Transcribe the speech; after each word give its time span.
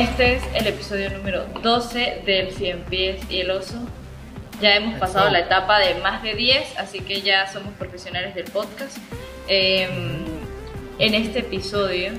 Este 0.00 0.36
es 0.36 0.42
el 0.54 0.66
episodio 0.66 1.10
número 1.10 1.44
12 1.62 2.22
del 2.24 2.52
100 2.52 2.84
pies 2.84 3.20
y 3.28 3.40
el 3.40 3.50
oso. 3.50 3.76
Ya 4.58 4.76
hemos 4.76 4.98
pasado 4.98 5.28
la 5.28 5.40
etapa 5.40 5.78
de 5.78 5.96
más 5.96 6.22
de 6.22 6.34
10, 6.34 6.78
así 6.78 7.00
que 7.00 7.20
ya 7.20 7.46
somos 7.52 7.74
profesionales 7.74 8.34
del 8.34 8.46
podcast. 8.46 8.96
Em, 9.46 10.24
en 10.98 11.12
este 11.12 11.40
episodio 11.40 12.12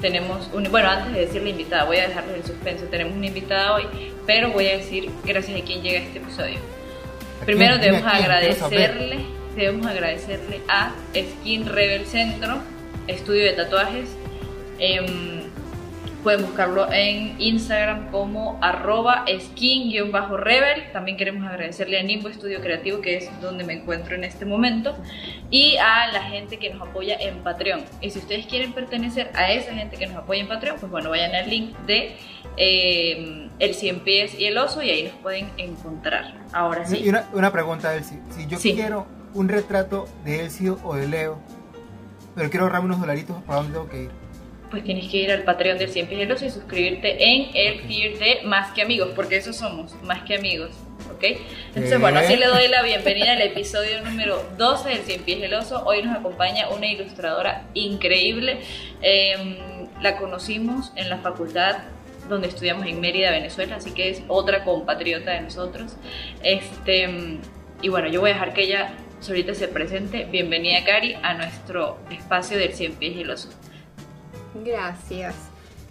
tenemos 0.00 0.48
un, 0.52 0.70
bueno, 0.70 0.88
antes 0.88 1.12
de 1.12 1.26
decir 1.26 1.42
la 1.42 1.48
invitada, 1.48 1.82
voy 1.82 1.96
a 1.96 2.06
dejarles 2.06 2.36
el 2.36 2.44
suspenso, 2.44 2.84
tenemos 2.84 3.16
una 3.16 3.26
invitada 3.26 3.74
hoy, 3.74 3.86
pero 4.24 4.52
voy 4.52 4.68
a 4.68 4.76
decir 4.76 5.10
gracias 5.24 5.60
a 5.60 5.64
quien 5.64 5.82
llega 5.82 5.98
a 5.98 6.02
este 6.02 6.20
episodio. 6.20 6.58
Primero 7.44 7.76
debemos 7.78 8.06
agradecerle, 8.06 9.26
debemos 9.56 9.84
agradecerle 9.84 10.60
a 10.68 10.92
Skin 11.12 11.66
Rebel 11.66 12.06
Centro, 12.06 12.60
estudio 13.08 13.46
de 13.46 13.52
tatuajes. 13.54 14.10
Em, 14.78 15.43
pueden 16.24 16.40
buscarlo 16.40 16.90
en 16.90 17.38
Instagram 17.38 18.10
como 18.10 18.58
arroba 18.62 19.26
skin-rebel. 19.28 20.90
También 20.90 21.18
queremos 21.18 21.46
agradecerle 21.46 22.00
a 22.00 22.02
Nimbo 22.02 22.30
Estudio 22.30 22.62
Creativo, 22.62 23.02
que 23.02 23.18
es 23.18 23.40
donde 23.42 23.62
me 23.62 23.74
encuentro 23.74 24.14
en 24.14 24.24
este 24.24 24.46
momento, 24.46 24.96
y 25.50 25.76
a 25.76 26.10
la 26.10 26.22
gente 26.22 26.58
que 26.58 26.72
nos 26.72 26.88
apoya 26.88 27.16
en 27.20 27.42
Patreon. 27.42 27.84
Y 28.00 28.10
si 28.10 28.20
ustedes 28.20 28.46
quieren 28.46 28.72
pertenecer 28.72 29.30
a 29.34 29.52
esa 29.52 29.74
gente 29.74 29.98
que 29.98 30.06
nos 30.06 30.16
apoya 30.16 30.40
en 30.40 30.48
Patreon, 30.48 30.78
pues 30.80 30.90
bueno, 30.90 31.10
vayan 31.10 31.34
al 31.34 31.48
link 31.48 31.76
de 31.80 32.16
em, 32.56 33.50
el 33.58 33.74
100 33.74 34.00
pies 34.00 34.34
y 34.34 34.46
el 34.46 34.56
oso 34.56 34.82
y 34.82 34.90
ahí 34.90 35.02
nos 35.02 35.12
pueden 35.16 35.50
encontrar. 35.58 36.34
Ahora 36.54 36.86
sí. 36.86 37.02
Y 37.04 37.10
una, 37.10 37.28
una 37.34 37.52
pregunta, 37.52 37.94
Elsie. 37.94 38.18
Si 38.30 38.46
yo 38.46 38.58
quiero 38.58 39.06
un 39.34 39.50
retrato 39.50 40.08
de 40.24 40.40
Elsie 40.40 40.70
o 40.70 40.94
de 40.94 41.06
Leo, 41.06 41.38
pero 42.34 42.48
quiero 42.48 42.64
ahorrarme 42.64 42.86
unos 42.86 43.00
dolaritos, 43.00 43.42
¿para 43.42 43.58
dónde 43.58 43.74
tengo 43.74 43.88
que 43.90 44.02
ir? 44.04 44.23
Pues 44.74 44.82
tienes 44.82 45.08
que 45.08 45.18
ir 45.18 45.30
al 45.30 45.44
Patreon 45.44 45.78
del 45.78 45.88
100 45.88 46.08
Pies 46.08 46.42
y 46.42 46.50
suscribirte 46.50 47.32
en 47.32 47.48
el 47.54 47.86
tier 47.86 48.18
de 48.18 48.40
Más 48.42 48.72
que 48.72 48.82
Amigos, 48.82 49.10
porque 49.14 49.36
eso 49.36 49.52
somos, 49.52 49.94
Más 50.02 50.24
que 50.24 50.34
Amigos. 50.34 50.72
¿Ok? 51.14 51.22
Entonces, 51.68 52.00
bueno, 52.00 52.18
así 52.18 52.34
le 52.34 52.46
doy 52.46 52.66
la 52.66 52.82
bienvenida 52.82 53.34
al 53.34 53.42
episodio 53.42 54.02
número 54.02 54.44
12 54.58 54.88
del 54.88 54.98
100 54.98 55.22
Pies 55.22 55.42
el 55.44 55.54
Oso. 55.54 55.84
Hoy 55.86 56.02
nos 56.02 56.16
acompaña 56.16 56.70
una 56.70 56.88
ilustradora 56.88 57.68
increíble. 57.74 58.58
Em, 59.00 59.58
la 60.02 60.16
conocimos 60.16 60.90
en 60.96 61.08
la 61.08 61.18
facultad 61.18 61.76
donde 62.28 62.48
estudiamos 62.48 62.88
en 62.88 63.00
Mérida, 63.00 63.30
Venezuela, 63.30 63.76
así 63.76 63.92
que 63.92 64.10
es 64.10 64.22
otra 64.26 64.64
compatriota 64.64 65.30
de 65.30 65.42
nosotros. 65.42 65.94
Este, 66.42 67.38
y 67.80 67.88
bueno, 67.90 68.08
yo 68.08 68.20
voy 68.20 68.30
a 68.30 68.32
dejar 68.32 68.52
que 68.52 68.64
ella 68.64 68.92
ahorita 69.24 69.54
se 69.54 69.68
presente. 69.68 70.24
Bienvenida, 70.24 70.82
Cari, 70.84 71.14
a 71.22 71.34
nuestro 71.34 72.00
espacio 72.10 72.58
del 72.58 72.72
100 72.72 72.96
pies 72.96 73.16
y 73.18 73.20
el 73.20 73.30
oso. 73.30 73.50
Gracias. 74.54 75.34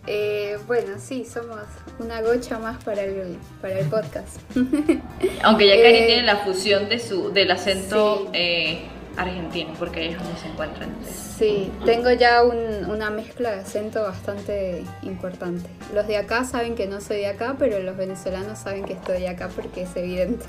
Eh, 0.05 0.57
bueno, 0.67 0.95
sí, 0.97 1.25
somos 1.25 1.61
una 1.99 2.21
gocha 2.21 2.59
más 2.59 2.83
para 2.83 3.03
el, 3.03 3.37
para 3.61 3.79
el 3.79 3.87
podcast. 3.87 4.37
Aunque 5.43 5.67
ya 5.67 5.75
Cari 5.75 5.95
eh, 5.95 6.05
tiene 6.07 6.23
la 6.23 6.37
fusión 6.37 6.89
de 6.89 6.99
su, 6.99 7.31
del 7.31 7.49
acento 7.51 8.29
eh, 8.33 8.81
argentino, 9.15 9.73
porque 9.79 10.01
ahí 10.01 10.07
es 10.09 10.17
donde 10.17 10.39
se 10.39 10.47
encuentran. 10.47 10.89
Sí, 11.37 11.71
tengo 11.85 12.11
ya 12.11 12.43
una 12.43 13.09
mezcla 13.11 13.51
de 13.51 13.61
acento 13.61 14.01
bastante 14.01 14.83
importante. 15.03 15.69
Los 15.93 16.07
de 16.07 16.17
acá 16.17 16.43
saben 16.43 16.75
que 16.75 16.85
no 16.85 16.99
soy 16.99 17.17
de 17.17 17.27
acá, 17.27 17.55
pero 17.57 17.79
los 17.79 17.95
venezolanos 17.95 18.59
saben 18.59 18.83
que 18.83 18.93
estoy 18.93 19.21
de 19.21 19.29
acá 19.29 19.49
porque 19.55 19.83
es 19.83 19.95
evidente 19.95 20.45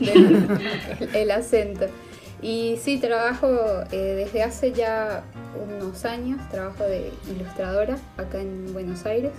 el, 1.14 1.30
acento. 1.30 1.86
Y 2.44 2.76
sí, 2.76 2.98
trabajo 2.98 3.48
eh, 3.90 3.96
desde 4.16 4.42
hace 4.42 4.72
ya 4.74 5.24
unos 5.66 6.04
años, 6.04 6.46
trabajo 6.50 6.84
de 6.84 7.10
ilustradora 7.30 7.96
acá 8.18 8.38
en 8.38 8.70
Buenos 8.74 9.06
Aires. 9.06 9.32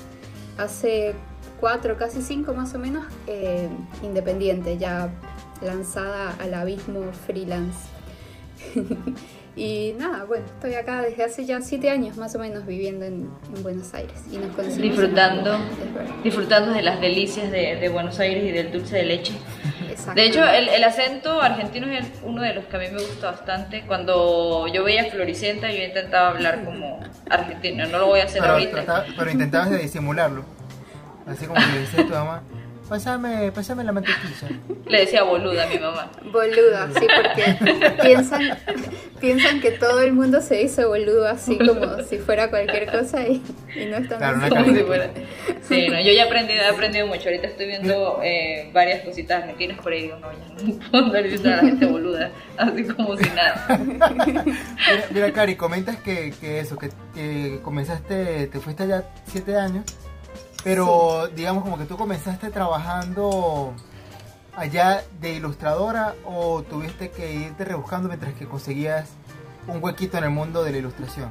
Hace 0.58 1.14
cuatro, 1.60 1.98
casi 1.98 2.24
cinco 2.24 2.56
más 2.56 2.74
o 2.74 2.80
menos, 2.80 3.06
eh, 3.28 3.70
independiente, 4.02 4.80
ya 4.80 5.14
lanzada 5.62 6.36
al 6.40 6.56
abismo 6.56 7.04
freelance. 7.28 7.78
Y 9.56 9.96
nada, 9.98 10.26
bueno, 10.26 10.46
estoy 10.46 10.74
acá 10.74 11.02
desde 11.02 11.24
hace 11.24 11.46
ya 11.46 11.62
siete 11.62 11.90
años 11.90 12.18
más 12.18 12.36
o 12.36 12.40
menos 12.40 12.66
viviendo 12.66 13.06
en, 13.06 13.30
Buenos 13.64 13.94
Aires 13.94 14.22
y 14.30 14.38
nos 14.38 14.78
disfrutando, 14.78 15.58
disfrutando 16.24 16.74
de 16.74 16.82
las 16.82 17.00
delicias 17.00 17.50
de, 17.50 17.90
Buenos 17.90 18.20
Aires 18.20 18.44
y 18.44 18.52
del 18.52 18.72
dulce 18.72 18.98
de 18.98 19.04
leche. 19.04 19.34
De 20.14 20.26
hecho, 20.26 20.44
el, 20.44 20.84
acento 20.84 21.42
argentino 21.42 21.88
es 21.88 22.06
uno 22.24 22.42
de 22.42 22.54
los 22.54 22.66
que 22.66 22.76
a 22.76 22.80
mí 22.80 22.86
me 22.92 23.02
gusta 23.02 23.32
bastante. 23.32 23.86
Cuando 23.88 24.68
yo 24.68 24.84
veía 24.84 25.06
Floricienta, 25.06 25.72
yo 25.72 25.84
intentaba 25.84 26.30
hablar 26.30 26.66
como 26.66 27.00
argentino, 27.30 27.88
no 27.88 28.00
lo 28.00 28.08
voy 28.08 28.20
a 28.20 28.26
hacer 28.26 28.44
ahorita. 28.44 29.06
pero 29.18 29.32
intentabas 29.32 29.70
de 29.70 29.78
disimularlo, 29.78 30.44
así 31.26 31.46
como 31.46 31.60
le 31.60 31.80
decía 31.80 32.06
tu 32.06 32.14
mamá. 32.14 32.44
Pásame, 32.88 33.52
pásame 33.52 33.84
la 33.84 33.92
mantequilla. 33.92 34.48
Le 34.88 35.00
decía 35.00 35.24
boluda 35.24 35.64
a 35.64 35.68
mi 35.68 35.80
mamá. 35.80 36.12
Boluda, 36.32 36.88
sí, 36.94 37.08
porque 37.16 37.58
piensan, 38.04 38.42
piensan 39.20 39.60
que 39.60 39.72
todo 39.72 40.02
el 40.02 40.14
mundo 40.14 40.40
se 40.40 40.56
dice 40.58 40.86
boludo 40.86 41.28
así 41.28 41.58
como 41.58 42.04
si 42.04 42.20
fuera 42.20 42.52
cualquier 42.52 42.92
cosa 42.92 43.28
y, 43.28 43.42
no 43.90 43.98
es 43.98 44.08
tan 44.08 44.20
claro, 44.20 44.40
Sí, 45.64 45.88
no, 45.88 46.00
yo 46.00 46.12
ya 46.12 46.24
he 46.24 46.28
aprendido, 46.28 46.62
he 46.62 46.68
aprendido 46.68 47.08
mucho. 47.08 47.24
Ahorita 47.30 47.48
estoy 47.48 47.66
viendo 47.66 48.20
eh, 48.24 48.70
varias 48.72 49.04
cositas 49.04 49.42
argentinas 49.42 49.80
por 49.80 49.92
ahí 49.92 50.04
digo, 50.04 50.18
no, 50.20 50.32
ya 50.32 50.80
no 50.92 51.10
puedo 51.10 51.24
decir 51.24 51.48
a 51.48 51.56
la 51.56 51.62
gente 51.62 51.86
boluda, 51.88 52.30
así 52.58 52.84
como 52.84 53.18
si 53.18 53.30
nada. 53.30 53.80
Mira, 55.10 55.32
Cari, 55.34 55.56
comentas 55.56 55.98
que, 55.98 56.34
que 56.40 56.60
eso, 56.60 56.78
que, 56.78 56.90
que 57.16 57.60
comenzaste, 57.64 58.46
te 58.48 58.60
fuiste 58.60 58.84
allá 58.84 59.06
siete 59.26 59.56
años 59.58 59.86
pero 60.66 61.30
digamos 61.36 61.64
como 61.64 61.78
que 61.78 61.86
tú 61.86 61.96
comenzaste 61.96 62.50
trabajando 62.50 63.72
allá 64.56 65.04
de 65.22 65.34
ilustradora 65.34 66.16
o 66.26 66.64
tuviste 66.64 67.12
que 67.12 67.36
irte 67.36 67.66
rebuscando 67.66 68.08
mientras 68.08 68.34
que 68.34 68.48
conseguías 68.48 69.08
un 69.68 69.82
huequito 69.82 70.18
en 70.18 70.24
el 70.24 70.32
mundo 70.32 70.64
de 70.64 70.72
la 70.72 70.78
ilustración. 70.80 71.30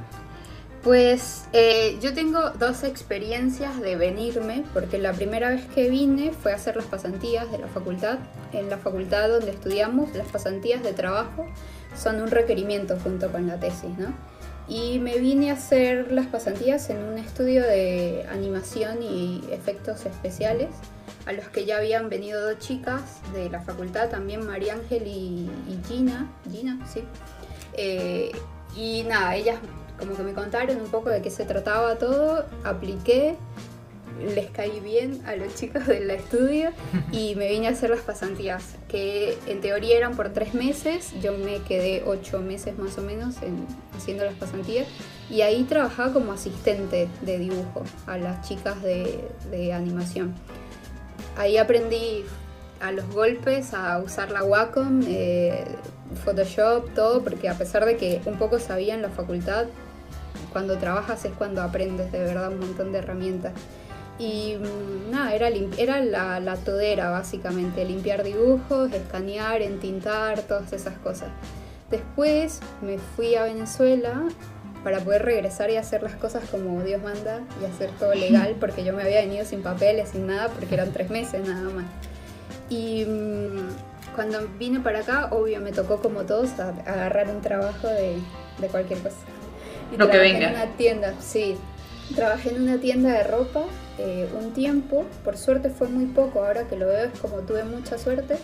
Pues 0.85 1.49
eh, 1.51 1.97
yo 2.01 2.13
tengo 2.13 2.51
dos 2.51 2.83
experiencias 2.85 3.81
de 3.81 3.97
venirme, 3.97 4.63
porque 4.73 4.99
la 4.99 5.11
primera 5.11 5.49
vez 5.49 5.65
que 5.65 5.89
vine 5.89 6.31
fue 6.31 6.53
a 6.53 6.55
hacer 6.55 6.77
las 6.77 6.85
pasantías 6.85 7.51
de 7.51 7.57
la 7.57 7.67
facultad. 7.67 8.19
En 8.53 8.69
la 8.69 8.77
facultad 8.77 9.27
donde 9.27 9.51
estudiamos, 9.51 10.15
las 10.15 10.27
pasantías 10.27 10.81
de 10.81 10.93
trabajo 10.93 11.45
son 11.97 12.21
un 12.21 12.31
requerimiento 12.31 12.97
junto 13.03 13.29
con 13.33 13.47
la 13.47 13.59
tesis, 13.59 13.97
¿no? 13.97 14.13
Y 14.67 14.99
me 14.99 15.17
vine 15.19 15.51
a 15.51 15.53
hacer 15.53 16.11
las 16.11 16.27
pasantías 16.27 16.89
en 16.89 17.03
un 17.03 17.17
estudio 17.17 17.61
de 17.63 18.25
animación 18.31 19.03
y 19.03 19.43
efectos 19.51 20.05
especiales 20.05 20.69
a 21.25 21.33
los 21.33 21.47
que 21.49 21.65
ya 21.65 21.77
habían 21.77 22.09
venido 22.09 22.41
dos 22.41 22.59
chicas 22.59 23.21
de 23.33 23.49
la 23.49 23.61
facultad, 23.61 24.09
también 24.09 24.45
María 24.45 24.73
Ángel 24.73 25.07
y, 25.07 25.49
Gina, 25.87 26.31
Gina, 26.51 26.79
sí. 26.87 27.03
Eh, 27.73 28.31
y 28.75 29.03
nada, 29.03 29.35
ellas 29.35 29.59
como 29.97 30.15
que 30.15 30.23
me 30.23 30.33
contaron 30.33 30.77
un 30.77 30.89
poco 30.89 31.09
de 31.09 31.21
qué 31.21 31.29
se 31.29 31.45
trataba 31.45 31.95
todo, 31.95 32.45
apliqué, 32.63 33.37
les 34.33 34.49
caí 34.49 34.79
bien 34.79 35.21
a 35.25 35.35
los 35.35 35.55
chicos 35.55 35.87
del 35.87 36.09
estudio 36.09 36.71
y 37.11 37.35
me 37.35 37.49
vine 37.49 37.67
a 37.67 37.71
hacer 37.71 37.89
las 37.89 38.01
pasantías, 38.01 38.75
que 38.87 39.37
en 39.47 39.61
teoría 39.61 39.97
eran 39.97 40.15
por 40.15 40.29
tres 40.29 40.53
meses, 40.53 41.13
yo 41.21 41.37
me 41.37 41.61
quedé 41.63 42.03
ocho 42.05 42.39
meses 42.39 42.77
más 42.77 42.97
o 42.97 43.01
menos 43.01 43.41
en, 43.41 43.65
haciendo 43.95 44.25
las 44.25 44.35
pasantías 44.35 44.87
y 45.29 45.41
ahí 45.41 45.63
trabajaba 45.63 46.13
como 46.13 46.31
asistente 46.31 47.07
de 47.21 47.39
dibujo 47.39 47.83
a 48.07 48.17
las 48.17 48.47
chicas 48.47 48.81
de, 48.81 49.73
animación. 49.73 50.33
Ahí 51.37 51.57
aprendí 51.57 52.23
a 52.79 52.91
los 52.91 53.07
golpes 53.09 53.73
a 53.73 53.97
usar 53.99 54.31
la 54.31 54.43
Wacom, 54.43 55.01
eh, 55.07 55.65
Photoshop, 56.23 56.93
todo, 56.93 57.23
porque 57.23 57.49
a 57.49 57.57
pesar 57.57 57.85
de 57.85 57.97
que 57.97 58.21
un 58.25 58.37
poco 58.37 58.59
sabía 58.59 58.93
en 58.93 59.01
la 59.01 59.09
facultad, 59.09 59.65
cuando 60.53 60.77
trabajas 60.77 61.25
es 61.25 61.33
cuando 61.33 61.61
aprendes 61.61 62.11
de 62.11 62.19
verdad 62.19 62.51
un 62.51 62.59
montón 62.59 62.91
de 62.91 62.99
herramientas. 62.99 63.53
Y 64.17 64.55
mm, 64.55 65.11
nada, 65.11 65.35
era, 65.35 65.49
era 65.77 66.01
la, 66.01 66.39
la, 66.39 66.55
todera 66.55 67.09
básicamente, 67.09 67.83
limpiar 67.83 68.23
dibujos, 68.23 68.91
escanear, 68.93 69.61
entintar, 69.61 70.41
todas 70.41 70.71
esas 70.71 70.97
cosas. 70.99 71.29
Después 71.91 72.61
me 72.81 72.97
fui 72.97 73.35
a 73.35 73.43
Venezuela 73.43 74.23
para 74.83 74.99
poder 74.99 75.23
regresar 75.23 75.69
y 75.69 75.77
hacer 75.77 76.03
las 76.03 76.15
cosas 76.15 76.43
como 76.49 76.81
Dios 76.83 77.01
manda 77.01 77.41
y 77.61 77.65
hacer 77.65 77.89
todo 77.99 78.13
legal, 78.15 78.55
porque 78.59 78.83
yo 78.83 78.93
me 78.93 79.03
había 79.03 79.21
venido 79.21 79.45
sin 79.45 79.61
papeles, 79.61 80.09
sin 80.09 80.27
nada, 80.27 80.49
porque 80.49 80.75
eran 80.75 80.91
tres 80.91 81.09
meses 81.09 81.45
nada 81.45 81.69
más. 81.69 81.85
Y 82.69 83.03
mm, 83.05 84.15
cuando 84.15 84.47
vine 84.57 84.79
para 84.79 84.99
acá, 84.99 85.27
obvio, 85.31 85.59
me 85.59 85.73
tocó 85.73 86.01
como 86.01 86.21
todos 86.21 86.51
agarrar 86.59 87.29
un 87.29 87.41
trabajo 87.41 87.87
de, 87.87 88.15
de 88.59 88.67
cualquier 88.67 88.99
cosa. 88.99 89.17
Y 89.93 89.97
Lo 89.97 90.09
que 90.09 90.17
venga. 90.17 90.47
En 90.47 90.55
una 90.55 90.77
tienda, 90.77 91.13
sí. 91.19 91.57
Trabajé 92.15 92.51
en 92.51 92.61
una 92.61 92.77
tienda 92.77 93.11
de 93.11 93.23
ropa 93.23 93.65
eh, 93.97 94.29
un 94.37 94.53
tiempo, 94.53 95.05
por 95.23 95.37
suerte 95.37 95.69
fue 95.69 95.87
muy 95.87 96.05
poco, 96.05 96.43
ahora 96.43 96.67
que 96.67 96.75
lo 96.75 96.87
veo 96.87 97.05
es 97.05 97.19
como 97.19 97.39
tuve 97.39 97.63
mucha 97.63 97.97
suerte, 97.97 98.37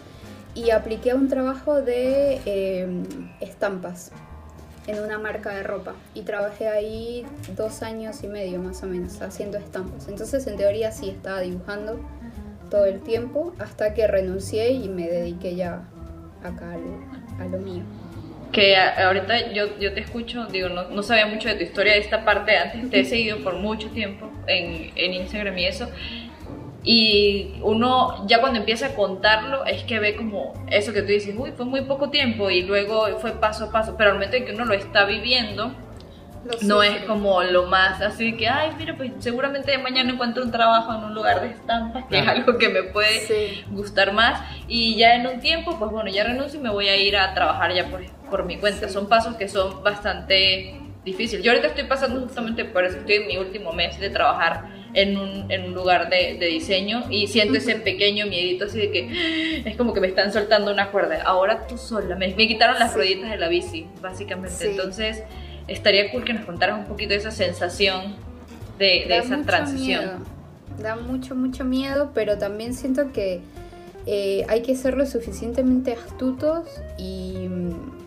y 0.54 0.70
apliqué 0.72 1.12
a 1.12 1.16
un 1.16 1.28
trabajo 1.28 1.82
de 1.82 2.42
eh, 2.46 3.04
estampas. 3.40 4.12
en 4.88 5.00
una 5.00 5.20
marca 5.20 5.52
de 5.52 5.62
ropa 5.62 5.94
y 6.16 6.24
trabajé 6.24 6.68
ahí 6.68 7.24
dos 7.56 7.84
años 7.84 8.24
y 8.24 8.28
medio 8.28 8.60
más 8.60 8.82
o 8.82 8.88
menos 8.88 9.22
haciendo 9.22 9.60
estampas. 9.60 10.08
Entonces 10.08 10.48
en 10.48 10.58
teoría 10.58 10.92
sí 10.92 11.08
estaba 11.10 11.40
dibujando 11.42 12.00
todo 12.72 12.86
el 12.86 13.00
tiempo 13.02 13.54
hasta 13.60 13.94
que 13.94 14.08
renuncié 14.08 14.72
y 14.72 14.90
me 14.90 15.08
dediqué 15.08 15.56
ya 15.56 15.84
acá 16.44 16.78
a 17.40 17.46
lo 17.46 17.60
mío 17.60 17.84
que 18.52 18.78
ahorita 18.78 19.54
yo, 19.54 19.78
yo 19.80 19.94
te 19.94 20.02
escucho, 20.02 20.46
digo, 20.46 20.70
no, 20.70 20.90
no, 20.90 21.04
sabía 21.04 21.26
mucho 21.26 21.50
de 21.50 21.56
tu 21.56 21.64
historia 21.64 21.94
de 21.94 22.00
esta 22.00 22.26
parte, 22.26 22.58
antes 22.58 22.90
te 22.90 23.00
he 23.00 23.06
seguido 23.06 23.38
por 23.40 23.56
mucho 23.56 23.90
tiempo 23.90 24.30
en, 24.48 24.92
en, 24.96 25.14
Instagram 25.14 25.58
y 25.58 25.66
eso, 25.66 25.90
y 26.84 27.54
uno 27.62 28.26
ya 28.28 28.42
cuando 28.42 28.60
empieza 28.60 28.88
a 28.88 28.96
contarlo 28.96 29.66
es 29.66 29.84
que 29.84 30.00
ve 30.00 30.16
como 30.16 30.54
eso 30.70 30.94
que 30.94 31.02
tú 31.02 31.08
dices, 31.10 31.36
uy, 31.38 31.52
fue 31.52 31.66
muy 31.66 31.82
poco 31.82 32.10
tiempo 32.10 32.50
y 32.50 32.64
luego 32.64 33.20
fue 33.20 33.32
paso 33.32 33.66
a 33.66 33.72
paso, 33.72 33.96
pero 33.98 34.10
al 34.10 34.16
momento 34.16 34.36
en 34.36 34.46
que 34.46 34.54
uno 34.54 34.66
lo 34.66 34.74
está 34.74 35.06
viviendo, 35.06 35.74
no 36.64 36.82
es 36.82 37.04
como 37.04 37.44
lo 37.44 37.68
más 37.68 38.02
así 38.02 38.36
que, 38.36 38.48
ay, 38.48 38.72
mira, 38.78 38.96
pues 38.98 39.12
seguramente 39.20 39.78
mañana 39.78 40.12
encuentro 40.12 40.44
un 40.44 40.52
trabajo 40.52 40.94
en 40.94 41.04
un 41.04 41.14
lugar 41.14 41.42
de 41.42 41.50
estampas, 41.50 42.06
que 42.10 42.20
es 42.20 42.28
algo 42.28 42.58
que 42.58 42.70
me 42.70 42.84
puede 42.84 43.64
gustar 43.70 44.12
más. 44.14 44.42
Y 44.68 44.96
ya 44.96 45.16
en 45.16 45.28
un 45.28 45.40
tiempo, 45.40 45.78
pues 45.78 45.92
bueno, 45.92 46.10
ya 46.10 46.24
renuncio 46.24 46.60
y 46.60 46.64
me 46.64 46.70
voy 46.70 46.88
a 46.88 46.98
ir 46.98 47.16
a 47.16 47.34
trabajar 47.36 47.74
ya 47.74 47.86
por, 47.90 48.02
por 48.32 48.46
mi 48.46 48.58
cuenta. 48.58 48.90
Son 48.90 49.08
pasos 49.08 49.36
que 49.36 49.48
son 49.48 49.84
bastante 49.84 50.82
difíciles. 51.06 51.44
Yo 51.46 51.52
ahorita 51.52 51.68
estoy 51.68 51.84
pasando 51.84 52.20
justamente 52.22 52.66
por 52.66 52.84
eso, 52.84 52.98
estoy 52.98 53.16
en 53.16 53.28
mi 53.28 53.38
último 53.38 53.74
mes 53.74 54.00
de 54.00 54.10
trabajar 54.10 54.70
en 54.94 55.18
un, 55.18 55.52
en 55.52 55.66
un 55.66 55.74
lugar 55.74 56.10
de, 56.10 56.38
de, 56.40 56.48
diseño 56.48 57.04
y 57.10 57.28
siento 57.28 57.58
ese 57.58 57.76
pequeño 57.76 58.26
miedito 58.26 58.66
así 58.66 58.80
de 58.80 58.92
que 58.92 59.62
es 59.66 59.78
como 59.78 59.94
que 59.94 60.02
me 60.02 60.08
están 60.08 60.34
soltando 60.34 60.72
una 60.72 60.90
cuerda. 60.92 61.22
Ahora 61.24 61.68
tú 61.68 61.78
sola, 61.78 62.16
me, 62.16 62.28
me 62.36 62.48
quitaron 62.48 62.78
las 62.80 62.94
rueditas 62.94 63.30
de 63.30 63.38
la 63.38 63.48
bici, 63.48 63.88
básicamente. 64.02 64.70
Entonces 64.70 65.24
estaría 65.68 66.12
cool 66.12 66.24
que 66.24 66.34
nos 66.34 66.46
contaras 66.46 66.80
un 66.80 66.86
poquito 66.86 67.12
de 67.12 67.18
esa 67.18 67.32
sensación 67.32 68.16
de, 68.78 69.06
de 69.08 69.18
esa 69.18 69.42
transición. 69.44 70.24
Da 70.82 70.96
mucho, 70.96 71.36
mucho 71.36 71.64
miedo, 71.64 72.12
pero 72.14 72.38
también 72.38 72.74
siento 72.74 73.12
que 73.12 73.42
eh, 74.06 74.46
hay 74.50 74.62
que 74.62 74.76
ser 74.76 74.98
lo 74.98 75.06
suficientemente 75.06 75.94
astutos 75.94 76.68
y, 76.98 77.50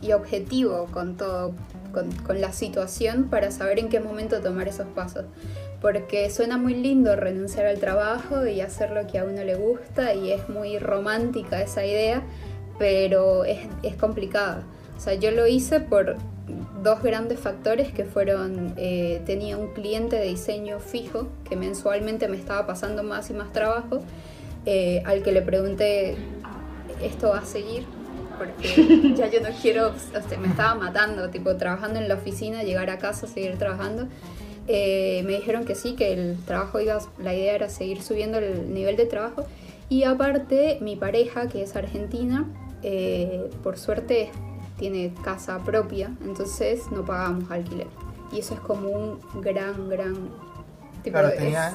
y 0.02 0.12
objetivo 0.12 0.86
con 0.92 1.16
todo, 1.16 1.52
con, 1.92 2.40
la 2.40 2.52
situación 2.52 3.28
para 3.30 3.50
saber 3.50 3.78
en 3.78 3.88
qué 3.88 4.00
momento 4.00 4.40
tomar 4.40 4.68
esos 4.68 4.86
pasos. 4.88 5.24
Porque 5.80 6.30
suena 6.30 6.56
muy 6.56 6.74
lindo 6.74 7.14
renunciar 7.14 7.66
al 7.66 7.78
trabajo 7.78 8.46
y 8.46 8.60
hacer 8.60 8.90
lo 8.90 9.06
que 9.06 9.18
a 9.18 9.24
uno 9.24 9.44
le 9.44 9.54
gusta 9.54 10.14
y 10.14 10.32
es 10.32 10.48
muy 10.48 10.78
romántica 10.78 11.60
esa 11.60 11.84
idea, 11.84 12.22
pero 12.78 13.44
es, 13.44 13.60
es 13.82 13.94
complicada. 13.94 14.64
O 14.96 15.00
sea, 15.00 15.14
yo 15.14 15.30
lo 15.30 15.46
hice 15.46 15.80
por 15.80 16.16
dos 16.82 17.02
grandes 17.02 17.40
factores 17.40 17.92
que 17.92 18.04
fueron, 18.04 18.74
eh, 18.76 19.22
tenía 19.26 19.56
un 19.56 19.72
cliente 19.72 20.16
de 20.16 20.28
diseño 20.28 20.78
fijo 20.78 21.28
que 21.48 21.56
mensualmente 21.56 22.28
me 22.28 22.36
estaba 22.36 22.66
pasando 22.66 23.02
más 23.02 23.30
y 23.30 23.32
más 23.32 23.52
trabajo, 23.52 24.00
eh, 24.66 25.02
al 25.04 25.22
que 25.22 25.32
le 25.32 25.42
pregunté, 25.42 26.16
¿esto 27.02 27.30
va 27.30 27.38
a 27.38 27.44
seguir? 27.44 27.84
Porque 28.38 29.12
ya 29.16 29.28
yo 29.28 29.40
no 29.40 29.50
quiero, 29.60 29.88
o 29.88 30.28
sea, 30.28 30.38
me 30.38 30.48
estaba 30.48 30.74
matando, 30.74 31.30
tipo 31.30 31.56
trabajando 31.56 32.00
en 32.00 32.08
la 32.08 32.14
oficina, 32.14 32.62
llegar 32.62 32.90
a 32.90 32.98
casa, 32.98 33.26
seguir 33.26 33.56
trabajando. 33.58 34.08
Eh, 34.66 35.22
me 35.26 35.32
dijeron 35.32 35.64
que 35.64 35.74
sí, 35.74 35.94
que 35.94 36.12
el 36.14 36.38
trabajo 36.46 36.80
iba, 36.80 36.98
la 37.18 37.34
idea 37.34 37.54
era 37.54 37.68
seguir 37.68 38.02
subiendo 38.02 38.38
el 38.38 38.72
nivel 38.72 38.96
de 38.96 39.06
trabajo. 39.06 39.44
Y 39.90 40.04
aparte, 40.04 40.78
mi 40.80 40.96
pareja, 40.96 41.48
que 41.48 41.62
es 41.62 41.76
argentina, 41.76 42.46
por 43.62 43.78
suerte 43.78 44.30
tiene 44.78 45.14
casa 45.22 45.58
propia, 45.64 46.10
entonces 46.22 46.90
no 46.90 47.04
pagamos 47.04 47.50
alquiler. 47.50 47.86
Y 48.32 48.40
eso 48.40 48.54
es 48.54 48.60
como 48.60 48.88
un 48.88 49.20
gran, 49.40 49.88
gran... 49.88 50.14
Tipo 51.02 51.18
claro, 51.18 51.30
tenías 51.36 51.74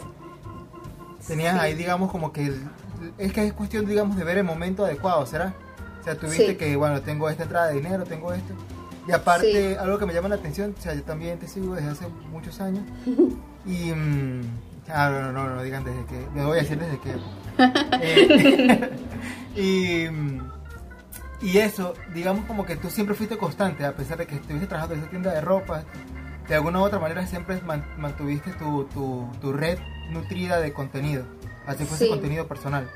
tenía 1.27 1.61
ahí, 1.61 1.75
digamos, 1.75 2.11
como 2.11 2.31
que... 2.33 2.53
es 3.17 3.33
que 3.33 3.45
es 3.45 3.53
cuestión, 3.53 3.85
digamos, 3.85 4.17
de 4.17 4.23
ver 4.23 4.37
el 4.37 4.43
momento 4.43 4.85
adecuado, 4.85 5.25
¿será? 5.25 5.53
O 5.99 6.03
sea, 6.03 6.15
tuviste 6.15 6.57
que, 6.57 6.75
bueno, 6.75 7.01
tengo 7.01 7.29
esta 7.29 7.43
entrada 7.43 7.67
de 7.67 7.75
dinero, 7.75 8.03
tengo 8.03 8.33
esto. 8.33 8.53
Y 9.07 9.11
aparte, 9.11 9.77
algo 9.77 9.97
que 9.97 10.05
me 10.05 10.13
llama 10.13 10.29
la 10.29 10.35
atención, 10.35 10.75
o 10.77 10.81
sea, 10.81 10.93
yo 10.93 11.03
también 11.03 11.39
te 11.39 11.47
sigo 11.47 11.75
desde 11.75 11.89
hace 11.89 12.07
muchos 12.31 12.59
años. 12.61 12.83
y... 13.65 13.91
Mmm, 13.91 14.41
ah, 14.89 15.09
no, 15.09 15.31
no, 15.31 15.55
no, 15.55 15.63
digan 15.63 15.83
desde 15.83 16.05
que... 16.05 16.27
Me 16.33 16.45
voy 16.45 16.59
a 16.59 16.61
decir 16.61 16.79
desde 16.79 16.99
que... 16.99 17.15
Eh, 18.01 18.89
y... 19.55 20.09
Mm, 20.09 20.39
y 21.41 21.57
eso, 21.57 21.93
digamos 22.13 22.45
como 22.45 22.65
que 22.65 22.75
tú 22.75 22.89
siempre 22.89 23.15
fuiste 23.15 23.37
constante, 23.37 23.85
a 23.85 23.95
pesar 23.95 24.17
de 24.17 24.27
que 24.27 24.35
estuviste 24.35 24.67
trabajando 24.67 24.95
en 24.95 25.01
esa 25.01 25.09
tienda 25.09 25.33
de 25.33 25.39
ropa, 25.39 25.83
de 26.47 26.55
alguna 26.55 26.79
u 26.79 26.83
otra 26.83 26.99
manera 26.99 27.25
siempre 27.27 27.61
mantuviste 27.97 28.51
tu, 28.51 28.83
tu, 28.85 29.29
tu 29.39 29.53
red 29.53 29.79
nutrida 30.11 30.59
de 30.59 30.73
contenido, 30.73 31.23
así 31.69 31.85
fuese 31.85 32.07
contenido 32.07 32.47
personal. 32.47 32.87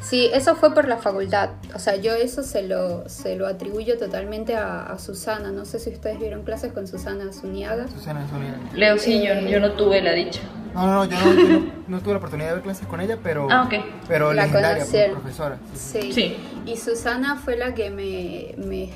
Sí, 0.00 0.30
eso 0.34 0.54
fue 0.54 0.74
por 0.74 0.86
la 0.86 0.98
facultad. 0.98 1.50
O 1.74 1.78
sea, 1.78 1.96
yo 1.96 2.12
eso 2.12 2.42
se 2.42 2.62
lo, 2.62 3.08
se 3.08 3.36
lo 3.36 3.46
atribuyo 3.46 3.98
totalmente 3.98 4.54
a, 4.54 4.96
Susana. 4.98 5.50
No 5.50 5.64
sé 5.64 5.78
si 5.78 5.90
ustedes 5.90 6.18
vieron 6.18 6.42
clases 6.42 6.72
con 6.72 6.86
Susana 6.86 7.32
Zuniaga. 7.32 7.88
Susana 7.88 8.26
Zuniaga. 8.28 8.58
Leo, 8.74 8.98
sí, 8.98 9.22
yo, 9.26 9.34
yo 9.48 9.60
no 9.60 9.72
tuve 9.72 10.02
la 10.02 10.12
dicha. 10.12 10.40
No, 10.74 10.86
no, 10.86 11.04
yo 11.06 11.16
no, 11.16 11.72
no, 11.88 12.00
tuve 12.00 12.12
la 12.12 12.18
oportunidad 12.18 12.48
de 12.48 12.54
ver 12.54 12.62
clases 12.62 12.86
con 12.86 13.00
ella, 13.00 13.18
pero, 13.22 13.48
ah, 13.50 13.62
okay. 13.64 13.82
pero 14.06 14.32
la 14.32 14.44
legendaria 14.44 14.84
pues, 14.84 15.10
profesora. 15.10 15.58
Sí. 15.74 16.12
sí. 16.12 16.36
Y 16.66 16.76
Susana 16.76 17.36
fue 17.36 17.56
la 17.56 17.74
que 17.74 17.90
me, 17.90 18.54
me, 18.58 18.90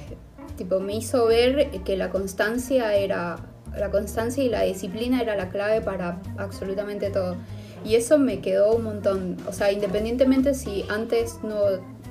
tipo, 0.56 0.80
me 0.80 0.94
hizo 0.94 1.26
ver 1.26 1.70
que 1.84 1.96
la 1.96 2.10
constancia 2.10 2.94
era 2.94 3.38
la 3.76 3.90
constancia 3.90 4.42
y 4.42 4.48
la 4.48 4.62
disciplina 4.62 5.20
era 5.22 5.36
la 5.36 5.48
clave 5.48 5.80
para 5.80 6.20
absolutamente 6.36 7.10
todo. 7.10 7.36
Y 7.84 7.94
eso 7.94 8.18
me 8.18 8.40
quedó 8.40 8.74
un 8.74 8.84
montón. 8.84 9.36
O 9.46 9.52
sea, 9.52 9.72
independientemente 9.72 10.54
si 10.54 10.84
antes 10.88 11.38
no 11.42 11.56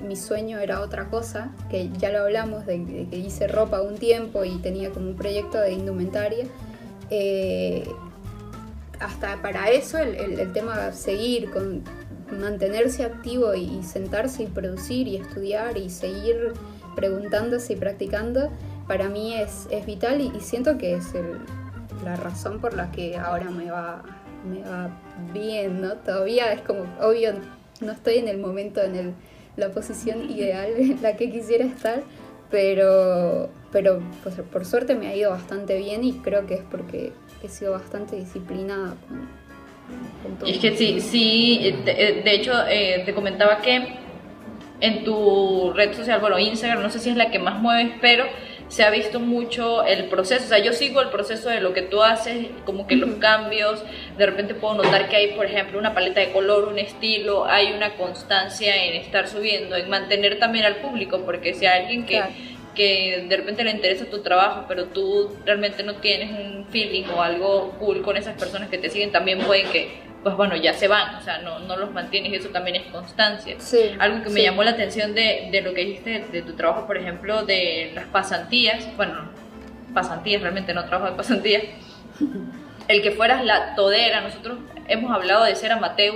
mi 0.06 0.16
sueño 0.16 0.60
era 0.60 0.82
otra 0.82 1.10
cosa, 1.10 1.52
que 1.70 1.90
ya 1.98 2.12
lo 2.12 2.20
hablamos, 2.20 2.66
de, 2.66 3.08
que 3.10 3.18
hice 3.18 3.48
ropa 3.48 3.82
un 3.82 3.96
tiempo 3.96 4.44
y 4.44 4.58
tenía 4.58 4.92
como 4.92 5.10
un 5.10 5.16
proyecto 5.16 5.60
de 5.60 5.74
indumentaria. 5.74 6.46
Eh, 7.10 7.88
hasta 9.00 9.42
para 9.42 9.70
eso 9.70 9.98
el, 9.98 10.40
el, 10.40 10.54
tema 10.54 10.92
seguir, 10.92 11.52
con, 11.52 11.84
mantenerse 12.32 13.04
activo 13.04 13.54
y, 13.54 13.84
sentarse 13.84 14.44
y 14.44 14.48
producir 14.48 15.08
y 15.08 15.18
estudiar 15.18 15.78
y 15.78 15.90
seguir 15.90 16.54
preguntándose 16.96 17.74
y 17.74 17.76
practicando, 17.76 18.50
para 18.88 19.08
mí 19.10 19.34
es, 19.34 19.68
es 19.70 19.86
vital 19.86 20.22
y, 20.22 20.40
siento 20.40 20.78
que 20.78 20.96
es 20.96 21.06
la 22.04 22.16
razón 22.16 22.60
por 22.60 22.74
la 22.74 22.92
que 22.92 23.18
ahora 23.18 23.50
me 23.50 23.70
va, 23.70 24.04
me 24.46 24.62
va 24.62 24.90
bien, 25.34 25.82
¿no? 25.82 25.94
Todavía 25.94 26.52
es 26.54 26.62
como, 26.62 26.86
obvio, 27.02 27.34
no 27.82 27.92
estoy 27.92 28.16
en 28.16 28.28
el 28.28 28.38
momento, 28.38 28.82
en 28.82 28.96
el, 28.96 29.14
la 29.56 29.70
posición 29.70 30.30
ideal 30.30 30.72
en 30.78 31.02
la 31.02 31.16
que 31.16 31.32
quisiera 31.32 31.66
estar, 31.66 32.04
pero, 32.50 33.50
pero 33.72 34.02
pues, 34.24 34.36
por 34.52 34.66
suerte 34.66 34.96
me 34.96 35.08
ha 35.08 35.16
ido 35.16 35.32
bastante 35.32 35.78
bien 35.78 36.04
y 36.04 36.14
creo 36.14 36.46
que 36.46 36.56
es 36.56 36.64
porque 36.70 37.12
he 37.44 37.50
sido 37.50 37.74
bastante 37.74 38.16
disciplinada 38.16 38.96
con, 40.24 40.38
todo. 40.38 40.50
Es 40.50 40.60
que 40.60 40.76
sí, 40.76 41.00
sí, 41.00 41.76
de, 41.86 42.22
de 42.24 42.36
hecho 42.36 42.54
eh, 42.68 43.04
te 43.06 43.14
comentaba 43.14 43.62
que 43.62 43.98
en 44.80 45.04
tu 45.04 45.74
red 45.74 45.94
social, 45.94 46.20
bueno, 46.20 46.38
Instagram, 46.38 46.84
no 46.84 46.90
sé 46.90 47.00
si 47.00 47.10
es 47.10 47.16
la 47.16 47.32
que 47.32 47.40
más 47.40 47.60
mueves, 47.60 47.92
pero 48.02 48.26
se 48.70 48.84
ha 48.84 48.90
visto 48.90 49.20
mucho 49.20 49.86
el 49.86 50.06
proceso, 50.06 50.46
o 50.46 50.48
sea, 50.48 50.60
yo 50.60 50.74
sigo 50.74 51.02
el 51.02 51.10
proceso 51.10 51.50
de 51.50 51.62
lo 51.62 51.74
que 51.74 51.82
tú 51.82 52.04
haces, 52.04 52.48
como 52.66 52.86
que 52.86 52.96
los 52.96 53.16
cambios, 53.16 53.84
de 54.18 54.26
repente 54.26 54.56
puedo 54.56 54.76
notar 54.76 55.08
que 55.10 55.16
hay, 55.16 55.28
por 55.34 55.46
ejemplo, 55.46 55.80
una 55.80 55.94
paleta 55.94 56.20
de 56.20 56.32
color, 56.32 56.68
un 56.68 56.78
estilo, 56.78 57.46
hay 57.46 57.72
una 57.72 57.96
constancia 57.96 58.76
en 58.86 58.96
estar 58.96 59.28
subiendo, 59.28 59.76
en 59.76 59.90
mantener 59.90 60.38
también 60.40 60.66
al 60.66 60.78
público, 60.78 61.22
porque 61.26 61.54
si 61.54 61.66
hay 61.66 61.84
alguien 61.84 62.06
que, 62.06 62.22
que 62.76 63.26
de 63.28 63.38
repente 63.38 63.64
le 63.64 63.72
interesa 63.72 64.06
tu 64.06 64.22
trabajo, 64.22 64.66
pero 64.68 64.86
tú 64.88 65.32
realmente 65.46 65.84
no 65.84 65.96
tienes 65.96 66.32
un 66.32 66.66
feeling 66.70 67.06
o 67.16 67.22
algo 67.22 67.76
cool 67.80 68.02
con 68.02 68.18
esas 68.18 68.38
personas 68.38 68.70
que 68.70 68.78
te 68.78 68.90
siguen, 68.90 69.12
también 69.12 69.40
pueden 69.40 69.70
que 69.72 70.07
pues 70.28 70.36
bueno, 70.36 70.58
ya 70.58 70.74
se 70.74 70.90
van, 70.90 71.16
o 71.16 71.22
sea, 71.22 71.38
no, 71.38 71.60
no 71.60 71.78
los 71.78 71.94
mantienes, 71.94 72.42
eso 72.42 72.50
también 72.50 72.76
es 72.76 72.92
constancia. 72.92 73.56
Algo 73.98 74.22
que 74.26 74.30
me 74.30 74.44
llamó 74.44 74.62
la 74.62 74.72
atención 74.72 75.16
de, 75.16 75.48
de, 75.54 75.62
lo 75.62 75.74
que 75.74 75.86
dijiste 75.86 76.26
de 76.30 76.42
tu 76.42 76.52
trabajo, 76.52 76.86
por 76.86 76.98
ejemplo, 76.98 77.46
de 77.46 77.94
las 77.96 78.08
pasantías, 78.08 78.86
bueno, 78.98 79.30
pasantías, 79.94 80.42
realmente 80.42 80.74
no 80.74 80.84
trabajo 80.84 81.12
de 81.12 81.16
pasantías, 81.16 81.64
el 82.90 83.02
que 83.02 83.12
fueras 83.12 83.46
la 83.46 83.74
todera, 83.76 84.20
nosotros 84.20 84.58
hemos 84.90 85.16
hablado 85.16 85.46
de 85.46 85.56
ser 85.56 85.72
amateur 85.72 86.14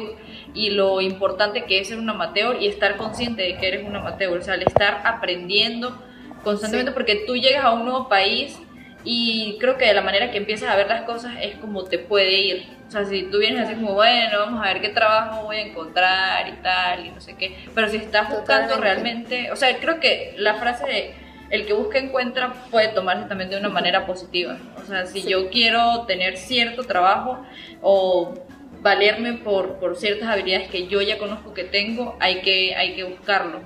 y 0.53 0.71
lo 0.71 0.99
importante 0.99 1.63
que 1.63 1.79
es 1.79 1.87
ser 1.87 1.97
un 1.97 2.09
amateur 2.09 2.57
y 2.61 2.67
estar 2.67 2.97
consciente 2.97 3.43
de 3.43 3.55
que 3.59 3.67
eres 3.69 3.87
un 3.87 3.95
amateur, 3.95 4.37
o 4.37 4.41
sea, 4.41 4.55
el 4.55 4.63
estar 4.63 5.03
aprendiendo 5.05 5.97
constantemente 6.43 6.91
porque 6.91 7.23
tú 7.25 7.37
llegas 7.37 7.63
a 7.63 7.71
un 7.71 7.85
nuevo 7.85 8.09
país 8.09 8.59
y 9.03 9.57
creo 9.59 9.77
que 9.77 9.85
de 9.85 9.93
la 9.93 10.01
manera 10.01 10.31
que 10.31 10.37
empiezas 10.37 10.69
a 10.69 10.75
ver 10.75 10.87
las 10.87 11.03
cosas 11.03 11.33
es 11.41 11.55
como 11.55 11.85
te 11.85 11.97
puede 11.97 12.39
ir. 12.39 12.67
O 12.87 12.91
sea, 12.91 13.05
si 13.05 13.23
tú 13.23 13.39
vienes 13.39 13.63
así 13.63 13.75
como, 13.75 13.93
bueno, 13.93 14.39
vamos 14.39 14.63
a 14.63 14.73
ver 14.73 14.81
qué 14.81 14.89
trabajo 14.89 15.43
voy 15.43 15.57
a 15.57 15.61
encontrar 15.61 16.47
y 16.49 16.61
tal, 16.61 17.05
y 17.05 17.09
no 17.09 17.21
sé 17.21 17.35
qué. 17.35 17.55
Pero 17.73 17.87
si 17.89 17.97
estás 17.97 18.29
buscando 18.29 18.77
realmente, 18.77 19.51
o 19.51 19.55
sea, 19.55 19.75
creo 19.79 19.99
que 19.99 20.35
la 20.37 20.55
frase 20.55 20.85
de 20.85 21.13
el 21.49 21.65
que 21.65 21.73
busca 21.73 21.99
encuentra 21.99 22.53
puede 22.69 22.89
tomarse 22.89 23.27
también 23.27 23.49
de 23.49 23.57
una 23.57 23.69
manera 23.79 24.05
positiva. 24.05 24.57
O 24.81 24.85
sea, 24.85 25.05
si 25.05 25.23
yo 25.23 25.49
quiero 25.49 26.05
tener 26.07 26.37
cierto 26.37 26.83
trabajo 26.83 27.45
o 27.81 28.33
valerme 28.81 29.33
por, 29.33 29.79
por 29.79 29.95
ciertas 29.95 30.27
habilidades 30.27 30.69
que 30.69 30.87
yo 30.87 31.01
ya 31.01 31.17
conozco 31.17 31.53
que 31.53 31.63
tengo, 31.63 32.17
hay 32.19 32.41
que, 32.41 32.75
hay 32.75 32.95
que 32.95 33.03
buscarlo. 33.03 33.61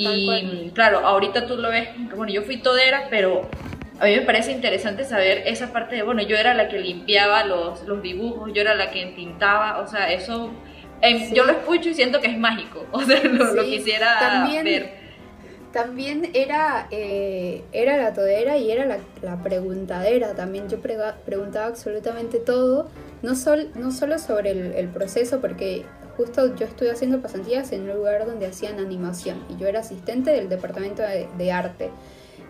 Y 0.00 0.70
claro, 0.74 1.00
ahorita 1.00 1.46
tú 1.46 1.56
lo 1.56 1.70
ves, 1.70 1.88
bueno, 2.14 2.32
yo 2.32 2.42
fui 2.42 2.58
todera, 2.58 3.08
pero 3.10 3.50
a 4.00 4.04
mí 4.06 4.16
me 4.16 4.22
parece 4.22 4.52
interesante 4.52 5.04
saber 5.04 5.42
esa 5.46 5.72
parte 5.72 5.96
de, 5.96 6.02
bueno, 6.02 6.22
yo 6.22 6.36
era 6.36 6.54
la 6.54 6.68
que 6.68 6.78
limpiaba 6.78 7.44
los, 7.44 7.82
los 7.82 8.02
dibujos, 8.02 8.50
yo 8.52 8.62
era 8.62 8.74
la 8.74 8.90
que 8.90 9.02
entintaba, 9.02 9.80
o 9.80 9.86
sea, 9.86 10.12
eso, 10.12 10.50
em, 11.00 11.32
yo 11.34 11.44
lo 11.44 11.52
escucho 11.52 11.88
y 11.88 11.94
siento 11.94 12.20
que 12.20 12.28
es 12.28 12.38
mágico, 12.38 12.86
o 12.92 13.02
sea, 13.02 13.22
lo, 13.24 13.64
quisiera 13.64 14.46
ver. 14.62 15.08
También 15.72 16.30
era, 16.32 16.88
eh, 16.90 17.62
era 17.72 17.98
la 17.98 18.14
todera 18.14 18.56
y 18.56 18.70
era 18.70 18.86
la, 18.86 18.98
la 19.20 19.42
preguntadera, 19.42 20.34
también 20.34 20.68
yo 20.68 20.78
preguntaba 20.80 21.66
absolutamente 21.66 22.38
todo, 22.38 22.90
no, 23.22 23.34
sol, 23.34 23.70
no 23.74 23.90
solo 23.92 24.18
sobre 24.18 24.52
el, 24.52 24.72
el 24.74 24.88
proceso, 24.88 25.40
porque 25.40 25.84
justo 26.18 26.56
yo 26.56 26.66
estuve 26.66 26.90
haciendo 26.90 27.22
pasantías 27.22 27.70
en 27.70 27.88
un 27.88 27.96
lugar 27.96 28.26
donde 28.26 28.46
hacían 28.46 28.80
animación 28.80 29.44
y 29.48 29.56
yo 29.56 29.68
era 29.68 29.80
asistente 29.80 30.32
del 30.32 30.48
departamento 30.48 31.00
de, 31.02 31.52
arte. 31.52 31.90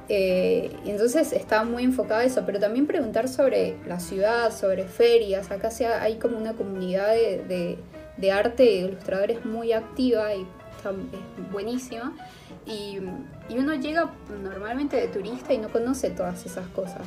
Eh, 0.09 0.71
y 0.85 0.91
entonces 0.91 1.33
estaba 1.33 1.65
muy 1.65 1.85
enfocada 1.85 2.21
a 2.21 2.25
eso, 2.25 2.43
pero 2.47 2.59
también 2.59 2.87
preguntar 2.87 3.29
sobre 3.29 3.77
la 3.87 4.01
ciudad, 4.01 4.53
sobre 4.53 4.85
ferias. 4.85 5.51
Acá 5.51 5.71
hay 6.01 6.17
como 6.17 6.39
una 6.39 6.55
comunidad 6.55 7.13
de, 7.13 7.79
de, 8.17 8.33
arte 8.33 8.63
de 8.63 8.71
ilustradores 8.71 9.45
muy 9.45 9.73
activa 9.73 10.35
y 10.35 10.41
es 10.41 11.53
buenísima. 11.53 12.17
Y, 12.65 13.01
y, 13.49 13.59
uno 13.59 13.75
llega 13.75 14.11
normalmente 14.43 14.97
de 14.97 15.09
turista 15.09 15.53
y 15.53 15.59
no 15.59 15.69
conoce 15.69 16.11
todas 16.11 16.45
esas 16.47 16.67
cosas. 16.69 17.03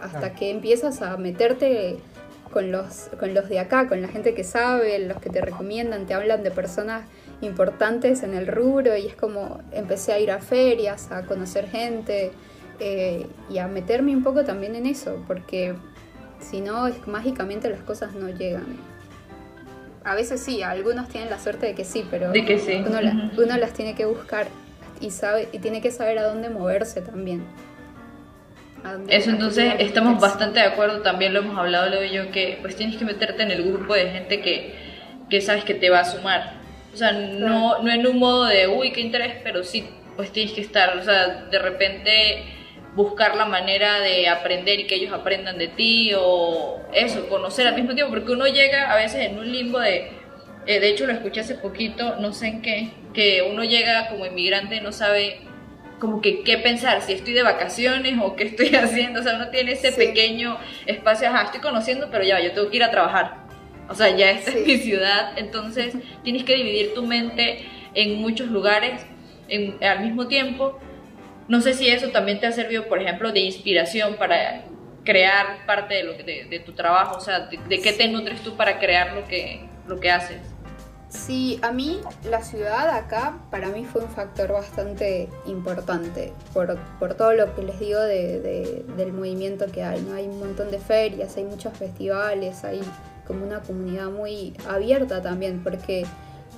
hasta 0.00 0.34
que 0.34 0.50
empiezas 0.50 1.02
a 1.02 1.16
meterte 1.16 1.98
con 2.52 2.70
los, 2.70 3.10
con 3.18 3.32
los 3.32 3.48
de 3.48 3.60
acá, 3.60 3.88
con 3.88 4.02
la 4.02 4.08
gente 4.08 4.34
que 4.34 4.44
sabe, 4.44 4.98
los 4.98 5.18
que 5.18 5.30
te 5.30 5.40
recomiendan, 5.40 6.06
te 6.06 6.14
hablan 6.14 6.42
de 6.42 6.50
personas 6.50 7.02
importantes 7.40 8.22
en 8.22 8.34
el 8.34 8.46
rubro 8.46 8.96
y 8.96 9.06
es 9.06 9.14
como 9.14 9.62
empecé 9.72 10.12
a 10.12 10.18
ir 10.18 10.30
a 10.30 10.40
ferias, 10.40 11.10
a 11.10 11.24
conocer 11.24 11.68
gente 11.68 12.32
eh, 12.78 13.26
y 13.48 13.58
a 13.58 13.66
meterme 13.66 14.14
un 14.14 14.22
poco 14.22 14.44
también 14.44 14.74
en 14.74 14.86
eso, 14.86 15.22
porque 15.26 15.74
si 16.38 16.60
no, 16.60 16.86
es, 16.86 17.06
mágicamente 17.06 17.68
las 17.70 17.80
cosas 17.80 18.14
no 18.14 18.28
llegan. 18.28 18.78
A 20.04 20.14
veces 20.14 20.40
sí, 20.40 20.62
algunos 20.62 21.08
tienen 21.08 21.28
la 21.30 21.38
suerte 21.38 21.66
de 21.66 21.74
que 21.74 21.84
sí, 21.84 22.06
pero 22.10 22.32
de 22.32 22.44
que 22.44 22.58
sí. 22.58 22.82
uno, 22.86 23.30
uno 23.36 23.56
las 23.58 23.72
tiene 23.74 23.94
que 23.94 24.06
buscar 24.06 24.46
y, 25.00 25.10
sabe, 25.10 25.48
y 25.52 25.58
tiene 25.58 25.80
que 25.80 25.90
saber 25.90 26.18
a 26.18 26.24
dónde 26.24 26.48
moverse 26.48 27.02
también. 27.02 27.44
Eso 29.08 29.30
entonces 29.30 29.74
estamos 29.78 30.20
bastante 30.20 30.60
de 30.60 30.66
acuerdo, 30.66 31.02
también 31.02 31.34
lo 31.34 31.40
hemos 31.40 31.58
hablado 31.58 31.90
Leo 31.90 32.04
y 32.04 32.12
yo, 32.12 32.30
que 32.30 32.58
pues 32.62 32.76
tienes 32.76 32.96
que 32.96 33.04
meterte 33.04 33.42
en 33.42 33.50
el 33.50 33.62
grupo 33.62 33.94
de 33.94 34.10
gente 34.10 34.40
que, 34.40 34.74
que 35.28 35.40
sabes 35.42 35.64
que 35.64 35.74
te 35.74 35.90
va 35.90 36.00
a 36.00 36.04
sumar. 36.04 36.59
O 36.92 36.96
sea, 36.96 37.12
no, 37.12 37.82
no 37.82 37.90
en 37.90 38.06
un 38.06 38.18
modo 38.18 38.46
de, 38.46 38.66
uy, 38.66 38.92
qué 38.92 39.00
interés, 39.00 39.36
pero 39.42 39.62
sí, 39.62 39.88
pues 40.16 40.32
tienes 40.32 40.52
que 40.52 40.60
estar, 40.60 40.96
o 40.96 41.02
sea, 41.02 41.46
de 41.50 41.58
repente 41.58 42.44
buscar 42.94 43.36
la 43.36 43.44
manera 43.44 44.00
de 44.00 44.28
aprender 44.28 44.80
y 44.80 44.86
que 44.86 44.96
ellos 44.96 45.12
aprendan 45.12 45.58
de 45.58 45.68
ti 45.68 46.12
o 46.18 46.80
eso, 46.92 47.28
conocer 47.28 47.66
al 47.66 47.76
mismo 47.76 47.94
tiempo, 47.94 48.12
porque 48.12 48.32
uno 48.32 48.46
llega 48.46 48.92
a 48.92 48.96
veces 48.96 49.26
en 49.26 49.38
un 49.38 49.50
limbo 49.50 49.78
de, 49.78 50.10
eh, 50.66 50.80
de 50.80 50.88
hecho 50.88 51.06
lo 51.06 51.12
escuché 51.12 51.40
hace 51.40 51.54
poquito, 51.54 52.16
no 52.16 52.32
sé 52.32 52.48
en 52.48 52.62
qué, 52.62 52.90
que 53.14 53.42
uno 53.50 53.62
llega 53.64 54.08
como 54.08 54.26
inmigrante 54.26 54.76
y 54.76 54.80
no 54.80 54.92
sabe 54.92 55.40
como 56.00 56.20
que 56.20 56.42
qué 56.42 56.58
pensar, 56.58 57.02
si 57.02 57.12
estoy 57.12 57.34
de 57.34 57.42
vacaciones 57.42 58.18
o 58.20 58.34
qué 58.34 58.44
estoy 58.44 58.68
haciendo, 58.74 59.20
o 59.20 59.22
sea, 59.22 59.36
uno 59.36 59.50
tiene 59.50 59.72
ese 59.72 59.92
pequeño 59.92 60.58
espacio, 60.86 61.28
ajá, 61.28 61.44
estoy 61.44 61.60
conociendo, 61.60 62.08
pero 62.10 62.24
ya, 62.24 62.40
yo 62.40 62.52
tengo 62.52 62.70
que 62.70 62.76
ir 62.76 62.84
a 62.84 62.90
trabajar, 62.90 63.49
o 63.90 63.94
sea, 63.94 64.16
ya 64.16 64.30
esta 64.30 64.52
es 64.52 64.66
mi 64.66 64.78
ciudad, 64.78 65.36
entonces 65.36 65.94
tienes 66.22 66.44
que 66.44 66.54
dividir 66.54 66.94
tu 66.94 67.04
mente 67.04 67.66
en 67.94 68.20
muchos 68.20 68.48
lugares 68.48 69.02
al 69.82 70.00
mismo 70.00 70.28
tiempo. 70.28 70.78
No 71.48 71.60
sé 71.60 71.74
si 71.74 71.88
eso 71.88 72.10
también 72.10 72.38
te 72.38 72.46
ha 72.46 72.52
servido, 72.52 72.86
por 72.86 73.02
ejemplo, 73.02 73.32
de 73.32 73.40
inspiración 73.40 74.14
para 74.14 74.64
crear 75.04 75.66
parte 75.66 75.94
de, 75.94 76.02
lo 76.04 76.12
de, 76.12 76.62
tu 76.64 76.72
trabajo, 76.72 77.16
o 77.16 77.20
sea, 77.20 77.40
de, 77.40 77.58
de, 77.68 77.80
qué 77.80 77.92
te 77.92 78.06
nutres 78.06 78.40
tú 78.42 78.56
para 78.56 78.78
crear 78.78 79.14
lo 79.14 79.26
que, 79.26 79.60
lo 79.88 79.98
que 79.98 80.10
haces. 80.10 80.40
Sí, 81.10 81.58
a 81.62 81.72
mí 81.72 82.00
la 82.22 82.40
ciudad 82.40 82.88
acá 82.90 83.40
para 83.50 83.66
mí 83.66 83.84
fue 83.84 84.02
un 84.02 84.10
factor 84.10 84.52
bastante 84.52 85.28
importante 85.44 86.32
por, 86.54 86.78
todo 87.16 87.32
lo 87.32 87.52
que 87.56 87.62
les 87.62 87.80
digo 87.80 88.00
del 88.00 89.12
movimiento 89.12 89.66
que 89.72 89.82
hay. 89.82 90.00
¿no? 90.02 90.14
Hay 90.14 90.28
un 90.28 90.38
montón 90.38 90.70
de 90.70 90.78
ferias, 90.78 91.36
hay 91.36 91.44
muchos 91.44 91.76
festivales, 91.76 92.62
hay 92.62 92.80
como 93.30 93.46
una 93.46 93.60
comunidad 93.60 94.10
muy 94.10 94.54
abierta 94.68 95.22
también, 95.22 95.62
porque 95.62 96.04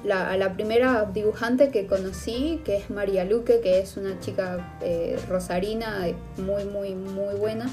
la, 0.05 0.35
la 0.39 0.55
primera 0.55 1.05
dibujante 1.13 1.69
que 1.69 1.87
conocí, 1.87 2.63
que 2.65 2.79
es 2.79 2.89
María 2.89 3.27
Luque, 3.27 3.61
que 3.61 3.79
es 3.79 3.99
una 3.99 4.19
chica 4.21 4.79
eh, 4.81 5.19
rosarina 5.29 6.07
muy, 6.39 6.65
muy, 6.65 6.95
muy 6.95 7.35
buena, 7.35 7.69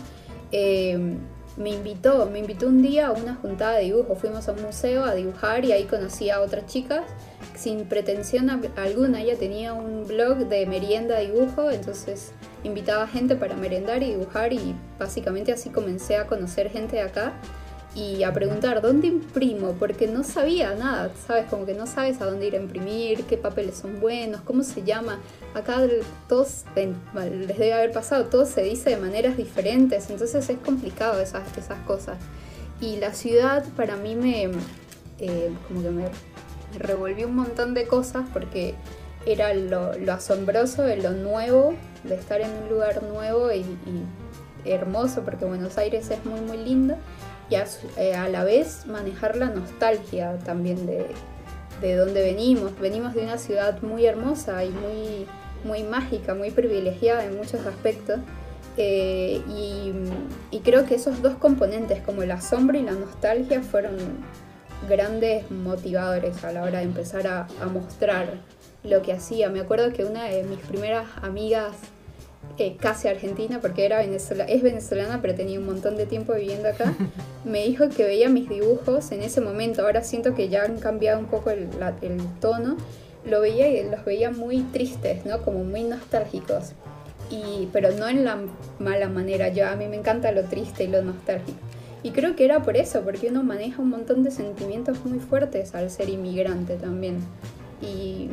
eh, 0.52 1.16
me 1.56 1.70
invitó, 1.72 2.30
me 2.30 2.40
invitó 2.40 2.68
un 2.68 2.82
día 2.82 3.08
a 3.08 3.12
una 3.12 3.36
juntada 3.36 3.78
de 3.78 3.86
dibujo. 3.86 4.16
Fuimos 4.16 4.48
a 4.48 4.52
un 4.52 4.62
museo 4.62 5.04
a 5.06 5.14
dibujar 5.16 5.66
y 5.66 5.72
ahí 5.72 5.86
conocí 5.86 6.30
a 6.30 6.42
otras 6.42 6.66
chicas 6.68 7.02
sin 7.56 7.86
pretensión 7.86 8.50
alguna. 8.78 9.22
Ella 9.22 9.38
tenía 9.38 9.74
un 9.74 10.08
blog 10.08 10.48
de 10.48 10.66
merienda 10.66 11.20
dibujo, 11.20 11.72
entonces 11.72 12.32
invitaba 12.64 13.08
gente 13.08 13.36
para 13.36 13.56
merendar 13.56 14.04
y 14.04 14.12
dibujar 14.12 14.54
y 14.54 14.76
básicamente 14.98 15.52
así 15.52 15.70
comencé 15.70 16.18
a 16.18 16.28
conocer 16.28 16.70
gente 16.70 16.98
de 16.98 17.04
acá 17.04 17.34
y 17.96 18.24
a 18.24 18.32
preguntar 18.34 18.82
dónde 18.82 19.08
imprimo, 19.08 19.74
porque 19.74 20.08
no 20.08 20.24
sabía 20.24 20.76
nada, 20.76 21.12
¿sabes? 21.26 21.46
Como 21.50 21.66
que 21.66 21.74
no 21.74 21.88
sabes 21.88 22.22
a 22.22 22.26
dónde 22.26 22.48
ir 22.48 22.56
a 22.56 22.60
imprimir, 22.60 23.24
qué 23.24 23.36
papeles 23.36 23.78
son 23.78 24.00
buenos, 24.00 24.42
cómo 24.42 24.64
se 24.64 24.84
llama. 24.84 25.20
Acá 25.56 25.82
todos, 26.28 26.66
les 26.76 27.58
debe 27.58 27.74
haber 27.74 27.92
pasado, 27.92 28.26
todo 28.26 28.46
se 28.46 28.62
dice 28.62 28.92
de 28.92 28.98
maneras 28.98 29.38
diferentes, 29.38 30.10
entonces 30.10 30.50
es 30.50 30.58
complicado 30.60 31.20
esas, 31.20 31.58
esas 31.58 31.80
cosas. 31.86 32.18
Y 32.80 32.98
la 32.98 33.14
ciudad 33.14 33.66
para 33.76 33.96
mí 33.96 34.16
me, 34.16 34.52
eh, 35.18 35.52
como 35.68 35.82
que 35.82 35.90
me, 35.90 36.06
revolvió 36.78 37.28
un 37.28 37.36
montón 37.36 37.74
de 37.74 37.88
cosas 37.88 38.26
porque 38.32 38.76
era 39.26 39.56
lo, 39.56 39.92
asombroso 40.14 40.84
de 40.84 40.98
lo 40.98 41.12
nuevo, 41.12 41.74
de 42.04 42.16
estar 42.16 42.40
en 42.40 42.52
un 42.52 42.70
lugar 42.70 43.02
nuevo 43.02 43.52
y, 43.52 43.66
y 44.66 44.72
hermoso, 44.72 45.24
porque 45.24 45.46
Buenos 45.46 45.80
Aires 45.80 46.12
es 46.12 46.24
muy, 46.24 46.42
muy 46.42 46.58
lindo 46.58 46.96
y 47.50 47.56
eh, 47.56 48.16
a, 48.16 48.30
la 48.30 48.44
vez 48.44 48.86
manejar 48.86 49.36
la 49.36 49.50
nostalgia 49.50 50.38
también 50.40 50.86
de, 50.86 51.08
de 51.82 51.96
donde 51.96 52.22
venimos. 52.22 52.78
Venimos 52.80 53.14
de 53.14 53.24
una 53.24 53.38
ciudad 53.38 53.82
muy 53.82 54.06
hermosa 54.06 54.64
y 54.64 54.70
muy, 54.70 55.28
muy 55.64 55.84
mágica, 55.84 56.36
muy 56.36 56.52
privilegiada 56.52 57.26
en 57.26 57.38
muchos 57.38 57.66
aspectos. 57.66 58.20
Eh, 58.78 59.42
y, 59.50 60.60
creo 60.60 60.86
que 60.86 60.96
esos 60.96 61.22
dos 61.22 61.36
componentes, 61.36 62.02
como 62.02 62.22
el 62.22 62.32
asombro 62.32 62.78
y 62.78 62.84
la 62.84 62.92
nostalgia, 62.92 63.62
fueron 63.62 63.96
grandes 64.88 65.50
motivadores 65.50 66.44
a 66.44 66.52
la 66.52 66.64
hora 66.64 66.80
de 66.80 66.86
empezar 66.86 67.28
a 67.28 67.48
mostrar 67.74 68.36
lo 68.84 69.02
que 69.02 69.14
hacía. 69.14 69.50
Me 69.50 69.60
acuerdo 69.60 69.92
que 69.92 70.06
una 70.06 70.26
de 70.26 70.44
mis 70.44 70.60
primeras 70.60 71.08
amigas 71.22 71.76
casi 72.80 73.08
argentina, 73.08 73.60
porque 73.62 73.86
era 73.86 74.00
Venezuela, 74.00 74.44
es 74.46 74.62
venezolana, 74.62 75.22
pero 75.22 75.36
tenía 75.36 75.60
un 75.60 75.66
montón 75.66 75.98
de 75.98 76.06
tiempo 76.06 76.34
viviendo 76.34 76.70
acá, 76.70 76.94
me 77.46 77.66
dijo 77.66 77.90
que 77.90 78.04
veía 78.04 78.30
mis 78.30 78.50
dibujos 78.50 79.12
en 79.12 79.24
ese 79.24 79.42
momento. 79.42 79.84
Ahora 79.84 80.04
siento 80.04 80.36
que 80.36 80.50
ya 80.50 80.64
han 80.64 80.80
cambiado 80.80 81.20
un 81.20 81.26
poco 81.26 81.52
el, 81.52 81.70
tono. 82.40 82.78
Lo 83.26 83.42
veía 83.42 83.68
y 83.68 83.90
los 83.90 84.06
veía 84.06 84.32
muy 84.32 84.62
tristes, 84.64 85.26
¿no? 85.26 85.42
Como 85.42 85.64
muy 85.64 85.84
nostálgicos. 85.84 86.74
Y, 87.30 87.70
pero 87.72 87.92
no 87.92 88.08
en 88.08 88.26
la 88.26 88.38
mala 88.80 89.10
manera. 89.10 89.50
Yo, 89.50 89.68
a 89.68 89.76
mí 89.76 89.88
me 89.88 89.98
encanta 89.98 90.32
lo 90.32 90.44
triste 90.46 90.86
y 90.86 90.88
lo 90.88 91.02
nostálgico. 91.02 91.60
Y 92.02 92.12
creo 92.12 92.36
que 92.36 92.46
era 92.46 92.62
por 92.62 92.78
eso, 92.78 93.02
porque 93.02 93.28
uno 93.28 93.44
maneja 93.44 93.82
un 93.82 93.90
montón 93.90 94.24
de 94.24 94.32
sentimientos 94.32 95.04
muy 95.06 95.20
fuertes 95.20 95.76
al 95.76 95.90
ser 95.90 96.10
inmigrante 96.10 96.76
también. 96.76 97.18
Y 97.82 98.30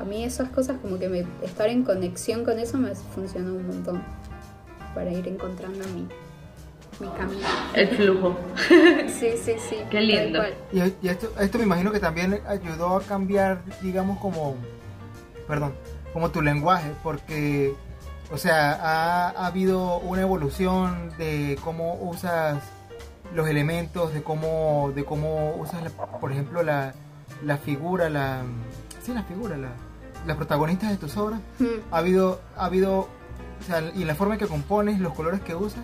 a 0.00 0.04
mí 0.04 0.24
esas 0.24 0.48
cosas 0.50 0.78
como 0.82 0.98
que 0.98 1.08
me, 1.08 1.26
estar 1.42 1.68
en 1.68 1.84
conexión 1.84 2.44
con 2.44 2.58
eso 2.58 2.76
me 2.78 2.94
funcionó 2.94 3.54
un 3.54 3.66
montón 3.66 4.02
para 4.94 5.10
ir 5.12 5.26
encontrando 5.28 5.84
mi, 5.88 6.08
mi 6.98 7.08
camino. 7.16 7.46
El 7.74 7.88
flujo. 7.88 8.36
sí, 9.08 9.32
sí, 9.42 9.54
sí. 9.58 9.76
Qué 9.90 10.00
lindo. 10.00 10.42
Y, 10.72 11.08
esto, 11.08 11.32
esto 11.40 11.58
me 11.58 11.64
imagino 11.64 11.92
que 11.92 12.00
también 12.00 12.40
ayudó 12.46 12.96
a 12.96 13.02
cambiar, 13.02 13.62
digamos, 13.80 14.18
como, 14.18 14.56
perdón, 15.46 15.72
como 16.12 16.30
tu 16.30 16.42
lenguaje, 16.42 16.90
porque, 17.02 17.74
o 18.32 18.36
sea, 18.36 18.72
ha, 18.72 19.30
ha 19.30 19.46
habido 19.46 19.98
una 20.00 20.22
evolución 20.22 21.10
de 21.16 21.58
cómo 21.62 21.94
usas 21.94 22.62
los 23.34 23.48
elementos, 23.48 24.12
de 24.12 24.22
cómo, 24.22 24.92
de 24.94 25.04
cómo 25.04 25.54
usas, 25.56 25.80
por 26.20 26.32
ejemplo, 26.32 26.62
la, 26.62 26.94
la 27.44 27.56
figura, 27.58 28.08
la 28.10 28.42
sí, 29.02 29.12
la 29.14 29.22
figura, 29.24 29.56
la, 29.56 29.68
las 30.26 30.36
protagonistas 30.36 30.90
de 30.90 30.96
tus 30.96 31.16
obras, 31.16 31.40
ha 31.90 31.98
habido, 31.98 32.40
ha 32.56 32.66
habido 32.66 32.98
o 33.00 33.08
sea, 33.66 33.82
y 33.94 34.04
la 34.04 34.14
forma 34.14 34.34
en 34.34 34.40
que 34.40 34.46
compones, 34.46 35.00
los 35.00 35.12
colores 35.14 35.40
que 35.40 35.54
usas, 35.54 35.82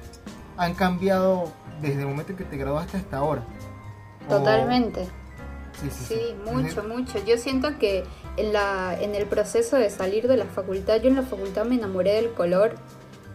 han 0.56 0.74
cambiado 0.74 1.52
desde 1.82 2.00
el 2.02 2.06
momento 2.08 2.32
en 2.32 2.38
que 2.38 2.44
te 2.44 2.56
graduaste 2.56 2.96
hasta 2.98 3.18
ahora. 3.18 3.42
O- 4.26 4.30
Totalmente. 4.30 5.04
Sí, 5.80 5.90
sí, 5.90 6.04
Sí, 6.14 6.36
mucho, 6.50 6.84
mucho. 6.84 7.22
Yo 7.26 7.36
siento 7.36 7.76
que 7.78 8.02
en, 8.38 8.52
la, 8.54 8.96
en 8.98 9.14
el 9.14 9.26
proceso 9.26 9.76
de 9.76 9.90
salir 9.90 10.26
de 10.26 10.38
la 10.38 10.46
facultad, 10.46 11.02
yo 11.02 11.08
en 11.10 11.16
la 11.16 11.22
facultad 11.22 11.66
me 11.66 11.74
enamoré 11.74 12.14
del 12.14 12.32
color 12.32 12.76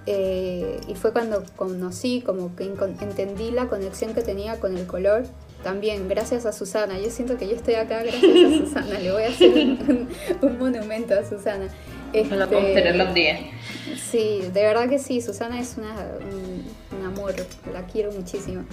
eh, 0.08 0.82
y 0.88 0.96
fue 0.96 1.13
cuando 1.13 1.44
conocí, 1.56 2.22
como 2.25 2.56
que 2.56 2.63
entendí 2.66 3.51
la 3.51 3.68
conexión 3.68 4.13
que 4.16 4.22
tenía 4.24 4.60
con 4.60 4.75
el 4.75 4.88
color. 4.88 5.24
También 5.63 6.08
gracias 6.08 6.46
a 6.46 6.53
Susana, 6.53 6.98
yo 6.98 7.10
siento 7.10 7.38
que 7.38 7.48
yo 7.48 7.56
estoy 7.56 7.75
acá 7.75 8.01
gracias 8.01 8.24
a 8.24 8.58
Susana, 8.65 9.00
le 9.00 9.12
voy 9.12 9.24
a 9.24 9.27
hacer 9.27 9.50
un, 9.50 10.10
un 10.41 10.58
monumento 10.58 11.13
a 11.13 11.24
Susana. 11.24 11.68
Este, 12.13 12.36
podamos 12.36 12.74
tenerla 12.74 13.06
un 13.06 13.13
día. 13.13 13.39
Sí, 13.98 14.41
de 14.53 14.62
verdad 14.63 14.89
que 14.89 15.00
sí, 15.00 15.22
Susana 15.22 15.60
es 15.60 15.77
una, 15.77 15.94
un, 16.20 16.98
un 16.98 17.06
amor, 17.06 17.34
la 17.72 17.86
quiero 17.86 18.12
muchísimo. 18.12 18.63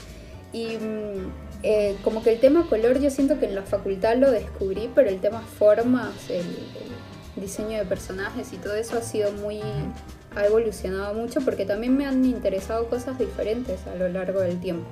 Y 0.52 0.76
mm, 0.76 1.30
eh, 1.62 1.96
como 2.02 2.22
que 2.22 2.32
el 2.32 2.40
tema 2.40 2.66
color 2.68 3.00
yo 3.00 3.10
siento 3.10 3.38
que 3.38 3.46
en 3.46 3.54
la 3.54 3.62
facultad 3.62 4.16
lo 4.16 4.30
descubrí, 4.30 4.90
pero 4.94 5.08
el 5.08 5.20
tema 5.20 5.42
formas, 5.42 6.30
el, 6.30 6.46
el 7.36 7.42
diseño 7.42 7.78
de 7.78 7.84
personajes 7.84 8.52
y 8.52 8.56
todo 8.56 8.74
eso 8.74 8.96
ha 8.96 9.02
sido 9.02 9.30
muy, 9.32 9.60
ha 10.34 10.46
evolucionado 10.46 11.14
mucho 11.14 11.40
porque 11.42 11.64
también 11.64 11.96
me 11.96 12.06
han 12.06 12.24
interesado 12.24 12.88
cosas 12.88 13.18
diferentes 13.18 13.86
a 13.86 13.94
lo 13.94 14.08
largo 14.08 14.40
del 14.40 14.58
tiempo. 14.58 14.86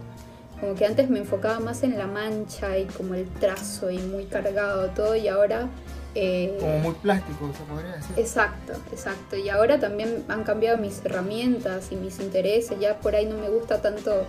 Como 0.60 0.74
que 0.74 0.86
antes 0.86 1.10
me 1.10 1.18
enfocaba 1.18 1.60
más 1.60 1.82
en 1.82 1.98
la 1.98 2.06
mancha 2.06 2.78
y 2.78 2.86
como 2.86 3.14
el 3.14 3.28
trazo 3.28 3.90
y 3.90 3.98
muy 3.98 4.24
cargado 4.24 4.88
todo 4.90 5.14
y 5.14 5.28
ahora... 5.28 5.68
eh, 6.14 6.56
Como 6.58 6.78
muy 6.78 6.94
plástico, 6.94 7.52
se 7.56 7.62
podría 7.64 7.92
decir. 7.96 8.18
Exacto, 8.18 8.72
exacto. 8.90 9.36
Y 9.36 9.50
ahora 9.50 9.78
también 9.78 10.24
han 10.28 10.44
cambiado 10.44 10.78
mis 10.78 11.04
herramientas 11.04 11.92
y 11.92 11.96
mis 11.96 12.20
intereses. 12.20 12.78
Ya 12.80 12.98
por 13.00 13.14
ahí 13.14 13.26
no 13.26 13.36
me 13.36 13.50
gusta 13.50 13.82
tanto 13.82 14.24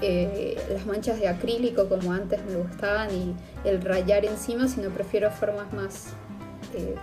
eh, 0.00 0.56
las 0.72 0.86
manchas 0.86 1.18
de 1.18 1.26
acrílico 1.28 1.88
como 1.88 2.12
antes 2.12 2.38
me 2.44 2.56
gustaban 2.56 3.10
y 3.12 3.34
el 3.64 3.82
rayar 3.82 4.24
encima, 4.24 4.68
sino 4.68 4.90
prefiero 4.90 5.30
formas 5.32 5.72
más 5.72 6.08
eh, 6.74 6.94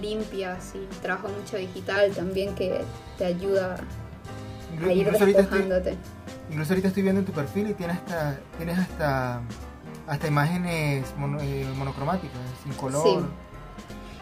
limpias 0.00 0.72
y 0.74 0.84
trabajo 1.02 1.28
mucho 1.28 1.56
digital 1.56 2.10
también 2.12 2.54
que 2.56 2.80
te 3.16 3.26
ayuda 3.26 3.76
a 4.84 4.92
ir 4.92 5.06
estoy, 5.08 5.32
despojándote. 5.32 5.96
Incluso 6.50 6.72
ahorita 6.72 6.88
estoy 6.88 7.02
viendo 7.02 7.20
en 7.20 7.26
tu 7.26 7.32
perfil 7.32 7.70
y 7.70 7.74
tienes 7.74 7.96
hasta, 7.96 8.38
tienes 8.56 8.78
hasta, 8.78 9.40
hasta 10.06 10.26
imágenes 10.26 11.04
mono- 11.18 11.40
eh, 11.40 11.66
monocromáticas, 11.76 12.38
sin 12.62 12.72
color. 12.74 13.24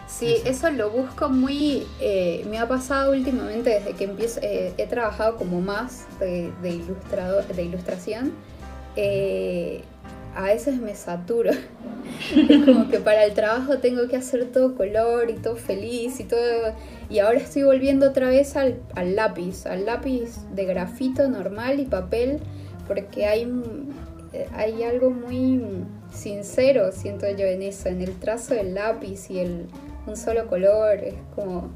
Sí. 0.07 0.37
Eso 0.45 0.71
lo 0.71 0.91
busco 0.91 1.29
muy... 1.29 1.87
eh, 2.01 2.47
me 2.49 2.59
ha 2.59 2.69
pasado 2.69 3.11
últimamente 3.13 3.71
desde 3.71 3.95
que 3.95 4.05
empiezo... 4.05 4.39
eh, 4.43 4.73
he 4.79 4.87
trabajado 4.87 5.37
como 5.37 5.61
más 5.61 6.05
de, 6.21 6.53
de 6.63 6.71
ilustrador, 6.71 7.45
de 7.47 7.63
ilustración. 7.63 8.33
eh, 8.97 9.83
a 10.35 10.43
veces 10.43 10.81
me 10.81 10.95
saturo. 10.95 11.51
es 12.37 12.65
como 12.65 12.89
que 12.89 13.01
para 13.01 13.25
el 13.25 13.35
trabajo 13.35 13.79
tengo 13.79 14.09
que 14.09 14.17
hacer 14.17 14.47
todo 14.47 14.75
color 14.75 15.31
y 15.31 15.35
todo 15.35 15.57
feliz 15.57 16.21
y 16.21 16.25
todo... 16.25 16.75
Y 17.09 17.19
ahora 17.19 17.39
estoy 17.39 17.63
volviendo 17.63 18.09
otra 18.09 18.29
vez 18.29 18.57
al, 18.57 18.81
al 18.95 19.17
lápiz, 19.17 19.67
al 19.67 19.85
lápiz 19.87 20.37
de 20.55 20.65
grafito 20.65 21.29
normal 21.29 21.81
y 21.81 21.85
papel, 21.85 22.41
porque 22.87 23.27
hay, 23.27 23.51
eh, 24.33 24.47
hay 24.55 24.83
algo 24.83 25.11
muy 25.11 25.63
sincero, 26.13 26.93
siento 26.93 27.29
yo, 27.29 27.45
en 27.45 27.63
eso, 27.63 27.89
en 27.89 28.01
el 28.01 28.19
trazo 28.19 28.55
del 28.55 28.75
lápiz 28.75 29.31
y 29.31 29.39
el, 29.39 29.67
un 30.07 30.17
solo 30.17 30.47
color. 30.47 30.99
Es 30.99 31.15
como. 31.35 31.71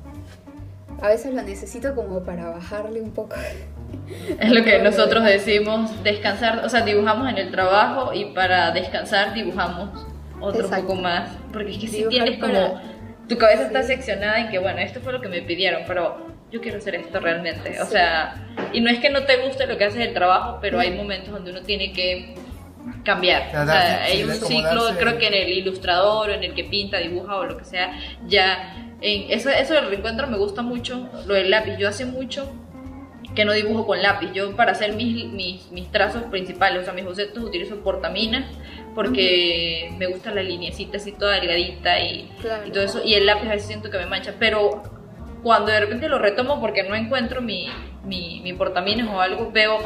A 1.01 1.09
veces 1.09 1.33
lo 1.33 1.43
necesito 1.43 1.95
como 1.95 2.23
para 2.25 2.51
bajarle 2.51 3.01
un 3.01 3.11
poco. 3.11 3.37
Es 4.41 4.51
lo 4.53 4.63
que 4.65 4.79
nosotros 4.81 5.25
decimos, 5.25 6.03
descansar, 6.03 6.65
o 6.65 6.69
sea, 6.69 6.83
dibujamos 6.83 7.29
en 7.29 7.39
el 7.39 7.51
trabajo 7.51 8.13
y 8.15 8.27
para 8.27 8.71
descansar 8.73 9.35
dibujamos 9.35 9.91
otro 10.41 10.63
Exacto. 10.63 10.87
poco 10.87 11.01
más, 11.01 11.31
porque 11.53 11.73
es 11.73 11.79
que 11.79 11.89
si 11.89 12.05
tienes 12.09 12.39
como, 12.39 12.53
para- 12.53 12.83
tu 13.29 13.37
cabeza 13.37 13.65
está 13.65 13.83
seccionada 13.83 14.39
en 14.41 14.49
que, 14.51 14.59
bueno, 14.59 14.79
esto 14.79 15.01
fue 15.01 15.13
lo 15.13 15.21
que 15.21 15.29
me 15.29 15.43
pidieron, 15.43 15.83
pero 15.87 16.27
yo 16.51 16.61
quiero 16.61 16.79
hacer 16.79 16.95
esto 16.95 17.21
realmente, 17.21 17.81
o 17.81 17.85
Sí. 17.85 17.93
sea, 17.93 18.47
y 18.73 18.81
no 18.81 18.89
es 18.91 18.99
que 19.01 19.11
no 19.11 19.25
te 19.25 19.37
guste 19.39 19.67
lo 19.67 19.77
que 19.77 19.85
haces 19.85 19.99
del 19.99 20.15
trabajo, 20.15 20.59
pero 20.63 20.79
hay 20.81 20.93
momentos 20.93 21.31
donde 21.33 21.51
uno 21.51 21.61
tiene 21.63 21.93
que 21.93 22.35
cambiar, 23.05 23.49
o 23.49 23.67
sea, 23.67 24.05
hay 24.05 24.19
sí, 24.19 24.25
un 24.25 24.33
ciclo, 24.33 24.83
creo 24.99 25.19
que 25.19 25.27
en 25.27 25.35
el 25.35 25.49
ilustrador 25.51 26.31
o 26.31 26.33
en 26.33 26.43
el 26.45 26.55
que 26.55 26.65
pinta, 26.65 26.99
dibuja 26.99 27.37
o 27.37 27.45
lo 27.45 27.57
que 27.59 27.65
sea, 27.65 27.93
ya, 28.27 28.75
en 29.01 29.31
eso, 29.31 29.51
eso 29.51 29.75
del 29.75 29.89
reencuentro 29.89 30.27
me 30.27 30.39
gusta 30.39 30.63
mucho, 30.63 31.09
lo 31.27 31.35
del 31.35 31.51
lápiz, 31.51 31.77
yo 31.79 31.89
hace 31.89 32.07
mucho 32.07 32.51
que 33.39 33.45
no 33.45 33.53
dibujo 33.53 33.87
con 33.87 34.03
lápiz. 34.03 34.33
Yo 34.33 34.57
para 34.57 34.73
hacer 34.73 34.95
mis, 34.95 35.27
mis, 35.27 35.71
mis 35.71 35.89
trazos 35.93 36.25
principales, 36.25 36.83
o 36.83 36.85
sea, 36.85 36.93
mis 36.93 37.05
bocetos 37.05 37.45
utilizo 37.45 37.77
portaminas 37.85 38.47
porque 38.97 39.93
me 39.97 40.07
gusta 40.07 40.33
la 40.33 40.43
linecita 40.43 40.97
así 40.97 41.13
toda 41.13 41.35
delgadita 41.35 42.01
y, 42.01 42.29
Claro. 42.41 42.67
y 42.67 42.73
todo 42.73 42.83
eso. 42.83 43.01
Y 43.05 43.15
el 43.15 43.27
lápiz 43.27 43.47
a 43.47 43.51
veces 43.53 43.69
siento 43.69 43.91
que 43.91 43.99
me 43.99 44.07
mancha, 44.07 44.35
pero 44.41 44.83
cuando 45.45 45.71
de 45.71 45.79
repente 45.79 46.09
lo 46.09 46.19
retomo 46.19 46.61
porque 46.61 46.83
no 46.83 46.97
encuentro 46.97 47.41
mi, 47.41 47.69
mi, 48.05 48.41
mi 48.43 48.55
portaminas 48.55 49.07
o 49.07 49.21
algo, 49.21 49.53
veo 49.53 49.79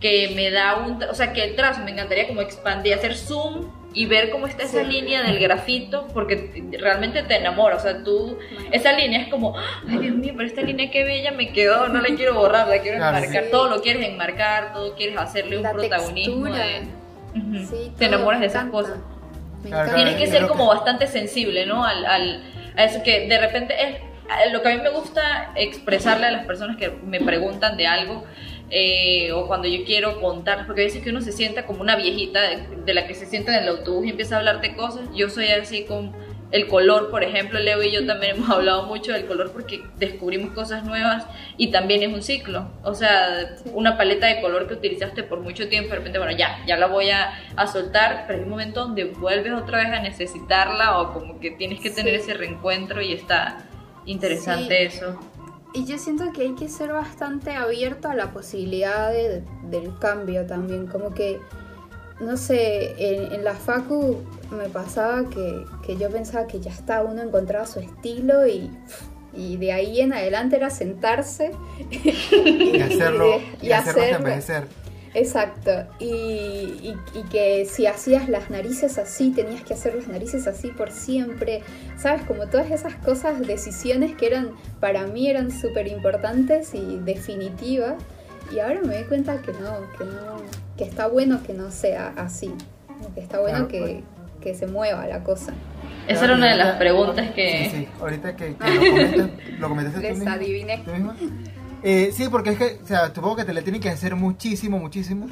que 0.00 0.32
me 0.34 0.50
da 0.50 0.74
un... 0.74 1.00
O 1.04 1.14
sea, 1.14 1.32
que 1.32 1.44
el 1.44 1.54
trazo 1.54 1.84
me 1.84 1.92
encantaría 1.92 2.26
como 2.26 2.40
expandir, 2.40 2.92
hacer 2.92 3.14
zoom 3.14 3.70
y 3.96 4.04
ver 4.04 4.28
cómo 4.30 4.46
está 4.46 4.64
esa 4.64 4.82
Sí. 4.84 4.86
línea 4.92 5.22
del 5.22 5.38
grafito 5.40 6.06
porque 6.12 6.62
realmente 6.78 7.22
te 7.22 7.36
enamora. 7.38 7.76
O 7.76 7.80
sea, 7.80 8.04
tú... 8.04 8.38
Esa 8.70 8.92
línea 8.92 9.22
es 9.22 9.28
como, 9.28 9.56
ay 9.88 9.98
Dios 9.98 10.14
mío, 10.16 10.34
pero 10.36 10.46
esta 10.46 10.60
línea 10.60 10.90
qué 10.90 11.02
bella 11.04 11.32
me 11.32 11.50
quedó, 11.52 11.88
no 11.88 12.02
la 12.02 12.14
quiero 12.14 12.34
borrar, 12.34 12.68
la 12.68 12.78
quiero 12.82 12.98
Claro, 12.98 13.16
enmarcar. 13.16 13.44
sí. 13.44 13.50
Todo 13.50 13.70
lo 13.70 13.80
quieres 13.80 14.06
enmarcar, 14.06 14.74
todo 14.74 14.94
quieres 14.94 15.16
hacerle 15.16 15.56
un 15.56 15.62
La 15.62 15.72
protagonismo. 15.72 16.44
de- 16.44 16.82
Ujú. 17.34 17.66
Sí, 17.66 17.90
te 17.98 18.04
enamoras 18.04 18.40
de 18.40 18.46
esas 18.46 18.66
encanta. 18.66 18.76
cosas. 18.90 18.98
Me 19.64 19.70
Claro, 19.70 19.84
encanta. 19.88 19.94
Tienes 19.96 20.14
que 20.16 20.26
ser 20.26 20.46
como 20.46 20.68
que- 20.70 20.76
bastante 20.76 21.06
sensible, 21.06 21.64
¿no? 21.64 21.82
Al, 21.84 22.04
al- 22.04 22.42
a 22.76 22.84
eso 22.84 23.02
que 23.02 23.26
de 23.26 23.38
repente 23.38 23.74
es 23.82 24.52
lo 24.52 24.60
que 24.60 24.68
a 24.72 24.76
mí 24.76 24.82
me 24.82 24.90
gusta 24.90 25.52
expresarle 25.54 26.26
a 26.26 26.30
las 26.32 26.46
personas 26.46 26.76
que 26.76 26.90
me 26.90 27.20
preguntan 27.20 27.78
de 27.78 27.86
algo 27.86 28.24
eh, 28.70 29.30
o 29.32 29.46
cuando 29.46 29.68
yo 29.68 29.84
quiero 29.84 30.20
contar, 30.20 30.66
porque 30.66 30.82
a 30.82 30.84
veces 30.84 31.02
que 31.02 31.10
uno 31.10 31.20
se 31.20 31.32
sienta 31.32 31.66
como 31.66 31.80
una 31.82 31.96
viejita 31.96 32.42
de, 32.42 32.66
de 32.84 32.94
la 32.94 33.06
que 33.06 33.14
se 33.14 33.26
sienta 33.26 33.56
en 33.56 33.62
el 33.64 33.68
autobús 33.68 34.06
y 34.06 34.10
empieza 34.10 34.36
a 34.36 34.38
hablarte 34.38 34.74
cosas. 34.74 35.08
Yo 35.14 35.28
soy 35.30 35.46
así 35.48 35.84
con 35.84 36.12
el 36.52 36.68
color, 36.68 37.10
por 37.10 37.24
ejemplo, 37.24 37.58
Leo 37.58 37.82
y 37.82 37.90
yo 37.90 38.06
también 38.06 38.36
hemos 38.36 38.50
hablado 38.50 38.86
mucho 38.86 39.12
del 39.12 39.26
color 39.26 39.50
porque 39.52 39.82
descubrimos 39.98 40.52
cosas 40.52 40.84
nuevas 40.84 41.26
y 41.56 41.70
también 41.72 42.02
es 42.04 42.12
un 42.14 42.22
ciclo. 42.22 42.70
O 42.84 42.94
sea, 42.94 43.56
una 43.72 43.96
paleta 43.96 44.26
de 44.26 44.40
color 44.40 44.66
que 44.68 44.74
utilizaste 44.74 45.22
por 45.24 45.40
mucho 45.40 45.68
tiempo, 45.68 45.90
de 45.90 45.96
repente, 45.96 46.18
bueno, 46.18 46.36
ya, 46.36 46.58
ya 46.66 46.76
la 46.76 46.86
voy 46.86 47.10
a, 47.10 47.32
a 47.56 47.66
soltar, 47.66 48.24
pero 48.26 48.38
hay 48.38 48.44
un 48.44 48.50
momento 48.50 48.80
donde 48.80 49.04
vuelves 49.04 49.52
otra 49.54 49.78
vez 49.78 49.88
a 49.88 50.00
necesitarla 50.00 50.98
o 51.00 51.12
como 51.12 51.40
que 51.40 51.50
tienes 51.52 51.80
que 51.80 51.90
tener 51.90 52.14
Sí. 52.16 52.30
ese 52.30 52.34
reencuentro 52.34 53.00
y 53.02 53.12
está 53.12 53.64
interesante 54.06 54.88
Sí. 54.90 54.96
eso. 54.96 55.18
Y 55.76 55.84
yo 55.84 55.98
siento 55.98 56.32
que 56.32 56.42
hay 56.42 56.54
que 56.54 56.68
ser 56.68 56.92
bastante 56.92 57.50
abierto 57.52 58.08
a 58.08 58.14
la 58.14 58.32
posibilidad 58.32 59.10
de- 59.12 59.42
del 59.70 59.96
cambio 59.98 60.46
también, 60.46 60.86
como 60.86 61.12
que, 61.12 61.38
no 62.18 62.36
sé, 62.38 62.94
en, 62.96 63.32
en 63.32 63.44
la 63.44 63.54
facu 63.54 64.22
me 64.50 64.68
pasaba 64.70 65.28
que, 65.28 65.64
que 65.84 65.96
yo 65.98 66.08
pensaba 66.10 66.46
que 66.46 66.60
ya 66.60 66.70
está, 66.70 67.02
uno 67.02 67.20
encontraba 67.22 67.66
su 67.66 67.80
estilo 67.80 68.46
y, 68.46 68.70
y 69.34 69.58
de 69.58 69.72
ahí 69.72 70.00
en 70.00 70.14
adelante 70.14 70.56
era 70.56 70.70
sentarse 70.70 71.50
Y 71.90 72.80
hacerlo, 72.80 73.38
y 73.62 73.66
y 73.66 73.72
hacerlo 73.72 74.02
hacerlo. 74.02 74.68
Exacto, 75.18 75.70
y, 75.98 76.04
y- 76.06 76.96
y 77.14 77.22
que 77.30 77.64
si 77.64 77.86
hacías 77.86 78.28
las 78.28 78.50
narices 78.50 78.98
así, 78.98 79.30
tenías 79.30 79.62
que 79.62 79.72
hacer 79.72 79.94
las 79.94 80.08
narices 80.08 80.46
así 80.46 80.68
por 80.68 80.90
siempre, 80.92 81.62
¿sabes? 81.96 82.20
Como 82.26 82.48
todas 82.48 82.70
esas 82.70 82.94
cosas, 82.96 83.40
decisiones 83.46 84.14
que 84.14 84.26
eran, 84.26 84.50
para 84.78 85.06
mí 85.06 85.30
eran 85.30 85.50
súper 85.50 85.88
importantes 85.88 86.74
y 86.74 86.98
definitivas, 86.98 87.94
y 88.54 88.58
ahora 88.58 88.80
me 88.82 88.94
doy 88.94 89.04
cuenta 89.04 89.40
que 89.40 89.52
no, 89.52 89.90
que 89.96 90.04
no, 90.04 90.42
que 90.76 90.84
está 90.84 91.06
bueno 91.08 91.42
que 91.42 91.54
no 91.54 91.70
sea 91.70 92.12
así, 92.16 92.52
que 93.14 93.20
está 93.22 93.40
bueno 93.40 93.68
Claro, 93.68 93.86
que, 93.86 94.02
que 94.42 94.54
se 94.54 94.66
mueva 94.66 95.06
la 95.06 95.24
cosa. 95.24 95.54
Esa 96.08 96.26
era 96.26 96.34
una 96.34 96.50
de 96.50 96.56
las 96.56 96.76
preguntas 96.76 97.30
que... 97.30 97.70
Sí, 97.70 97.78
sí, 97.78 97.88
ahorita 98.00 98.36
que, 98.36 98.54
que 98.54 98.70
lo 98.74 98.90
comentas, 98.90 99.30
lo 99.58 99.68
comentaste 99.70 99.98
tú 99.98 100.02
Les 100.06 100.18
misma. 100.18 100.32
adiviné. 100.34 100.82
¿Tú 100.84 100.90
misma? 100.92 101.16
Eh, 101.82 102.10
sí, 102.12 102.28
porque 102.30 102.50
es 102.50 102.58
que, 102.58 102.78
o 102.82 102.86
sea, 102.86 103.14
supongo 103.14 103.36
que 103.36 103.44
te 103.44 103.52
la 103.54 103.62
tienen 103.62 103.80
que 103.80 103.88
hacer 103.88 104.16
muchísimo, 104.16 104.78
muchísimo. 104.78 105.26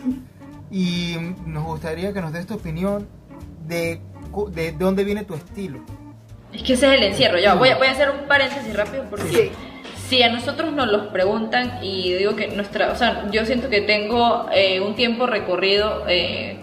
Y 0.70 1.16
nos 1.46 1.64
gustaría 1.64 2.12
que 2.12 2.20
nos 2.20 2.32
des 2.32 2.46
tu 2.46 2.54
opinión 2.54 3.06
de, 3.66 4.00
de 4.52 4.72
dónde 4.72 5.04
viene 5.04 5.24
tu 5.24 5.34
estilo. 5.34 5.78
Es 6.52 6.62
que 6.62 6.74
ese 6.74 6.86
es 6.88 6.94
el 6.94 7.02
encierro. 7.02 7.38
Ya, 7.38 7.54
voy 7.54 7.70
a, 7.70 7.76
voy 7.78 7.88
a 7.88 7.92
hacer 7.92 8.10
un 8.10 8.26
paréntesis 8.28 8.74
rápido 8.76 9.04
porque 9.10 9.24
Sí. 9.28 9.50
si 10.08 10.22
a 10.22 10.30
nosotros 10.32 10.72
nos 10.72 10.88
los 10.90 11.06
preguntan 11.08 11.82
y 11.82 12.12
digo 12.14 12.36
que 12.36 12.48
nuestra, 12.48 12.92
o 12.92 12.96
sea, 12.96 13.28
yo 13.30 13.44
siento 13.44 13.68
que 13.68 13.80
tengo 13.80 14.46
eh, 14.52 14.80
un 14.80 14.94
tiempo 14.94 15.26
recorrido. 15.26 16.04
eh, 16.08 16.58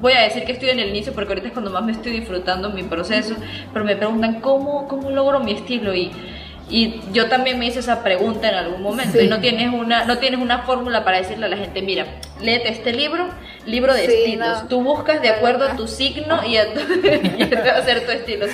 voy 0.00 0.12
a 0.14 0.20
decir 0.22 0.44
que 0.44 0.52
estoy 0.52 0.70
en 0.70 0.78
el 0.78 0.88
inicio 0.90 1.12
porque 1.12 1.28
ahorita 1.30 1.48
es 1.48 1.52
cuando 1.52 1.70
más 1.70 1.84
me 1.84 1.92
estoy 1.92 2.12
disfrutando 2.12 2.70
mi 2.70 2.82
proceso, 2.84 3.34
pero 3.72 3.84
me 3.84 3.96
preguntan 3.96 4.40
cómo, 4.40 4.88
cómo 4.88 5.10
logro 5.10 5.40
mi 5.40 5.52
estilo 5.52 5.94
y, 5.94 6.10
Y 6.70 7.00
yo 7.12 7.28
también 7.28 7.58
me 7.58 7.66
hice 7.66 7.80
esa 7.80 8.02
pregunta 8.04 8.48
en 8.48 8.54
algún 8.54 8.80
momento 8.82 9.18
Sí. 9.18 9.24
y 9.24 9.28
no 9.28 9.40
tienes 9.40 9.72
una 9.72 10.04
no 10.04 10.18
tienes 10.18 10.40
una 10.40 10.60
fórmula 10.60 11.04
para 11.04 11.18
decirle 11.18 11.46
a 11.46 11.48
la 11.48 11.56
gente, 11.56 11.82
mira, 11.82 12.06
léete 12.40 12.68
este 12.68 12.92
libro, 12.92 13.28
libro 13.66 13.92
de 13.92 14.06
Sí, 14.06 14.12
estilos. 14.12 14.62
no. 14.62 14.68
Tú 14.68 14.82
buscas 14.84 15.20
de 15.20 15.30
acuerdo 15.30 15.64
a 15.66 15.74
tu 15.76 15.88
signo 15.88 16.44
y 16.46 16.56
a 16.58 16.72
tu, 16.72 16.80
y 17.38 17.50
va 17.54 17.72
a 17.72 17.82
ser 17.84 18.04
tu 18.06 18.12
estilo 18.12 18.46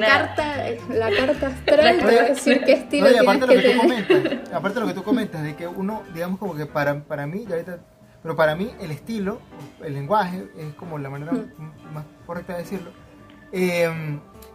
carta, 0.00 0.56
la 0.88 1.10
carta 1.10 1.46
astral 1.48 1.98
te 1.98 2.04
va 2.04 2.22
a 2.22 2.24
decir 2.26 2.62
qué 2.64 2.72
estilo 2.74 3.06
No, 3.06 3.10
y 3.10 3.14
tienes 3.14 3.28
aparte 3.28 3.46
que 3.46 3.54
lo 3.56 3.62
que 3.62 3.68
tú 3.68 3.80
tener. 3.80 4.06
comentas, 4.06 4.52
aparte 4.54 4.80
lo 4.80 4.86
que 4.86 4.94
tú 4.94 5.02
comentas 5.02 5.42
de 5.42 5.56
que 5.56 5.66
uno, 5.66 6.02
digamos 6.14 6.38
como 6.38 6.54
que 6.54 6.66
para, 6.66 7.02
para 7.04 7.26
mí, 7.26 7.44
ya 7.48 7.54
ahorita, 7.56 7.78
pero 8.22 8.36
para 8.36 8.54
mí 8.54 8.70
el 8.80 8.90
estilo, 8.92 9.40
el 9.84 9.94
lenguaje, 9.94 10.44
es 10.58 10.74
como 10.74 10.96
la 10.98 11.10
manera 11.10 11.32
Mm. 11.32 11.92
más 11.92 12.04
correcta 12.26 12.52
de 12.54 12.60
decirlo, 12.60 12.90
eh, 13.52 13.90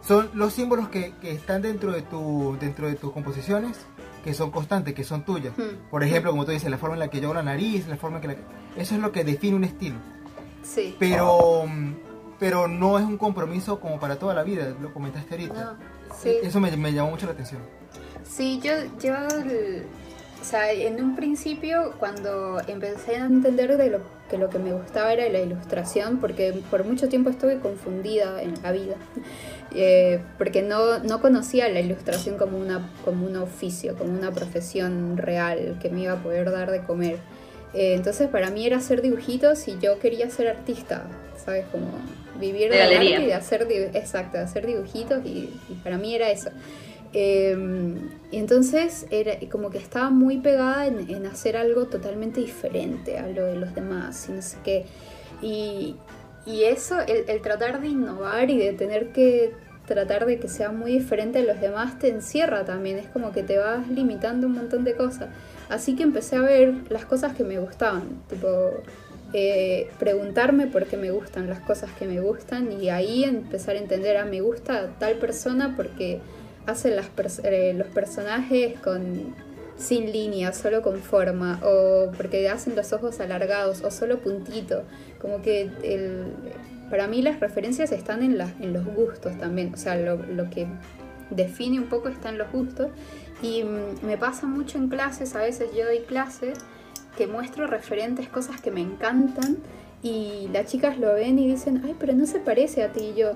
son 0.00 0.30
los 0.34 0.52
símbolos 0.52 0.88
que, 0.88 1.14
que 1.20 1.32
están 1.32 1.62
dentro 1.62 1.92
de 1.92 2.02
tu, 2.02 2.56
dentro 2.60 2.88
de 2.88 2.94
tus 2.94 3.12
composiciones, 3.12 3.78
que 4.24 4.34
son 4.34 4.50
constantes, 4.50 4.94
que 4.94 5.04
son 5.04 5.24
tuyas. 5.24 5.56
Mm. 5.56 5.90
Por 5.90 6.02
ejemplo, 6.02 6.30
como 6.30 6.44
tú 6.44 6.52
dices, 6.52 6.70
la 6.70 6.78
forma 6.78 6.96
en 6.96 7.00
la 7.00 7.08
que 7.08 7.20
yo 7.20 7.28
hago 7.28 7.34
la 7.34 7.42
nariz, 7.42 7.86
la 7.88 7.96
forma 7.96 8.16
en 8.16 8.22
que 8.22 8.28
la, 8.28 8.36
eso 8.76 8.94
es 8.94 9.00
lo 9.00 9.12
que 9.12 9.24
define 9.24 9.56
un 9.56 9.64
estilo. 9.64 9.96
Sí. 10.62 10.96
Pero, 10.98 11.64
pero 12.38 12.68
no 12.68 12.98
es 12.98 13.04
un 13.04 13.16
compromiso 13.16 13.80
como 13.80 13.98
para 13.98 14.16
toda 14.16 14.34
la 14.34 14.42
vida, 14.42 14.74
lo 14.80 14.92
comentaste 14.92 15.34
ahorita. 15.34 15.64
No, 15.64 16.14
sí. 16.16 16.36
Eso 16.42 16.60
me, 16.60 16.74
me 16.76 16.92
llamó 16.92 17.10
mucho 17.10 17.26
la 17.26 17.32
atención. 17.32 17.62
Sí, 18.22 18.60
yo, 18.62 18.72
yo, 19.00 19.14
o 20.40 20.44
sea, 20.44 20.72
en 20.72 21.02
un 21.02 21.16
principio 21.16 21.92
cuando 21.98 22.60
empecé 22.66 23.16
a 23.16 23.26
entender 23.26 23.76
de 23.76 23.90
lo 23.90 24.00
que 24.30 24.38
lo 24.38 24.48
que 24.48 24.58
me 24.60 24.72
gustaba 24.72 25.12
era 25.12 25.28
la 25.28 25.40
ilustración, 25.40 26.18
porque 26.18 26.54
por 26.70 26.84
mucho 26.84 27.08
tiempo 27.08 27.30
estuve 27.30 27.58
confundida 27.58 28.40
en 28.42 28.54
la 28.62 28.70
vida, 28.72 28.94
eh, 29.74 30.20
porque 30.38 30.62
no, 30.62 30.98
no 31.00 31.20
conocía 31.20 31.68
la 31.68 31.80
ilustración 31.80 32.38
como, 32.38 32.56
una, 32.58 32.88
como 33.04 33.26
un 33.26 33.36
oficio, 33.36 33.96
como 33.96 34.12
una 34.12 34.30
profesión 34.32 35.16
real 35.16 35.76
que 35.80 35.90
me 35.90 36.02
iba 36.02 36.12
a 36.14 36.22
poder 36.22 36.50
dar 36.50 36.70
de 36.70 36.82
comer. 36.84 37.18
Eh, 37.74 37.94
entonces 37.94 38.28
para 38.28 38.50
mí 38.50 38.66
era 38.66 38.78
hacer 38.78 39.02
dibujitos 39.02 39.66
y 39.68 39.78
yo 39.80 39.98
quería 39.98 40.28
ser 40.30 40.48
artista, 40.48 41.04
¿sabes? 41.44 41.64
Como 41.70 41.88
vivir 42.38 42.70
De 42.70 42.78
galería. 42.78 43.16
arte 43.16 43.22
y 43.24 43.26
de 43.26 43.34
hacer, 43.34 43.68
dibu- 43.68 43.90
exacto, 43.94 44.38
de 44.38 44.44
hacer 44.44 44.66
dibujitos 44.66 45.24
y, 45.24 45.50
y 45.68 45.74
para 45.84 45.98
mí 45.98 46.14
era 46.14 46.30
eso. 46.30 46.50
Eh, 47.12 47.56
y 48.30 48.36
entonces 48.38 49.06
era 49.10 49.32
como 49.50 49.70
que 49.70 49.78
estaba 49.78 50.10
muy 50.10 50.38
pegada 50.38 50.86
en, 50.86 51.10
en 51.10 51.26
hacer 51.26 51.56
algo 51.56 51.86
totalmente 51.86 52.40
diferente 52.40 53.18
a 53.18 53.26
lo 53.26 53.46
de 53.46 53.56
los 53.56 53.74
demás 53.74 54.28
y 54.28 54.32
no 54.32 54.42
sé 54.42 54.58
qué. 54.62 54.86
Y, 55.42 55.96
y 56.46 56.64
eso, 56.64 57.00
el, 57.00 57.28
el 57.28 57.40
tratar 57.42 57.80
de 57.80 57.88
innovar 57.88 58.50
y 58.50 58.58
de 58.58 58.72
tener 58.72 59.12
que 59.12 59.52
tratar 59.86 60.24
de 60.24 60.38
que 60.38 60.48
sea 60.48 60.70
muy 60.70 60.92
diferente 60.92 61.40
a 61.40 61.42
los 61.42 61.60
demás 61.60 61.98
te 61.98 62.08
encierra 62.08 62.64
también, 62.64 62.98
es 62.98 63.08
como 63.08 63.32
que 63.32 63.42
te 63.42 63.58
vas 63.58 63.88
limitando 63.88 64.46
un 64.46 64.54
montón 64.54 64.84
de 64.84 64.94
cosas. 64.94 65.30
Así 65.68 65.96
que 65.96 66.04
empecé 66.04 66.36
a 66.36 66.42
ver 66.42 66.74
las 66.90 67.04
cosas 67.04 67.34
que 67.34 67.42
me 67.42 67.58
gustaban, 67.58 68.22
tipo 68.28 68.48
eh, 69.32 69.88
preguntarme 69.98 70.66
por 70.66 70.86
qué 70.86 70.96
me 70.96 71.10
gustan 71.10 71.48
las 71.48 71.60
cosas 71.60 71.90
que 71.98 72.06
me 72.06 72.20
gustan 72.20 72.70
y 72.72 72.88
ahí 72.90 73.24
empezar 73.24 73.76
a 73.76 73.78
entender, 73.78 74.16
ah, 74.16 74.24
me 74.24 74.40
gusta 74.40 74.90
tal 74.98 75.14
persona 75.16 75.74
porque 75.76 76.20
hace 76.66 76.90
las 76.90 77.06
pers- 77.14 77.44
eh, 77.44 77.74
los 77.74 77.88
personajes 77.88 78.78
con 78.80 79.34
sin 79.76 80.12
línea, 80.12 80.52
solo 80.52 80.82
con 80.82 80.98
forma, 80.98 81.58
o 81.62 82.10
porque 82.14 82.48
hacen 82.50 82.76
los 82.76 82.92
ojos 82.92 83.18
alargados, 83.20 83.82
o 83.82 83.90
solo 83.90 84.18
puntito. 84.18 84.82
Como 85.18 85.40
que 85.40 85.70
el, 85.82 86.26
para 86.90 87.06
mí 87.06 87.22
las 87.22 87.40
referencias 87.40 87.90
están 87.90 88.22
en, 88.22 88.36
las 88.36 88.52
en 88.60 88.74
los 88.74 88.84
gustos 88.84 89.38
también, 89.38 89.72
o 89.72 89.78
sea, 89.78 89.96
lo, 89.96 90.16
lo 90.16 90.50
que 90.50 90.66
define 91.30 91.78
un 91.78 91.88
poco 91.88 92.08
está 92.08 92.28
en 92.28 92.36
los 92.36 92.52
gustos. 92.52 92.88
Y 93.42 93.64
mm, 93.64 94.04
me 94.04 94.18
pasa 94.18 94.46
mucho 94.46 94.76
en 94.76 94.88
clases, 94.88 95.34
a 95.34 95.40
veces 95.40 95.70
yo 95.74 95.86
doy 95.86 96.00
clases 96.00 96.58
que 97.16 97.26
muestro 97.26 97.66
referentes, 97.66 98.28
cosas 98.28 98.60
que 98.60 98.70
me 98.70 98.82
encantan, 98.82 99.56
y 100.02 100.48
las 100.52 100.66
chicas 100.66 100.98
lo 100.98 101.14
ven 101.14 101.38
y 101.38 101.48
dicen, 101.48 101.82
ay, 101.84 101.96
pero 101.98 102.12
no 102.12 102.26
se 102.26 102.38
parece 102.38 102.82
a 102.82 102.92
ti, 102.92 103.12
y 103.14 103.18
yo, 103.18 103.32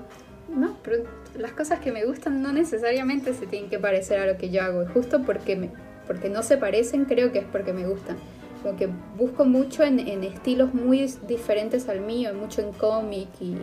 no, 0.47 0.77
pero 0.83 1.03
las 1.37 1.51
cosas 1.51 1.79
que 1.79 1.91
me 1.91 2.05
gustan 2.05 2.41
no 2.41 2.51
necesariamente 2.51 3.33
se 3.33 3.47
tienen 3.47 3.69
que 3.69 3.79
parecer 3.79 4.19
a 4.19 4.25
lo 4.25 4.37
que 4.37 4.49
yo 4.49 4.61
hago, 4.61 4.85
justo 4.93 5.21
porque, 5.23 5.55
me, 5.55 5.71
porque 6.07 6.29
no 6.29 6.43
se 6.43 6.57
parecen 6.57 7.05
creo 7.05 7.31
que 7.31 7.39
es 7.39 7.45
porque 7.45 7.73
me 7.73 7.85
gustan. 7.87 8.17
Como 8.61 8.77
que 8.77 8.89
busco 9.17 9.45
mucho 9.45 9.83
en, 9.83 9.99
estilos 10.23 10.73
muy 10.73 11.05
diferentes 11.27 11.87
al 11.87 12.01
mío, 12.01 12.33
mucho 12.33 12.61
en 12.61 12.71
cómic 12.73 13.29
y 13.39 13.57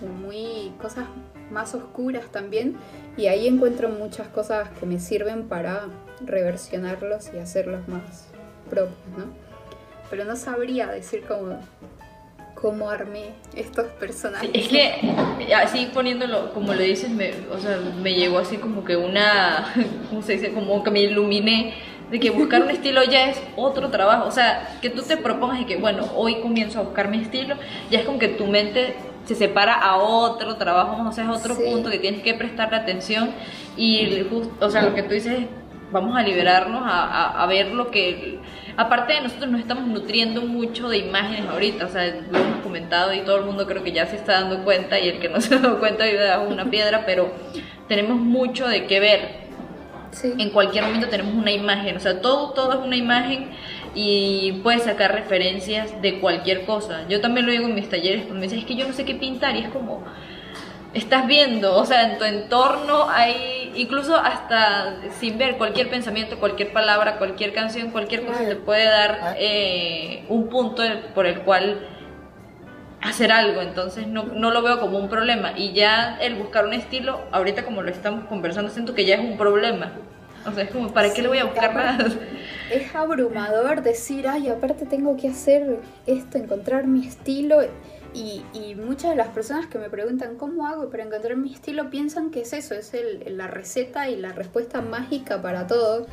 como 0.00 0.12
muy 0.12 0.72
cosas 0.80 1.06
más 1.52 1.74
oscuras 1.74 2.24
también 2.32 2.74
y 3.16 3.26
ahí 3.26 3.46
encuentro 3.46 3.88
muchas 3.88 4.26
cosas 4.28 4.68
que 4.70 4.86
me 4.86 4.98
sirven 4.98 5.46
para 5.46 5.88
reversionarlos 6.24 7.30
y 7.32 7.38
hacerlos 7.38 7.86
más 7.86 8.26
propios, 8.68 8.98
¿no? 9.16 9.26
Pero 10.10 10.24
no 10.24 10.36
sabría 10.36 10.88
decir 10.88 11.22
cómo, 11.28 11.58
cómo 12.54 12.88
armé 12.90 13.30
estos 13.54 13.86
personajes. 14.00 14.50
Es 14.54 14.68
que 14.68 15.14
así 15.56 15.90
poniéndolo, 15.92 16.52
como 16.54 16.72
lo 16.74 16.80
dices, 16.80 17.10
me, 17.10 17.30
o 17.52 17.58
sea, 17.58 17.78
me 18.02 18.14
llegó 18.14 18.38
así 18.38 18.56
como 18.56 18.84
que 18.84 18.96
una, 18.96 19.72
¿cómo 20.10 20.22
se 20.22 20.34
dice? 20.34 20.52
Como 20.52 20.82
que 20.82 20.90
me 20.90 21.00
iluminé 21.00 21.74
de 22.10 22.20
que 22.20 22.30
buscar 22.30 22.62
un 22.62 22.70
estilo 22.70 23.02
ya 23.04 23.30
es 23.30 23.42
otro 23.56 23.88
trabajo. 23.90 24.26
O 24.26 24.30
sea, 24.30 24.78
que 24.80 24.90
tú 24.90 25.02
te 25.02 25.16
propongas 25.16 25.60
y 25.60 25.64
que, 25.64 25.76
bueno, 25.76 26.06
hoy 26.14 26.36
comienzo 26.40 26.78
a 26.80 26.82
buscar 26.82 27.08
mi 27.08 27.18
estilo, 27.22 27.56
ya 27.90 27.98
es 28.00 28.04
como 28.04 28.18
que 28.18 28.28
tu 28.28 28.46
mente 28.46 28.94
se 29.24 29.34
separa 29.34 29.72
a 29.74 29.96
otro 29.96 30.56
trabajo, 30.56 31.02
o 31.08 31.12
sea, 31.12 31.24
es 31.24 31.30
otro 31.30 31.54
Sí. 31.54 31.62
punto 31.64 31.90
que 31.90 31.98
tienes 31.98 32.22
que 32.22 32.34
prestarle 32.34 32.76
atención 32.76 33.30
y, 33.76 34.22
o 34.60 34.70
sea, 34.70 34.82
lo 34.82 34.94
que 34.94 35.02
tú 35.02 35.14
dices 35.14 35.40
es, 35.40 35.46
vamos 35.90 36.14
a 36.16 36.22
liberarnos 36.22 36.82
a, 36.84 37.04
a- 37.04 37.42
a 37.42 37.46
ver 37.46 37.68
lo 37.72 37.90
que... 37.90 38.38
Aparte 38.76 39.14
de 39.14 39.20
nosotros 39.20 39.50
nos 39.50 39.60
estamos 39.60 39.86
nutriendo 39.86 40.42
mucho 40.42 40.88
de 40.88 40.98
imágenes 40.98 41.48
ahorita, 41.48 41.86
o 41.86 41.88
sea, 41.88 42.06
lo 42.30 42.38
hemos 42.38 42.60
comentado 42.62 43.12
y 43.14 43.20
todo 43.20 43.38
el 43.38 43.44
mundo 43.44 43.66
creo 43.66 43.84
que 43.84 43.92
ya 43.92 44.06
se 44.06 44.16
está 44.16 44.40
dando 44.40 44.64
cuenta 44.64 44.98
y 44.98 45.08
el 45.08 45.20
que 45.20 45.28
no 45.28 45.40
se 45.40 45.54
ha 45.54 45.58
dado 45.58 45.78
cuenta 45.78 46.04
vive 46.04 46.18
debajo 46.18 46.46
de 46.46 46.52
una 46.54 46.70
piedra, 46.70 47.04
pero 47.06 47.32
tenemos 47.88 48.16
mucho 48.18 48.66
de 48.66 48.86
qué 48.86 49.00
ver 49.00 49.44
Sí. 50.10 50.32
en 50.38 50.50
cualquier 50.50 50.84
momento 50.84 51.08
tenemos 51.08 51.34
una 51.34 51.50
imagen, 51.50 51.96
o 51.96 52.00
sea, 52.00 52.20
todo, 52.20 52.50
todo 52.52 52.72
es 52.72 52.78
una 52.86 52.94
imagen 52.96 53.48
y 53.96 54.60
puedes 54.62 54.84
sacar 54.84 55.12
referencias 55.12 56.00
de 56.02 56.20
cualquier 56.20 56.66
cosa. 56.66 57.04
Yo 57.08 57.20
también 57.20 57.46
lo 57.46 57.50
digo 57.52 57.66
en 57.66 57.74
mis 57.74 57.88
talleres, 57.88 58.20
cuando 58.22 58.36
me 58.36 58.42
dicen, 58.42 58.60
es 58.60 58.64
que 58.64 58.76
yo 58.76 58.86
no 58.86 58.92
sé 58.92 59.04
qué 59.04 59.16
pintar, 59.16 59.56
y 59.56 59.60
es 59.60 59.68
como, 59.70 60.04
estás 60.94 61.26
viendo, 61.26 61.76
o 61.76 61.84
sea, 61.84 62.12
en 62.12 62.18
tu 62.18 62.24
entorno 62.24 63.08
hay, 63.10 63.72
incluso 63.74 64.16
hasta 64.16 64.96
sin 65.18 65.36
ver 65.38 65.58
cualquier 65.58 65.90
pensamiento, 65.90 66.38
cualquier 66.38 66.72
palabra, 66.72 67.18
cualquier 67.18 67.52
canción, 67.52 67.90
cualquier 67.90 68.24
cosa 68.24 68.44
te 68.46 68.56
puede 68.56 68.84
dar 68.84 69.18
Ay. 69.22 69.36
eh, 69.38 70.24
un 70.28 70.48
punto 70.48 70.82
por 71.14 71.26
el 71.26 71.40
cual 71.40 71.88
hacer 73.02 73.32
algo, 73.32 73.60
entonces 73.60 74.06
no, 74.06 74.24
no 74.24 74.50
lo 74.50 74.62
veo 74.62 74.80
como 74.80 74.98
un 74.98 75.08
problema. 75.08 75.52
Y 75.56 75.72
ya 75.72 76.16
el 76.20 76.36
buscar 76.36 76.64
un 76.64 76.72
estilo, 76.72 77.20
ahorita 77.32 77.64
como 77.64 77.82
lo 77.82 77.90
estamos 77.90 78.24
conversando, 78.26 78.70
siento 78.70 78.94
que 78.94 79.04
ya 79.04 79.16
es 79.16 79.20
un 79.20 79.36
problema. 79.36 79.92
O 80.46 80.52
sea, 80.52 80.64
es 80.64 80.70
como, 80.70 80.92
¿para 80.92 81.12
qué 81.12 81.22
le 81.22 81.28
voy 81.28 81.38
a 81.38 81.44
buscar 81.44 81.74
más? 81.74 81.98
Es 82.70 82.94
abrumador 82.94 83.82
decir, 83.82 84.26
ay, 84.26 84.48
aparte 84.48 84.86
tengo 84.86 85.16
que 85.16 85.28
hacer 85.28 85.80
esto, 86.06 86.38
encontrar 86.38 86.86
mi 86.86 87.06
estilo. 87.06 87.60
Y, 88.14 88.42
muchas 88.76 89.10
de 89.10 89.16
las 89.16 89.28
personas 89.28 89.66
que 89.66 89.78
me 89.78 89.90
preguntan 89.90 90.36
cómo 90.36 90.66
hago 90.66 90.88
para 90.88 91.02
encontrar 91.04 91.36
mi 91.36 91.52
estilo 91.52 91.90
piensan 91.90 92.30
que 92.30 92.42
es 92.42 92.52
eso, 92.52 92.74
es 92.74 92.94
el- 92.94 93.36
la 93.36 93.48
receta 93.48 94.08
y 94.08 94.16
la 94.16 94.32
respuesta 94.32 94.80
mágica 94.82 95.42
para 95.42 95.66
todo. 95.66 96.06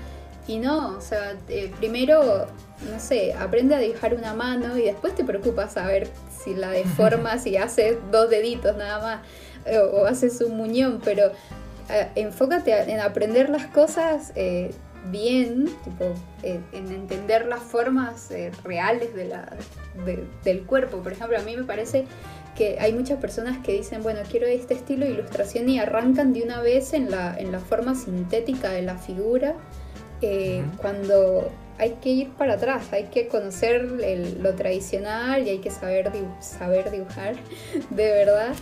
Y 0.48 0.58
no, 0.58 0.98
o 0.98 1.02
sea, 1.02 1.36
eh, 1.48 1.72
primero, 1.78 2.48
no 2.92 3.00
sé, 3.00 3.34
aprende 3.34 3.76
a 3.76 3.80
dibujar 3.80 4.16
una 4.16 4.34
mano 4.34 4.78
y 4.78 4.84
después 4.84 5.14
te 5.16 5.24
preocupas 5.24 5.78
a 5.78 5.86
ver 5.86 6.08
si 6.44 6.56
la 6.56 6.72
deformas 6.72 7.46
y 7.46 7.58
haces 7.58 7.98
dos 8.12 8.30
deditos 8.30 8.76
nada 8.76 9.00
más 9.00 9.22
eh, 9.66 9.78
o 9.78 10.06
haces 10.06 10.42
un 10.42 10.58
muñón, 10.58 11.00
pero 11.04 11.32
eh, 11.90 12.08
enfócate 12.16 12.74
en 12.92 13.00
aprender 13.00 13.50
las 13.50 13.68
cosas 13.68 14.32
eh, 14.36 14.72
bien, 15.10 15.66
tipo, 15.84 16.14
eh, 16.44 16.60
en 16.74 16.92
entender 16.92 17.46
las 17.48 17.62
formas 17.62 18.30
eh, 18.32 18.52
reales 18.64 19.14
de 19.16 19.26
la, 19.26 19.50
de- 20.06 20.24
del 20.44 20.64
cuerpo. 20.64 20.98
Por 20.98 21.14
ejemplo, 21.14 21.38
a 21.38 21.42
mí 21.42 21.56
me 21.58 21.64
parece 21.64 22.06
que 22.56 22.78
hay 22.80 22.94
muchas 22.94 23.18
personas 23.20 23.58
que 23.64 23.74
dicen, 23.74 24.04
bueno, 24.04 24.20
quiero 24.30 24.46
este 24.46 24.74
estilo 24.74 25.06
de 25.06 25.12
ilustración 25.14 25.68
y 25.70 25.80
arrancan 25.80 26.34
de 26.34 26.44
una 26.44 26.62
vez 26.62 26.94
en 26.94 27.10
la, 27.10 27.36
en 27.38 27.52
la 27.52 27.60
forma 27.60 27.96
sintética 27.96 28.70
de 28.72 28.82
la 28.84 28.98
figura, 28.98 29.56
eh, 30.22 30.64
cuando 30.78 31.50
hay 31.80 31.94
que 32.02 32.10
ir 32.10 32.30
para 32.34 32.54
atrás, 32.54 32.92
hay 32.94 33.06
que 33.06 33.28
conocer 33.28 33.90
el- 34.04 34.44
lo 34.44 34.54
tradicional 34.54 35.48
y 35.48 35.50
hay 35.50 35.58
que 35.60 35.72
saber, 35.72 36.12
dibu- 36.12 36.42
saber 36.42 36.92
dibujar 36.92 37.36
de 37.90 38.12
verdad, 38.12 38.54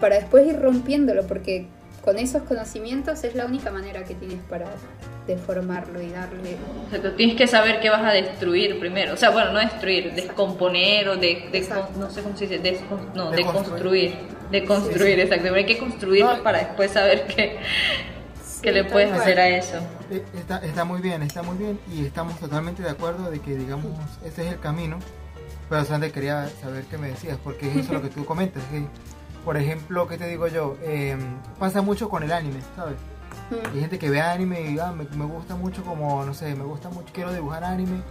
para 0.00 0.16
después 0.16 0.46
ir 0.48 0.58
rompiéndolo, 0.58 1.26
porque 1.26 1.66
con 2.02 2.18
esos 2.18 2.42
conocimientos 2.44 3.22
es 3.24 3.34
la 3.34 3.44
única 3.44 3.70
manera 3.70 4.02
que 4.04 4.14
tienes 4.14 4.40
para 4.48 4.64
deformarlo 5.28 6.02
y 6.02 6.10
darle... 6.10 6.56
O 6.86 6.90
sea, 6.90 7.00
tú 7.00 7.12
tienes 7.12 7.36
que 7.36 7.46
saber 7.46 7.78
qué 7.80 7.90
vas 7.90 8.02
a 8.02 8.10
destruir 8.10 8.80
primero. 8.80 9.14
O 9.14 9.16
sea, 9.16 9.30
bueno, 9.30 9.52
no 9.52 9.60
destruir, 9.60 10.12
descomponer 10.14 11.08
o 11.08 11.16
de, 11.16 11.48
de- 11.52 11.68
no 11.96 12.10
sé 12.10 12.22
cómo 12.22 12.36
se 12.36 12.46
dice, 12.48 12.60
descon- 12.62 13.12
no, 13.14 13.30
Deconstruir. 13.30 14.10
deconstruir. 14.10 14.14
Deconstruir, 14.50 15.14
Sí, 15.14 15.14
sí. 15.14 15.20
exacto. 15.20 15.54
Hay 15.54 15.66
que 15.66 15.78
construirlo 15.78 16.36
No. 16.38 16.42
para 16.42 16.58
después 16.58 16.90
saber 16.90 17.26
qué. 17.26 17.58
que 18.62 18.72
le 18.72 18.82
puedes 18.84 19.10
cual. 19.10 19.20
hacer 19.20 19.38
a 19.38 19.48
eso. 19.50 19.76
Eh, 20.10 20.24
Está, 20.36 20.56
está 20.58 20.84
muy 20.84 21.00
bien, 21.00 21.22
está 21.22 21.42
muy 21.42 21.56
bien 21.56 21.78
y 21.94 22.04
estamos 22.06 22.36
totalmente 22.40 22.82
de 22.82 22.90
acuerdo 22.90 23.30
de 23.30 23.38
que 23.38 23.54
digamos 23.54 23.86
ese 24.24 24.46
es 24.46 24.52
el 24.54 24.58
camino, 24.58 24.98
pero 25.68 25.84
solamente 25.84 26.12
quería 26.12 26.48
saber 26.60 26.82
qué 26.90 26.98
me 26.98 27.08
decías, 27.08 27.38
porque 27.44 27.70
es 27.70 27.76
eso 27.76 27.92
lo 27.92 28.02
que 28.02 28.08
tú 28.08 28.24
comentas, 28.24 28.64
que 28.72 28.82
por 29.44 29.56
ejemplo, 29.56 30.08
¿qué 30.08 30.18
te 30.18 30.26
digo 30.26 30.48
yo? 30.48 30.76
Eh, 30.82 31.16
pasa 31.58 31.82
mucho 31.82 32.08
con 32.08 32.22
el 32.24 32.32
anime, 32.32 32.58
¿sabes? 32.74 32.96
Hay 33.50 33.80
gente 33.80 33.98
que 33.98 34.10
ve 34.10 34.20
anime 34.20 34.72
y 34.72 34.78
ah, 34.78 34.92
me, 34.92 35.04
gusta 35.24 35.54
mucho 35.54 35.82
como, 35.82 36.24
no 36.24 36.34
sé, 36.34 36.54
me 36.54 36.64
gusta 36.64 36.90
mucho, 36.90 37.06
quiero 37.12 37.32
dibujar 37.32 37.64
anime 37.64 38.02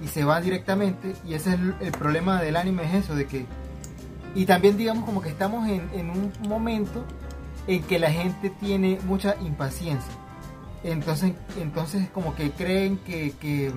y 0.00 0.08
se 0.08 0.24
van 0.24 0.42
directamente 0.42 1.14
y 1.24 1.34
ese 1.34 1.54
es 1.54 1.60
el, 1.80 1.92
problema 1.92 2.42
del 2.42 2.56
anime 2.56 2.84
es 2.84 3.04
eso, 3.04 3.14
de 3.14 3.26
que... 3.26 3.46
Y 4.34 4.46
también 4.46 4.76
digamos 4.76 5.04
como 5.04 5.22
que 5.22 5.28
estamos 5.28 5.68
en, 5.68 5.88
en 5.94 6.10
un 6.10 6.32
momento 6.48 7.04
en 7.66 7.82
que 7.84 7.98
la 7.98 8.10
gente 8.10 8.50
tiene 8.50 8.98
mucha 9.04 9.36
impaciencia. 9.40 10.12
Entonces, 10.82 11.32
entonces 11.58 12.10
como 12.10 12.34
que 12.34 12.50
creen 12.50 12.98
que, 12.98 13.32
que 13.40 13.72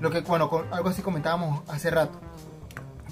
lo 0.00 0.10
que, 0.10 0.18
algo 0.18 0.88
así 0.88 1.02
comentábamos 1.02 1.62
hace 1.68 1.90
rato, 1.90 2.20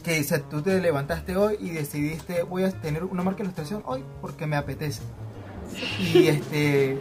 que 0.05 0.25
tú 0.49 0.63
te 0.63 0.81
levantaste 0.81 1.37
hoy 1.37 1.57
y 1.59 1.71
decidiste 1.71 2.45
voy 2.45 2.63
a 2.63 2.71
tener 2.71 3.03
una 3.03 3.25
marca 3.25 3.39
de 3.39 3.45
ilustración 3.45 3.83
hoy 3.87 4.05
porque 4.21 4.47
me 4.47 4.55
apetece. 4.55 5.03
Y 6.15 6.29
este 6.29 6.99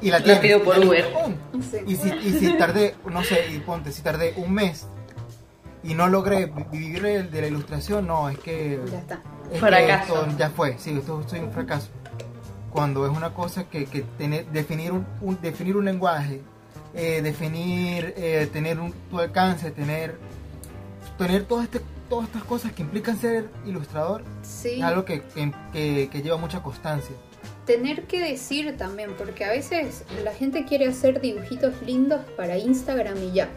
y 0.00 0.10
la 0.10 0.20
tienes, 0.22 0.40
pido 0.40 0.62
por 0.62 0.78
y- 0.78 0.86
Uber. 0.86 1.06
Y 1.86 1.96
si, 1.96 2.08
y 2.08 2.32
si 2.38 2.52
tardé, 2.58 2.94
no 3.10 3.22
sé, 3.22 3.46
y 3.52 3.58
ponte, 3.60 3.92
si 3.92 4.02
tardé 4.02 4.34
un 4.36 4.52
mes 4.52 4.86
y 5.84 5.94
no 5.94 6.08
logré 6.08 6.46
vi- 6.46 6.64
vivir 6.78 7.06
el- 7.06 7.30
de 7.30 7.40
la 7.40 7.46
ilustración, 7.46 8.06
no, 8.06 8.28
es 8.28 8.38
que, 8.38 8.80
Ya 8.90 8.98
está. 8.98 9.14
es 9.46 9.52
que 9.52 9.58
Fracaso. 9.58 10.24
esto 10.26 10.36
ya 10.38 10.50
fue, 10.50 10.76
sí, 10.78 10.96
esto 10.98 11.22
soy 11.28 11.40
un 11.40 11.52
fracaso. 11.52 11.88
Cuando 12.72 13.06
es 13.06 13.16
una 13.16 13.32
cosa 13.34 13.64
que, 13.64 13.84
que 13.86 14.02
tener, 14.18 14.46
definir, 14.46 14.92
un, 14.92 15.06
un- 15.20 15.38
definir 15.40 15.76
un 15.76 15.84
lenguaje, 15.84 16.40
eh, 16.94 17.20
definir, 17.22 18.12
eh, 18.16 18.48
tener 18.52 18.80
un, 18.80 18.92
tu 19.10 19.18
alcance, 19.20 19.70
tener, 19.70 20.16
tener 21.18 21.44
todo 21.44 21.62
este, 21.62 21.80
todas 22.08 22.26
estas 22.26 22.44
cosas 22.44 22.72
que 22.72 22.82
implican 22.82 23.16
ser 23.18 23.48
ilustrador, 23.66 24.22
Sí. 24.42 24.78
es 24.78 24.82
algo 24.82 25.04
que, 25.04 25.22
que, 25.22 25.52
que- 25.72 26.08
que 26.10 26.22
lleva 26.22 26.36
mucha 26.38 26.60
constancia. 26.62 27.14
Tener 27.66 28.02
que 28.04 28.20
decir 28.20 28.76
también, 28.76 29.14
porque 29.16 29.44
a 29.44 29.50
veces 29.50 30.04
la 30.24 30.32
gente 30.34 30.64
quiere 30.64 30.86
hacer 30.86 31.20
dibujitos 31.20 31.74
lindos 31.82 32.20
para 32.36 32.58
Instagram 32.58 33.16
y 33.22 33.32
ya. 33.32 33.48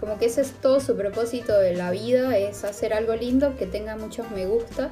Como 0.00 0.18
que 0.18 0.26
ese 0.26 0.42
es 0.42 0.52
todo 0.52 0.80
su 0.80 0.96
propósito 0.96 1.58
de 1.58 1.74
la 1.74 1.90
vida, 1.90 2.36
es 2.36 2.64
hacer 2.64 2.92
algo 2.92 3.14
lindo 3.14 3.56
que 3.56 3.66
tenga 3.66 3.96
muchos 3.96 4.30
me 4.30 4.46
gusta 4.46 4.90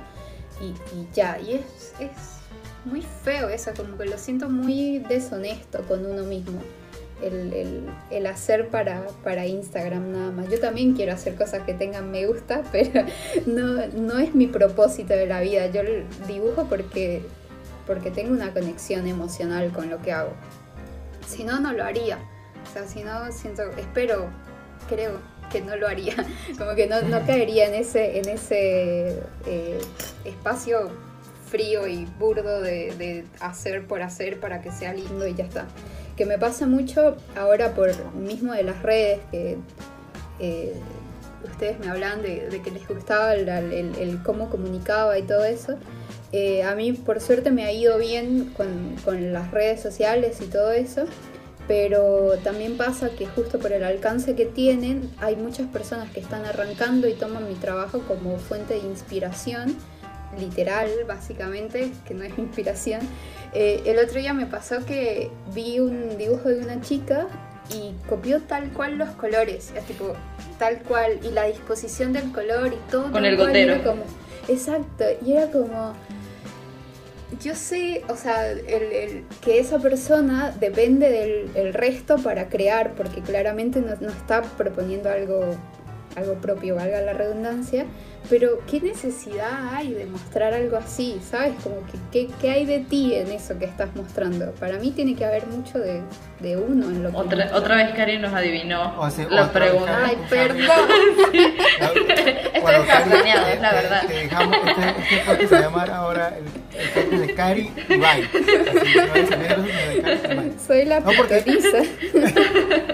y, 0.61 0.73
ya. 1.15 1.39
Y 1.41 1.55
es, 1.57 1.93
es 2.01 2.11
muy 2.87 3.03
feo 3.03 3.49
eso, 3.49 3.73
como 3.77 3.99
que 3.99 4.07
lo 4.07 4.17
siento 4.19 4.49
muy 4.49 5.01
deshonesto 5.01 5.83
con 5.83 6.07
uno 6.07 6.23
mismo. 6.25 6.61
El, 7.23 7.53
el- 7.53 7.85
el 8.11 8.27
hacer 8.27 8.69
para, 8.69 9.07
para 9.23 9.47
Instagram 9.47 10.13
nada 10.13 10.31
más. 10.31 10.49
Yo 10.49 10.59
también 10.61 10.95
quiero 10.95 11.13
hacer 11.13 11.35
cosas 11.37 11.63
que 11.65 11.75
tengan 11.75 12.11
me 12.11 12.27
gusta, 12.27 12.63
pero 12.73 13.05
no, 13.47 13.87
no 13.89 14.19
es 14.19 14.35
mi 14.35 14.47
propósito 14.47 15.13
de 15.15 15.27
la 15.27 15.41
vida. 15.41 15.67
Yo 15.69 15.83
dibujo 16.27 16.67
porque 16.69 17.23
porque 17.87 18.11
tengo 18.11 18.33
una 18.33 18.53
conexión 18.53 19.07
emocional 19.07 19.71
con 19.73 19.91
lo 19.91 20.01
que 20.03 20.13
hago. 20.13 20.33
Si 21.27 21.45
no, 21.45 21.61
no 21.61 21.73
lo 21.73 21.85
haría. 21.85 22.19
O 22.69 22.73
sea, 22.73 22.87
si 22.87 23.03
no, 23.03 23.31
siento, 23.33 23.63
espero, 23.77 24.29
creo 24.89 25.19
que 25.51 25.61
no 25.61 25.77
lo 25.77 25.87
haría. 25.89 26.15
Como 26.59 26.75
que 26.75 26.87
no, 26.87 27.03
no 27.03 27.25
caería 27.27 27.67
en 27.67 27.75
ese, 27.75 28.19
en 28.19 28.29
ese 28.29 29.21
eh, 29.47 29.81
espacio 30.25 30.91
frío 31.51 31.87
y 31.87 32.05
burdo 32.19 32.61
de, 32.63 32.95
de 32.97 33.25
hacer 33.41 33.87
por 33.87 34.03
hacer 34.03 34.41
para 34.41 34.61
que 34.61 34.73
sea 34.73 34.93
lindo 34.93 35.27
y 35.27 35.35
ya 35.35 35.45
está. 35.45 35.67
Que 36.17 36.27
me 36.27 36.39
pasa 36.39 36.67
mucho 36.67 37.17
ahora 37.37 37.75
por 37.75 37.93
mismo 38.15 38.53
de 38.55 38.63
las 38.65 38.83
redes, 38.83 39.21
que 39.31 39.59
eh, 40.41 40.73
ustedes 41.45 41.79
me 41.79 41.89
hablan 41.89 42.23
de, 42.23 42.49
de 42.49 42.63
que 42.63 42.71
les 42.71 42.87
gustaba 42.89 43.35
el, 43.35 43.49
el- 43.49 43.95
el 43.97 44.23
cómo 44.23 44.49
comunicaba 44.51 45.19
y 45.19 45.23
todo 45.23 45.45
eso. 45.45 45.77
Eh, 46.37 46.65
a 46.65 46.75
mí 46.75 46.93
por 46.93 47.21
suerte 47.21 47.53
me 47.53 47.65
ha 47.65 47.71
ido 47.71 47.97
bien 47.97 48.53
con, 48.57 48.97
con 49.05 49.33
las 49.33 49.53
redes 49.53 49.81
sociales 49.81 50.39
y 50.41 50.47
todo 50.47 50.73
eso, 50.73 51.05
pero 51.69 52.33
también 52.43 52.77
pasa 52.77 53.11
que 53.11 53.27
justo 53.27 53.61
por 53.61 53.71
el 53.71 53.85
alcance 53.85 54.35
que 54.35 54.45
tienen, 54.45 55.09
hay 55.21 55.37
muchas 55.37 55.69
personas 55.69 56.11
que 56.11 56.19
están 56.19 56.45
arrancando 56.45 57.07
y 57.09 57.13
toman 57.13 57.47
mi 57.49 57.55
trabajo 57.55 58.01
como 58.09 58.37
fuente 58.39 58.75
de 58.75 58.81
inspiración, 58.81 59.77
literal 60.37 60.91
básicamente, 61.07 61.93
que 62.05 62.15
no 62.15 62.25
es 62.25 62.37
inspiración. 62.39 63.01
Eh, 63.53 63.83
el 63.87 63.99
otro 64.05 64.19
día 64.19 64.35
me 64.35 64.47
pasó 64.47 64.85
que 64.85 65.31
vi 65.55 65.79
un 65.79 66.19
dibujo 66.19 66.49
de 66.49 66.59
una 66.59 66.81
chica 66.81 67.29
y 67.73 67.93
copió 68.09 68.41
tal 68.43 68.71
cual 68.73 68.99
los 68.99 69.11
colores, 69.11 69.73
es 69.77 69.85
tipo 69.87 70.15
tal 70.59 70.81
cual, 70.81 71.21
y 71.23 71.29
la 71.31 71.45
disposición 71.45 72.13
del 72.13 72.33
color 72.33 72.73
y 72.73 72.91
todo. 72.91 73.13
Con 73.13 73.25
el 73.25 73.37
gotero. 73.37 73.81
como- 73.85 74.03
exacto, 74.49 75.05
y 75.25 75.33
era 75.33 75.47
como, 75.53 75.95
yo 77.43 77.55
sé, 77.55 78.03
o 78.09 78.17
sea, 78.17 78.51
el, 78.51 78.61
el- 78.69 79.25
que 79.41 79.59
esa 79.59 79.79
persona 79.79 80.55
depende 80.61 81.11
del 81.11 81.51
el 81.55 81.75
resto 81.75 82.17
para 82.19 82.49
crear, 82.49 82.95
porque 82.95 83.21
claramente 83.21 83.81
no, 83.81 83.95
no 84.01 84.09
está 84.11 84.43
proponiendo 84.43 85.09
algo, 85.11 85.41
algo 86.17 86.35
propio, 86.35 86.77
valga 86.77 87.01
la 87.01 87.13
redundancia, 87.13 87.87
pero 88.31 88.59
¿qué 88.71 88.81
necesidad 88.81 89.75
hay 89.75 89.93
de 89.93 90.07
mostrar 90.07 90.55
algo 90.55 90.77
así? 90.77 91.19
¿Sabes? 91.29 91.55
Como 91.63 91.77
que 91.87 91.99
¿qué, 92.13 92.29
qué 92.41 92.51
hay 92.51 92.67
de 92.67 92.81
ti 92.81 93.15
en 93.15 93.31
eso 93.31 93.59
que 93.59 93.65
estás 93.67 93.95
mostrando? 93.95 94.53
Para 94.53 94.79
mí 94.79 94.91
tiene 94.91 95.15
que 95.15 95.25
haber 95.25 95.47
mucho 95.47 95.79
de, 95.79 96.03
de 96.41 96.57
uno 96.57 96.87
en 96.91 97.03
lo 97.03 97.11
que 97.11 97.17
Otra, 97.17 97.37
muestra. 97.37 97.59
otra 97.59 97.77
vez 97.77 97.95
Cari 97.95 98.19
nos 98.19 98.33
adivinó 98.33 98.99
O 99.01 99.11
sea, 99.11 99.29
la 99.29 99.53
pregunta. 99.53 99.87
Karen. 99.87 100.09
Ay, 100.09 100.17
perdón. 100.31 100.89
Esto 102.55 102.61
Bueno, 102.63 102.83
es 102.85 102.89
es 102.89 103.61
la 103.61 103.71
te- 103.71 103.77
verdad. 103.77 104.07
te 104.07 104.13
dejamos, 104.15 104.57
este, 104.67 104.89
este 105.03 105.17
podcast 105.27 105.49
se 105.49 105.55
va 105.55 105.59
a 105.59 105.63
llamar 105.63 105.91
ahora 105.91 106.35
el, 106.39 107.13
el 107.15 107.27
de 107.27 107.35
Cari. 107.35 107.71
Soy 110.67 110.85
la 110.87 111.01
No, 111.01 111.11
porque- 111.17 111.43
pitoriza. 111.43 111.79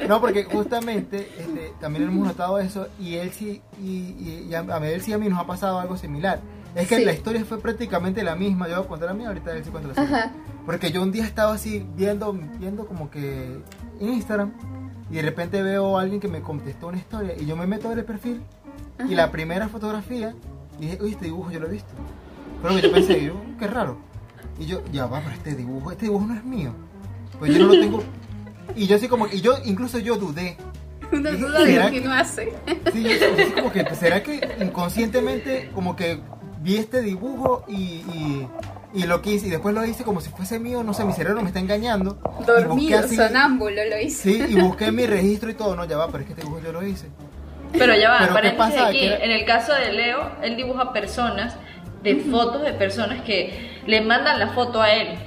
No, 0.11 0.21
porque 0.21 0.43
justamente 0.43 1.29
este, 1.38 1.73
también 1.81 2.09
hemos 2.09 2.27
notado 2.27 2.59
eso 2.59 2.88
y 2.99 3.14
él 3.16 3.31
sí, 3.31 3.62
y, 3.81 3.87
y- 4.19 4.47
y 4.51 4.55
a, 4.55 4.61
a 4.61 4.88
él 4.88 5.01
sí 5.03 5.12
a 5.12 5.19
mí 5.21 5.29
nos 5.29 5.39
ha 5.39 5.47
pasado 5.47 5.79
algo 5.79 5.97
similar. 5.97 6.41
Es 6.75 6.89
que 6.89 6.97
Sí. 6.99 7.05
la 7.05 7.13
historia 7.13 7.45
fue 7.45 7.59
prácticamente 7.61 8.23
la 8.23 8.37
misma. 8.37 8.69
Yo 8.69 8.77
voy 8.77 8.85
a 8.85 8.89
contar 8.89 9.09
la 9.09 9.15
mía, 9.15 9.29
ahorita 9.29 9.57
él 9.57 9.65
sí 9.65 9.71
cuenta 9.71 9.89
la. 9.95 10.03
Ajá. 10.03 10.33
Porque 10.67 10.93
yo 10.93 11.03
un 11.03 11.11
día 11.13 11.25
estaba 11.25 11.53
así 11.55 11.85
viendo, 11.97 12.33
viendo 12.59 12.87
como 12.87 13.11
que 13.11 13.61
Instagram 14.01 14.53
y 15.11 15.15
de 15.17 15.23
repente 15.23 15.63
veo 15.63 15.99
a 15.99 16.03
alguien 16.03 16.21
que 16.21 16.29
me 16.29 16.41
contestó 16.43 16.89
una 16.89 16.99
historia 16.99 17.35
y 17.39 17.47
yo 17.47 17.57
me 17.57 17.67
meto 17.67 17.87
a 17.87 17.91
ver 17.91 18.01
el 18.01 18.05
perfil 18.05 18.41
y 19.09 19.15
la 19.15 19.31
primera 19.33 19.69
fotografía 19.69 20.35
dije, 20.79 20.99
uy, 21.01 21.11
este 21.13 21.25
dibujo 21.27 21.51
yo 21.51 21.59
lo 21.61 21.67
he 21.67 21.71
visto. 21.73 21.91
Pero 22.63 22.79
yo 22.79 22.93
pensé, 22.93 23.25
yo, 23.25 23.35
qué 23.59 23.67
raro. 23.67 23.97
Y 24.59 24.67
yo, 24.67 24.83
ya 24.93 25.07
va, 25.07 25.21
pero 25.21 25.33
este 25.35 25.55
dibujo, 25.57 25.91
este 25.91 26.05
dibujo 26.07 26.27
no 26.27 26.35
es 26.35 26.45
mío. 26.45 26.73
Pues 27.39 27.53
yo 27.53 27.59
no 27.67 27.73
lo 27.75 27.81
tengo. 27.81 28.03
Y 28.77 28.87
yo 28.87 28.97
así 28.97 29.09
como, 29.09 29.27
y 29.27 29.41
yo, 29.41 29.55
incluso 29.65 29.99
yo 29.99 30.17
dudé. 30.17 30.57
Una 31.18 31.31
duda 31.33 31.61
de 31.61 31.66
¿será 31.66 31.85
lo 31.87 31.90
que 31.90 32.01
que- 32.01 32.07
no 32.09 32.12
hace. 32.14 32.53
Sí, 32.92 33.03
yo, 33.05 33.55
como 33.55 33.73
que, 33.73 33.85
pues, 33.85 33.99
¿será 33.99 34.23
que 34.23 34.40
inconscientemente 34.61 35.70
como 35.75 35.96
que 35.96 36.20
vi 36.61 36.77
este 36.77 37.01
dibujo 37.03 37.64
y, 37.68 37.75
y, 37.75 38.49
y 38.94 39.03
lo 39.05 39.23
quise 39.23 39.46
y 39.46 39.51
después 39.51 39.75
lo 39.75 39.85
hice 39.85 40.05
como 40.05 40.20
si 40.20 40.31
fuese 40.31 40.59
mío? 40.59 40.83
No 40.83 40.94
sé, 40.94 41.05
mi 41.05 41.12
cerebro 41.12 41.40
me 41.42 41.49
está 41.49 41.61
engañando. 41.61 42.18
Dormido, 42.46 42.99
así- 43.01 43.16
sonámbulo 43.16 43.85
lo 43.88 43.99
hice. 43.99 44.23
Sí, 44.35 44.44
y 44.49 44.61
busqué 44.61 44.92
mi 44.92 45.07
registro 45.07 45.51
y 45.51 45.55
todo. 45.55 45.77
No, 45.77 45.85
ya 45.85 45.96
va, 45.96 46.07
pero 46.09 46.18
es 46.20 46.27
que 46.27 46.33
este 46.33 46.42
dibujo 46.44 46.62
yo 46.64 46.73
lo 46.73 46.85
hice. 46.87 47.09
Pero 47.73 47.94
ya 47.94 48.11
va, 48.11 48.18
Pero 48.18 48.29
¿qué 48.31 48.35
paréntesis 48.35 48.75
pasa? 48.75 48.88
aquí. 48.88 49.05
Era- 49.07 49.25
En 49.25 49.31
el 49.31 49.44
caso 49.44 49.73
de 49.75 49.92
Leo, 49.92 50.31
él 50.42 50.57
dibuja 50.57 50.92
personas 50.92 51.57
de 52.03 52.16
fotos 52.16 52.62
de 52.62 52.73
personas 52.73 53.23
que 53.23 53.81
le 53.87 54.01
mandan 54.01 54.38
la 54.38 54.49
foto 54.49 54.81
a 54.83 54.92
él. 54.92 55.18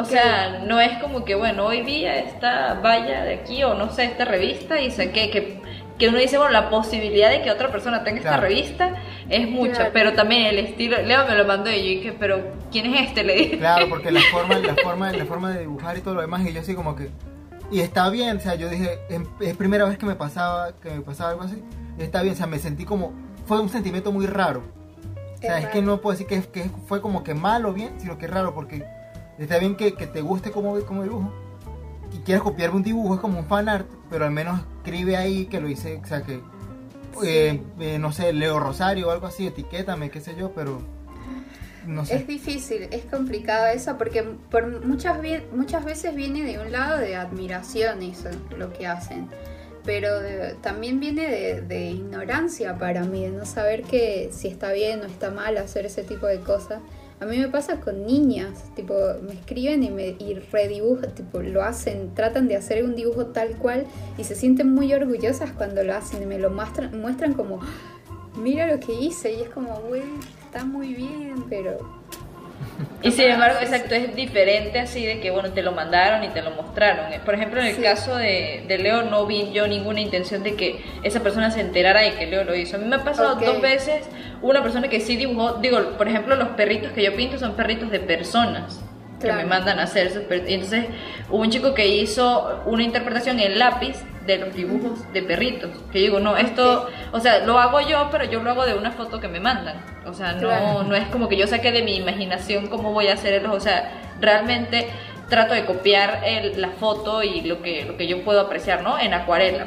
O 0.00 0.04
sea, 0.04 0.60
no 0.66 0.80
es 0.80 0.98
como 0.98 1.24
que, 1.24 1.34
bueno, 1.34 1.64
hoy 1.66 1.82
vi 1.82 2.04
a 2.06 2.16
esta 2.18 2.74
valla 2.74 3.24
de 3.24 3.34
aquí 3.34 3.62
o 3.64 3.74
no 3.74 3.90
sé, 3.90 4.04
esta 4.04 4.24
revista 4.24 4.80
y 4.80 4.90
saqué 4.90 5.30
que, 5.30 5.60
que 5.98 6.08
uno 6.08 6.18
dice, 6.18 6.38
bueno, 6.38 6.52
la 6.52 6.68
posibilidad 6.70 7.30
de 7.30 7.42
que 7.42 7.50
otra 7.50 7.70
persona 7.70 8.02
tenga 8.04 8.18
esta 8.18 8.36
revista 8.38 8.94
es 9.28 9.48
mucha, 9.48 9.72
Claro. 9.74 9.90
pero 9.92 10.12
también 10.14 10.46
el 10.46 10.58
estilo, 10.58 11.00
Leo 11.02 11.26
me 11.26 11.34
lo 11.36 11.44
mandó 11.44 11.70
y 11.70 11.76
yo 11.76 11.82
dije, 12.00 12.16
pero 12.18 12.42
¿quién 12.70 12.86
es 12.94 13.08
este? 13.08 13.24
Le 13.24 13.34
dije. 13.34 13.58
Claro, 13.58 13.88
porque 13.88 14.10
la 14.10 14.20
forma, 14.32 14.58
la 14.58 14.74
forma, 14.76 15.12
la 15.12 15.24
forma 15.26 15.50
de 15.52 15.60
dibujar 15.60 15.96
y 15.96 16.00
todo 16.00 16.14
lo 16.14 16.20
demás, 16.22 16.46
y 16.46 16.52
yo 16.52 16.60
así 16.60 16.74
como 16.74 16.96
que. 16.96 17.08
Y 17.70 17.80
está 17.80 18.10
bien, 18.10 18.36
o 18.36 18.40
sea, 18.40 18.54
yo 18.54 18.68
dije, 18.68 18.98
em- 19.08 19.26
es 19.40 19.56
primera 19.56 19.86
vez 19.86 19.96
que 19.96 20.04
me 20.04 20.14
pasaba, 20.14 20.72
que 20.82 20.90
me 20.90 21.00
pasaba 21.00 21.30
algo 21.30 21.42
así. 21.44 21.62
Y 21.98 22.02
está 22.02 22.20
bien, 22.22 22.34
o 22.34 22.36
sea, 22.36 22.46
me 22.46 22.58
sentí 22.58 22.84
como. 22.84 23.12
Fue 23.46 23.60
un 23.60 23.68
sentimiento 23.70 24.12
muy 24.12 24.26
raro. 24.26 24.62
O 25.36 25.40
sea, 25.40 25.58
Es 25.58 25.64
es, 25.64 25.70
que 25.70 25.80
no 25.82 25.98
puedo 26.00 26.12
decir 26.16 26.26
que, 26.26 26.42
que 26.50 26.70
fue 26.86 27.00
como 27.00 27.24
que 27.24 27.32
mal 27.34 27.64
o 27.64 27.72
bien, 27.72 27.98
sino 27.98 28.18
que 28.18 28.26
es 28.26 28.30
raro, 28.30 28.54
porque 28.54 28.84
está 29.44 29.58
bien 29.58 29.76
que, 29.76 29.94
que 29.94 30.06
te 30.06 30.20
guste 30.20 30.50
como, 30.50 30.78
como 30.80 31.02
dibujo. 31.02 31.32
Y 32.12 32.18
quieres 32.18 32.42
copiarme 32.42 32.76
un 32.76 32.82
dibujo, 32.82 33.14
es 33.14 33.20
como 33.20 33.38
un 33.38 33.46
fan 33.46 33.68
art, 33.68 33.88
pero 34.10 34.24
al 34.26 34.30
menos 34.32 34.60
escribe 34.78 35.16
ahí 35.16 35.46
que 35.46 35.60
lo 35.60 35.68
hice, 35.68 36.00
o 36.02 36.06
sea, 36.06 36.22
que. 36.22 36.40
eh, 37.24 37.62
eh, 37.80 37.98
no 37.98 38.12
sé, 38.12 38.32
Leo 38.32 38.60
Rosario 38.60 39.08
o 39.08 39.10
algo 39.10 39.26
así, 39.26 39.46
etiquétame, 39.46 40.10
qué 40.10 40.20
sé 40.20 40.34
yo, 40.36 40.52
pero. 40.52 40.82
no 41.86 42.04
sé. 42.04 42.16
Es 42.16 42.26
difícil, 42.26 42.88
es 42.90 43.04
complicado 43.06 43.66
eso 43.66 43.96
porque 43.96 44.22
por 44.50 44.84
muchas, 44.84 45.18
muchas 45.54 45.84
veces 45.84 46.14
viene 46.14 46.42
de 46.44 46.58
un 46.58 46.70
lado 46.70 46.98
de 46.98 47.16
admiración 47.16 48.02
eso, 48.02 48.28
lo 48.58 48.72
que 48.72 48.86
hacen. 48.86 49.28
Pero 49.84 50.20
de- 50.20 50.54
también 50.62 51.00
viene 51.00 51.28
de, 51.28 51.60
de 51.62 51.86
ignorancia 51.86 52.78
para 52.78 53.02
mí, 53.04 53.22
de 53.22 53.30
no 53.30 53.44
saber 53.46 53.82
que 53.82 54.28
si 54.32 54.46
está 54.48 54.70
bien 54.72 55.00
o 55.00 55.04
está 55.06 55.30
mal 55.30 55.56
hacer 55.56 55.86
ese 55.86 56.04
tipo 56.04 56.26
de 56.26 56.38
cosas. 56.40 56.80
A 57.22 57.24
mí 57.24 57.38
me 57.38 57.46
pasa 57.46 57.76
con 57.78 58.04
niñas, 58.04 58.64
tipo, 58.74 58.94
me 59.22 59.32
escriben 59.34 59.84
y 59.84 59.90
me 59.90 60.08
y 60.18 60.34
redibujan, 60.50 61.14
tipo, 61.14 61.40
lo 61.40 61.62
hacen, 61.62 62.12
tratan 62.16 62.48
de 62.48 62.56
hacer 62.56 62.82
un 62.82 62.96
dibujo 62.96 63.26
tal 63.26 63.50
cual 63.58 63.86
y 64.18 64.24
se 64.24 64.34
sienten 64.34 64.74
muy 64.74 64.92
orgullosas 64.92 65.52
cuando 65.52 65.84
lo 65.84 65.94
hacen 65.94 66.20
y 66.20 66.26
me 66.26 66.40
lo 66.40 66.50
muestran, 66.50 67.00
muestran 67.00 67.34
como, 67.34 67.60
mira 68.36 68.66
lo 68.66 68.80
que 68.80 68.92
hice 68.92 69.32
y 69.34 69.42
es 69.42 69.50
como, 69.50 69.72
güey, 69.88 70.02
está 70.44 70.64
muy 70.64 70.94
bien, 70.94 71.44
pero 71.48 71.78
Y 73.02 73.12
sin 73.12 73.26
embargo, 73.30 73.58
exacto, 73.60 73.94
es 73.94 74.16
diferente 74.16 74.80
así 74.80 75.06
de 75.06 75.20
que, 75.20 75.30
bueno, 75.30 75.52
te 75.52 75.62
lo 75.62 75.70
mandaron 75.72 76.24
y 76.24 76.28
te 76.30 76.42
lo 76.42 76.50
mostraron. 76.52 77.06
Por 77.24 77.34
ejemplo, 77.34 77.60
en 77.60 77.66
el 77.66 77.76
Sí. 77.76 77.82
caso 77.82 78.16
de, 78.16 78.64
de 78.66 78.78
Leo, 78.78 79.02
no 79.02 79.26
vi 79.26 79.52
yo 79.52 79.68
ninguna 79.68 80.00
intención 80.00 80.42
de 80.42 80.54
que 80.54 80.80
esa 81.04 81.20
persona 81.20 81.50
se 81.52 81.60
enterara 81.60 82.00
de 82.00 82.14
que 82.14 82.26
Leo 82.26 82.42
lo 82.44 82.54
hizo. 82.56 82.76
A 82.76 82.78
mí 82.80 82.86
me 82.86 82.96
ha 82.96 83.04
pasado 83.04 83.34
Ok. 83.36 83.44
dos 83.44 83.60
veces 83.60 84.06
una 84.42 84.62
persona 84.62 84.88
que 84.88 85.00
sí 85.00 85.16
dibujó, 85.16 85.54
digo, 85.54 85.78
por 85.96 86.08
ejemplo, 86.08 86.34
los 86.36 86.48
perritos 86.48 86.92
que 86.92 87.02
yo 87.02 87.14
pinto 87.16 87.38
son 87.38 87.54
perritos 87.54 87.90
de 87.90 88.00
personas 88.00 88.80
que 89.20 89.28
Claro. 89.28 89.42
me 89.42 89.46
mandan 89.48 89.78
a 89.78 89.84
hacer 89.84 90.08
esos 90.08 90.24
perritos. 90.24 90.50
Entonces 90.50 90.86
hubo 91.30 91.40
un 91.42 91.50
chico 91.50 91.74
que 91.74 91.86
hizo 91.86 92.60
una 92.66 92.82
interpretación 92.82 93.38
en 93.38 93.56
lápiz 93.58 93.96
de 94.26 94.38
los 94.38 94.52
dibujos 94.54 95.12
de 95.12 95.22
perritos. 95.22 95.70
Que 95.92 96.00
digo, 96.00 96.18
no, 96.18 96.36
esto, 96.36 96.88
o 97.12 97.20
sea, 97.20 97.38
lo 97.46 97.58
hago 97.60 97.80
yo, 97.80 98.08
pero 98.10 98.24
yo 98.24 98.42
lo 98.42 98.50
hago 98.50 98.66
de 98.66 98.74
una 98.74 98.90
foto 98.90 99.20
que 99.20 99.28
me 99.28 99.38
mandan. 99.38 99.76
O 100.06 100.12
sea, 100.12 100.32
no, 100.32 100.40
Claro. 100.40 100.82
no 100.82 100.96
es 100.96 101.06
como 101.06 101.28
que 101.28 101.36
yo 101.36 101.46
saque 101.46 101.70
de 101.70 101.82
mi 101.82 101.94
imaginación 101.96 102.66
cómo 102.66 102.92
voy 102.92 103.08
a 103.08 103.14
hacer 103.14 103.34
el, 103.34 103.46
o 103.46 103.60
sea, 103.60 103.92
realmente 104.20 104.88
trato 105.28 105.54
de 105.54 105.64
copiar 105.64 106.20
el- 106.26 106.60
la 106.60 106.70
foto 106.70 107.22
y 107.22 107.42
lo 107.42 107.62
que, 107.62 107.84
lo 107.84 107.96
que 107.96 108.06
yo 108.08 108.22
puedo 108.24 108.40
apreciar, 108.40 108.82
¿no? 108.82 108.98
En 108.98 109.14
acuarela. 109.14 109.66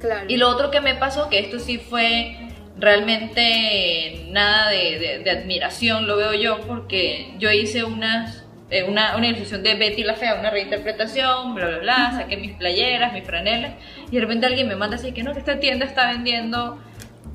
claro. 0.00 0.26
Y 0.28 0.36
lo 0.36 0.48
otro 0.50 0.70
que 0.70 0.80
me 0.80 0.94
pasó, 0.94 1.28
que 1.30 1.38
esto 1.40 1.58
sí 1.58 1.78
fue 1.78 2.36
realmente 2.76 4.26
nada 4.30 4.70
de, 4.70 4.98
de- 4.98 5.18
de 5.20 5.30
admiración, 5.30 6.06
lo 6.06 6.16
veo 6.16 6.34
yo, 6.34 6.60
porque 6.62 7.32
yo 7.38 7.50
hice 7.50 7.84
unas, 7.84 8.44
eh, 8.70 8.82
una, 8.84 9.16
una 9.16 9.26
ilustración 9.26 9.62
de 9.62 9.74
Betty 9.74 10.02
la 10.04 10.14
Fea, 10.14 10.34
una 10.40 10.50
reinterpretación, 10.50 11.54
bla, 11.54 11.66
bla, 11.66 11.78
bla, 11.78 12.12
saqué 12.16 12.36
mis 12.36 12.52
playeras, 12.52 13.12
mis 13.12 13.24
franelas, 13.24 13.72
y 14.10 14.14
de 14.16 14.20
repente 14.20 14.46
alguien 14.46 14.68
me 14.68 14.76
manda 14.76 14.96
así 14.96 15.12
que 15.12 15.22
no, 15.22 15.32
que 15.32 15.38
esta 15.40 15.60
tienda 15.60 15.84
está 15.86 16.08
vendiendo 16.10 16.78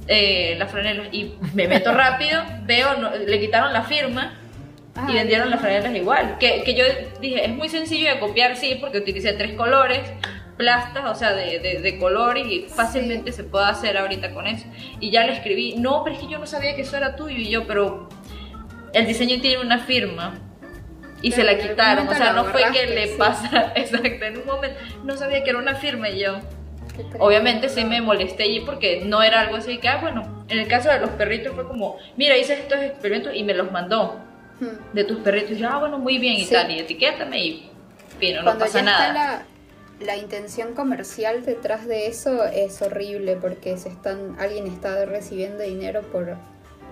eh, 0.08 0.56
las 0.58 0.72
franelas, 0.72 1.08
y 1.12 1.34
me 1.54 1.68
meto 1.68 1.94
rápido, 1.94 2.42
veo, 2.64 2.96
no- 2.98 3.12
le 3.16 3.40
quitaron 3.40 3.74
la 3.74 3.84
firma, 3.84 4.36
y 5.08 5.14
vendieron 5.14 5.50
las 5.50 5.62
franelas 5.62 5.96
igual. 5.96 6.38
Que, 6.40 6.62
que 6.64 6.74
yo 6.76 6.84
dije, 7.22 7.46
es 7.46 7.52
muy 7.52 7.70
sencillo 7.70 8.10
de 8.14 8.20
copiar, 8.20 8.58
sí, 8.58 8.76
porque 8.82 8.98
utilicé 8.98 9.32
tres 9.32 9.54
colores, 9.54 10.02
plastas, 10.60 11.06
o 11.10 11.16
sea, 11.16 11.32
de, 11.32 11.60
de, 11.60 11.80
de 11.80 11.98
colores 11.98 12.46
y 12.46 12.66
fácilmente 12.68 13.32
se 13.32 13.46
puede 13.46 13.66
hacer 13.66 13.98
ahorita 13.98 14.34
con 14.34 14.46
eso. 14.46 14.66
Y 15.00 15.10
ya 15.10 15.26
le 15.26 15.32
escribí, 15.32 15.76
no, 15.78 16.04
pero 16.04 16.18
es 16.18 16.22
que 16.22 16.28
yo 16.28 16.38
no 16.38 16.46
sabía 16.46 16.76
que 16.76 16.82
eso 16.82 16.98
era 16.98 17.16
tuyo 17.16 17.38
y 17.38 17.50
yo, 17.50 17.66
pero 17.66 18.10
el 18.94 19.08
diseño 19.08 19.40
tiene 19.42 19.64
una 19.64 19.80
firma. 19.80 20.36
Y 21.22 21.32
se 21.32 21.44
Claro, 21.44 21.58
la 21.58 21.64
quitaron, 21.64 22.08
o 22.10 22.14
sea, 22.14 22.34
no 22.34 22.44
fue 22.46 22.62
que 22.74 22.88
le 22.88 23.08
sí. 23.08 23.14
pasa, 23.18 23.72
exacto, 23.76 24.26
en 24.26 24.38
un 24.38 24.46
momento 24.46 24.78
no 25.06 25.16
sabía 25.16 25.44
que 25.46 25.50
era 25.52 25.60
una 25.60 25.76
firma 25.76 26.10
y 26.10 26.20
yo. 26.20 26.40
Obviamente 27.20 27.70
sí 27.70 27.86
me 27.86 28.02
molesté 28.02 28.44
allí 28.44 28.60
porque 28.66 29.04
no 29.06 29.24
era 29.24 29.40
algo 29.40 29.56
así 29.56 29.78
que, 29.78 29.88
ah, 29.88 30.00
bueno, 30.02 30.46
en 30.50 30.60
el 30.60 30.68
caso 30.68 30.90
de 30.90 31.00
los 31.00 31.10
perritos 31.12 31.56
fue 31.56 31.66
como, 31.66 31.96
mira, 32.18 32.38
hice 32.38 32.54
estos 32.56 32.80
experimentos 32.82 33.34
y 33.34 33.44
me 33.44 33.54
los 33.54 33.72
mandó 33.72 34.20
Hmm. 34.60 34.94
de 34.94 35.06
tus 35.06 35.20
perritos. 35.20 35.52
Y 35.52 35.60
yo, 35.62 35.70
ah, 35.72 35.80
bueno, 35.80 35.98
muy 36.00 36.18
bien 36.18 36.34
y 36.34 36.44
Sí. 36.44 36.54
tal, 36.54 36.70
y 36.70 36.80
etiquétame 36.80 37.40
y 37.46 37.70
fino, 38.20 38.40
no 38.40 38.44
Cuando 38.44 38.66
pasa 38.66 38.80
ya 38.80 38.84
nada. 38.86 39.08
está 39.08 39.14
la, 39.14 39.44
la 40.00 40.18
intención 40.18 40.74
comercial 40.74 41.44
detrás 41.46 41.86
de 41.86 42.08
eso 42.08 42.46
es 42.46 42.82
horrible 42.82 43.36
porque 43.36 43.78
se 43.78 43.90
están 43.90 44.36
alguien 44.40 44.68
está 44.68 45.06
recibiendo 45.06 45.64
dinero 45.64 46.02
por 46.04 46.38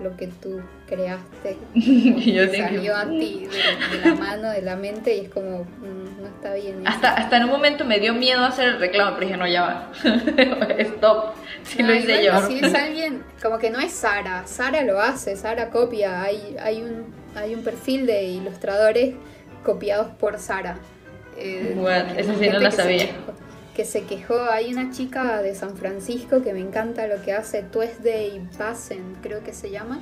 lo 0.02 0.16
que 0.16 0.28
tú 0.28 0.60
creaste 0.86 1.56
y 1.74 2.32
yo 2.32 2.44
salió 2.46 2.96
a 2.96 3.06
ti 3.06 3.48
de, 3.50 3.98
de 3.98 4.06
la 4.06 4.14
mano 4.14 4.50
de 4.50 4.62
la 4.62 4.76
mente 4.76 5.16
y 5.16 5.20
es 5.20 5.30
como 5.30 5.64
mm, 5.64 6.08
no 6.20 6.26
está 6.26 6.54
bien 6.54 6.86
hasta, 6.86 7.14
hasta 7.14 7.36
en 7.36 7.44
un 7.44 7.50
momento 7.50 7.84
me 7.84 7.98
dio 8.00 8.14
miedo 8.14 8.44
hacer 8.44 8.68
el 8.68 8.80
reclamo, 8.80 9.16
pero 9.16 9.26
dije, 9.26 9.36
no, 9.36 9.46
ya 9.46 9.62
va. 9.62 9.90
Stop. 10.78 11.34
Si 11.62 11.82
lo 11.82 11.88
No, 11.88 11.94
hice 11.94 12.24
yo. 12.24 12.46
Si 12.46 12.58
es 12.58 12.74
alguien, 12.74 13.22
como 13.42 13.58
que 13.58 13.70
no 13.70 13.80
es 13.80 13.92
Sara, 13.92 14.46
Sara 14.46 14.82
lo 14.82 15.00
hace, 15.00 15.36
Sara 15.36 15.70
copia, 15.70 16.22
hay, 16.22 16.56
hay, 16.60 16.82
un, 16.82 17.12
hay 17.34 17.54
un 17.54 17.62
perfil 17.62 18.06
de 18.06 18.24
ilustradores 18.24 19.14
copiados 19.64 20.08
por 20.14 20.38
Sara. 20.38 20.78
Eh, 21.40 21.74
Bueno, 21.76 22.12
eso 22.16 22.34
sí 22.38 22.48
no 22.50 22.58
la 22.58 22.70
que 22.70 22.76
se 22.76 22.82
sabía. 22.82 23.06
quejó- 23.06 23.32
que 23.74 23.84
se 23.84 24.02
quejó, 24.04 24.40
hay 24.50 24.72
una 24.72 24.90
chica 24.90 25.40
de 25.40 25.54
San 25.54 25.76
Francisco 25.76 26.42
que 26.42 26.52
me 26.52 26.58
encanta 26.60 27.06
lo 27.06 27.22
que 27.22 27.32
hace, 27.32 27.62
Tuesday 27.62 28.42
Bassen, 28.58 29.16
creo 29.22 29.44
que 29.44 29.52
se 29.52 29.70
llama, 29.70 30.00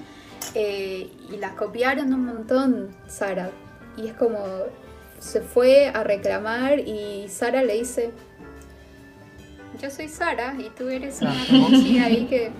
eh, 0.54 1.10
y 1.30 1.36
la 1.36 1.50
copiaron 1.50 2.14
un 2.14 2.24
montón, 2.24 2.88
Sara, 3.06 3.50
y 3.98 4.06
es 4.08 4.14
como, 4.14 4.38
se 5.18 5.42
fue 5.42 5.88
a 5.88 6.02
reclamar 6.04 6.78
y 6.78 7.26
Sara 7.28 7.62
le 7.62 7.74
dice, 7.74 8.12
yo 9.80 9.90
soy 9.90 10.08
Sara 10.08 10.54
y 10.58 10.70
tú 10.70 10.88
eres 10.88 11.20
una 11.20 11.32
Ah. 11.32 11.44
chica 11.70 12.04
ahí 12.06 12.26
que, 12.30 12.50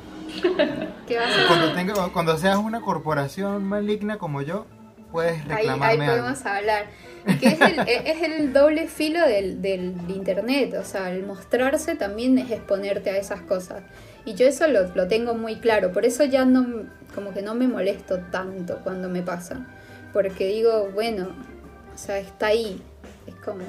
que 1.09 1.19
vas 1.19 1.31
a... 1.35 1.47
Cuando, 1.47 1.73
tenga, 1.73 1.95
cuando 2.13 2.37
seas 2.37 2.57
una 2.59 2.83
corporación 2.83 3.65
maligna 3.65 4.19
como 4.19 4.43
yo, 4.43 4.67
puedes 5.13 5.33
Ahí, 5.33 5.41
ahí 5.49 5.57
reclamarme 5.57 6.05
algo. 6.05 6.17
podemos 6.25 6.45
hablar. 6.45 6.87
Que 7.41 7.49
es 7.49 7.61
el, 7.61 7.79
e, 7.81 8.11
es 8.11 8.23
el 8.23 8.53
doble 8.53 8.87
filo 8.89 9.21
del, 9.27 9.61
del 9.61 9.95
internet, 10.09 10.75
o 10.81 10.85
sea, 10.85 11.11
el 11.11 11.25
mostrarse 11.25 11.95
también 11.97 12.39
es 12.39 12.51
exponerte 12.51 13.11
a 13.11 13.17
esas 13.17 13.41
cosas. 13.43 13.83
Y 14.25 14.35
yo 14.35 14.47
eso 14.47 14.67
lo, 14.69 14.89
lo 14.95 15.09
tengo 15.09 15.35
muy 15.35 15.57
claro, 15.57 15.93
por 15.93 16.05
eso 16.05 16.25
ya 16.25 16.45
no, 16.45 16.85
como 17.15 17.33
que 17.35 17.43
no 17.43 17.55
me 17.55 17.67
molesto 17.69 18.19
tanto 18.31 18.79
cuando 18.85 19.09
me 19.09 19.23
pasa. 19.23 19.67
Porque 20.13 20.47
digo, 20.49 20.91
bueno, 20.95 21.29
o 21.95 21.99
sea, 21.99 22.19
está 22.19 22.47
ahí. 22.49 22.81
Es 23.27 23.35
como, 23.37 23.65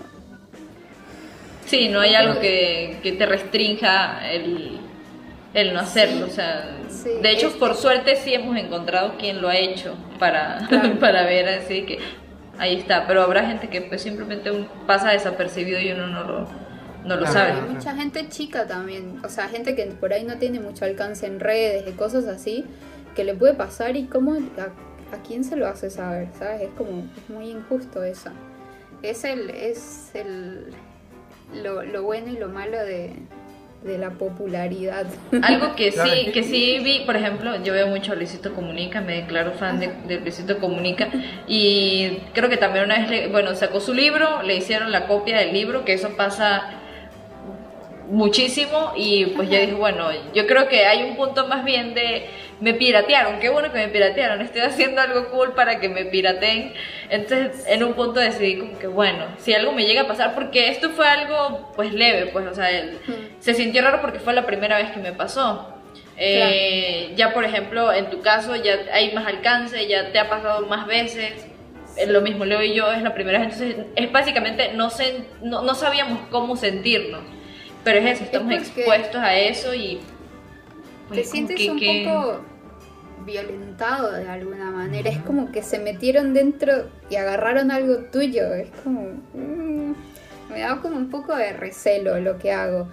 Sí, 1.65 1.89
no 1.89 1.99
hay 1.99 2.15
algo 2.15 2.39
que, 2.39 2.97
que 3.03 3.11
te 3.13 3.25
restrinja 3.25 4.31
el, 4.31 4.79
el 5.53 5.73
no 5.73 5.81
hacerlo. 5.81 6.27
Sí, 6.27 6.31
o 6.31 6.35
sea, 6.35 6.77
sí, 6.89 7.09
de 7.21 7.31
hecho, 7.31 7.47
es- 7.47 7.53
por 7.55 7.75
suerte 7.75 8.15
sí 8.15 8.33
hemos 8.33 8.55
encontrado 8.57 9.15
quien 9.17 9.41
lo 9.41 9.49
ha 9.49 9.57
hecho 9.57 9.95
para, 10.19 10.65
Claro. 10.69 10.97
para 10.99 11.25
ver 11.25 11.49
así 11.49 11.83
que 11.85 11.99
ahí 12.59 12.75
está. 12.77 13.05
Pero 13.07 13.21
habrá 13.23 13.45
gente 13.45 13.69
que 13.69 13.81
pues 13.81 14.01
simplemente 14.01 14.51
un- 14.51 14.67
pasa 14.85 15.09
desapercibido 15.11 15.79
y 15.79 15.91
uno 15.91 16.07
no 16.07 16.23
lo, 16.23 16.47
no 17.05 17.15
lo 17.15 17.25
sabe. 17.27 17.51
Hay 17.53 17.61
mucha 17.73 17.95
gente 17.95 18.27
chica 18.29 18.65
también, 18.67 19.19
o 19.23 19.29
sea, 19.29 19.47
gente 19.47 19.75
que 19.75 19.85
por 19.85 20.13
ahí 20.13 20.23
no 20.23 20.37
tiene 20.37 20.59
mucho 20.59 20.85
alcance 20.85 21.25
en 21.25 21.39
redes 21.39 21.85
y 21.87 21.91
cosas 21.93 22.25
así, 22.27 22.65
que 23.15 23.23
le 23.23 23.33
puede 23.33 23.53
pasar 23.53 23.95
y 23.95 24.05
cómo, 24.05 24.33
a, 24.33 25.15
a 25.15 25.21
quién 25.25 25.43
se 25.43 25.55
lo 25.55 25.67
hace 25.67 25.89
saber, 25.89 26.27
¿sabes? 26.37 26.61
Es 26.63 26.69
como, 26.77 27.05
es 27.17 27.29
muy 27.29 27.49
injusto 27.49 28.03
eso. 28.03 28.29
Es 29.03 29.23
el, 29.23 29.49
es 29.51 30.11
el, 30.15 30.73
lo, 31.63 31.83
lo 31.83 32.03
bueno 32.03 32.27
y 32.29 32.37
lo 32.37 32.49
malo 32.49 32.77
de, 32.77 33.13
de 33.83 33.97
la 33.97 34.09
popularidad. 34.11 35.05
Algo 35.43 35.75
que 35.75 35.91
sí, 35.91 36.31
que- 36.33 36.43
sí 36.43 36.79
vi, 36.83 37.01
por 37.05 37.15
ejemplo, 37.15 37.63
yo 37.63 37.73
veo 37.73 37.87
mucho 37.87 38.11
a 38.13 38.15
Luisito 38.15 38.53
Comunica, 38.53 39.01
me 39.01 39.15
declaro 39.21 39.51
fan 39.53 39.79
de, 39.79 39.89
de 40.07 40.19
Luisito 40.19 40.57
Comunica 40.59 41.09
y 41.47 42.17
creo 42.33 42.49
que 42.49 42.57
también 42.57 42.85
una 42.85 42.97
vez, 42.99 43.09
le- 43.09 43.27
bueno, 43.27 43.55
sacó 43.55 43.79
su 43.79 43.93
libro, 43.93 44.41
le 44.43 44.55
hicieron 44.55 44.91
la 44.91 45.05
copia 45.07 45.37
del 45.37 45.53
libro, 45.53 45.85
que 45.85 45.93
eso 45.93 46.09
pasa 46.17 46.71
muchísimo 48.09 48.93
y 48.95 49.25
pues 49.27 49.49
yo 49.49 49.59
dije, 49.59 49.73
bueno, 49.73 50.07
yo 50.33 50.47
creo 50.47 50.67
que 50.69 50.85
hay 50.85 51.03
un 51.09 51.15
punto 51.17 51.47
más 51.47 51.65
bien 51.65 51.93
de 51.93 52.25
me 52.59 52.73
piratearon, 52.73 53.39
qué 53.39 53.49
bueno 53.49 53.71
que 53.71 53.77
me 53.79 53.87
piratearon, 53.89 54.41
estoy 54.41 54.61
haciendo 54.61 54.99
algo 55.01 55.29
cool 55.29 55.53
para 55.53 55.79
que 55.79 55.89
me 55.89 56.05
pirateen. 56.05 56.73
Entonces, 57.09 57.65
en 57.67 57.83
un 57.83 57.93
punto 57.93 58.19
decidí 58.19 58.57
como 58.57 58.79
que 58.79 58.87
bueno, 58.87 59.25
si 59.37 59.53
algo 59.53 59.71
me 59.73 59.85
llega 59.85 60.01
a 60.01 60.07
pasar 60.07 60.33
porque 60.33 60.69
esto 60.69 60.89
fue 60.89 61.07
algo 61.07 61.71
pues 61.75 61.93
leve, 61.93 62.27
pues 62.27 62.47
o 62.47 62.53
sea, 62.55 62.69
el- 62.71 62.97
se 63.39 63.53
sintió 63.53 63.81
raro 63.83 64.01
porque 64.01 64.19
fue 64.19 64.33
la 64.33 64.45
primera 64.45 64.77
vez 64.77 64.91
que 64.91 64.99
me 64.99 65.11
pasó. 65.13 65.73
Eh, 66.17 67.13
Ya 67.15 67.33
por 67.33 67.45
ejemplo, 67.45 67.93
en 67.93 68.09
tu 68.09 68.21
caso 68.21 68.55
ya 68.55 68.75
hay 68.91 69.13
más 69.13 69.27
alcance, 69.27 69.87
ya 69.87 70.11
te 70.11 70.17
ha 70.19 70.27
pasado 70.29 70.65
más 70.65 70.87
veces. 70.87 71.45
Eh, 71.95 72.07
Lo 72.07 72.21
mismo 72.21 72.43
Leo 72.45 72.61
y 72.63 72.73
yo 72.73 72.91
es 72.91 73.01
la 73.03 73.13
primera 73.13 73.39
vez, 73.39 73.53
entonces 73.59 73.85
es 73.95 74.11
básicamente 74.11 74.71
no, 74.73 74.89
sen- 74.89 75.25
no, 75.41 75.61
no 75.63 75.73
sabíamos 75.75 76.19
cómo 76.29 76.55
sentirnos, 76.55 77.21
pero 77.83 77.99
es 77.99 78.05
eso, 78.05 78.23
estamos 78.23 78.51
expuestos 78.53 79.21
a 79.21 79.35
eso 79.35 79.73
y 79.73 79.99
Te 81.15 81.23
sientes 81.23 81.57
que- 81.57 81.71
un 81.71 81.79
que- 81.79 82.05
poco 82.05 82.41
violentado 83.25 84.11
de 84.11 84.27
alguna 84.29 84.71
manera. 84.71 85.09
Es 85.09 85.19
como 85.19 85.51
que 85.51 85.61
se 85.63 85.79
metieron 85.79 86.33
dentro 86.33 86.89
y 87.09 87.15
agarraron 87.15 87.71
algo 87.71 87.97
tuyo. 88.11 88.53
Es 88.53 88.69
como. 88.83 89.01
mm, 89.33 89.93
me 90.51 90.59
da 90.61 90.79
como 90.81 90.95
un 90.97 91.09
poco 91.09 91.35
de 91.35 91.51
recelo 91.53 92.19
lo 92.19 92.37
que 92.37 92.51
hago. 92.51 92.87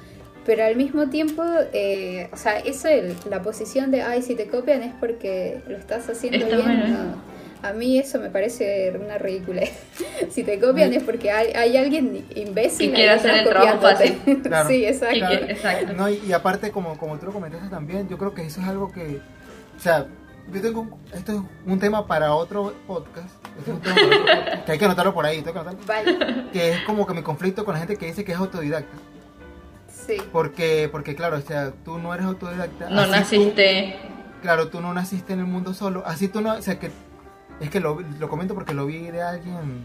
Pero 0.44 0.64
al 0.64 0.76
mismo 0.76 1.08
tiempo, 1.08 1.42
eh, 1.72 2.28
o 2.32 2.36
sea, 2.36 2.58
eso, 2.58 2.88
la 3.30 3.40
posición 3.42 3.90
de, 3.90 4.02
ay, 4.02 4.20
si 4.22 4.34
te 4.34 4.46
copian 4.46 4.82
es 4.82 4.92
porque 5.00 5.62
lo 5.68 5.76
estás 5.78 6.08
haciendo 6.10 6.44
Está 6.44 6.56
bien. 6.56 6.66
bueno, 6.68 6.84
¿eh? 6.84 6.88
no. 6.90 7.33
A 7.64 7.72
mí 7.72 7.98
eso 7.98 8.20
me 8.20 8.28
parece 8.28 8.92
una 9.02 9.16
ridícula. 9.16 9.62
si 10.30 10.44
te 10.44 10.60
copian 10.60 10.92
es 10.92 11.02
porque 11.02 11.30
hay, 11.30 11.52
hay 11.52 11.76
alguien 11.78 12.26
imbécil 12.34 12.90
que 12.90 12.96
quiere 12.96 13.10
hacer 13.12 13.38
el 13.38 13.48
trabajo 13.48 13.80
fácil. 13.80 14.20
Claro. 14.42 14.68
sí, 14.68 14.84
exacto. 14.84 15.18
Claro. 15.18 15.46
exacto. 15.46 15.92
No, 15.94 16.10
y, 16.10 16.20
y 16.26 16.32
aparte, 16.32 16.70
como, 16.70 16.98
como 16.98 17.18
tú 17.18 17.26
lo 17.26 17.32
comentaste 17.32 17.68
también, 17.70 18.06
yo 18.08 18.18
creo 18.18 18.34
que 18.34 18.42
eso 18.42 18.60
es 18.60 18.66
algo 18.66 18.92
que, 18.92 19.18
o 19.76 19.80
sea, 19.80 20.06
yo 20.52 20.60
tengo, 20.60 20.98
esto 21.14 21.32
es 21.32 21.40
un 21.64 21.78
tema 21.78 22.06
para 22.06 22.34
otro 22.34 22.74
podcast, 22.86 23.30
esto 23.58 23.70
es 23.70 23.76
un 23.76 23.80
tema 23.80 23.94
para 23.94 24.06
otro 24.08 24.18
podcast, 24.26 24.64
que 24.66 24.72
hay 24.72 24.78
que 24.78 24.84
anotarlo 24.84 25.14
por 25.14 25.24
ahí, 25.24 25.40
tengo 25.40 25.54
que 25.54 25.58
anotarlo, 25.60 25.86
Vale, 25.86 26.50
que 26.52 26.70
es 26.72 26.80
como 26.82 27.06
que 27.06 27.14
mi 27.14 27.22
conflicto 27.22 27.64
con 27.64 27.72
la 27.72 27.80
gente 27.80 27.96
que 27.96 28.04
dice 28.04 28.24
que 28.26 28.32
es 28.32 28.38
autodidacta, 28.38 28.94
sí. 29.88 30.18
porque, 30.32 30.90
porque 30.92 31.14
claro, 31.16 31.38
o 31.38 31.40
sea, 31.40 31.72
tú 31.82 31.98
no 31.98 32.12
eres 32.12 32.26
autodidacta. 32.26 32.90
No 32.90 33.00
así 33.00 33.08
tú- 33.08 33.16
naciste. 33.16 33.96
claro, 34.42 34.68
tú 34.68 34.82
no 34.82 34.92
naciste 34.92 35.32
en 35.32 35.38
el 35.38 35.46
mundo 35.46 35.72
solo, 35.72 36.02
así 36.04 36.28
tú 36.28 36.42
no, 36.42 36.52
o 36.56 36.60
sea, 36.62 36.78
que 36.78 36.90
es 37.60 37.70
que 37.70 37.80
lo, 37.80 38.00
lo 38.00 38.28
comento 38.28 38.54
porque 38.54 38.74
lo 38.74 38.86
vi 38.86 39.10
de 39.10 39.22
alguien 39.22 39.84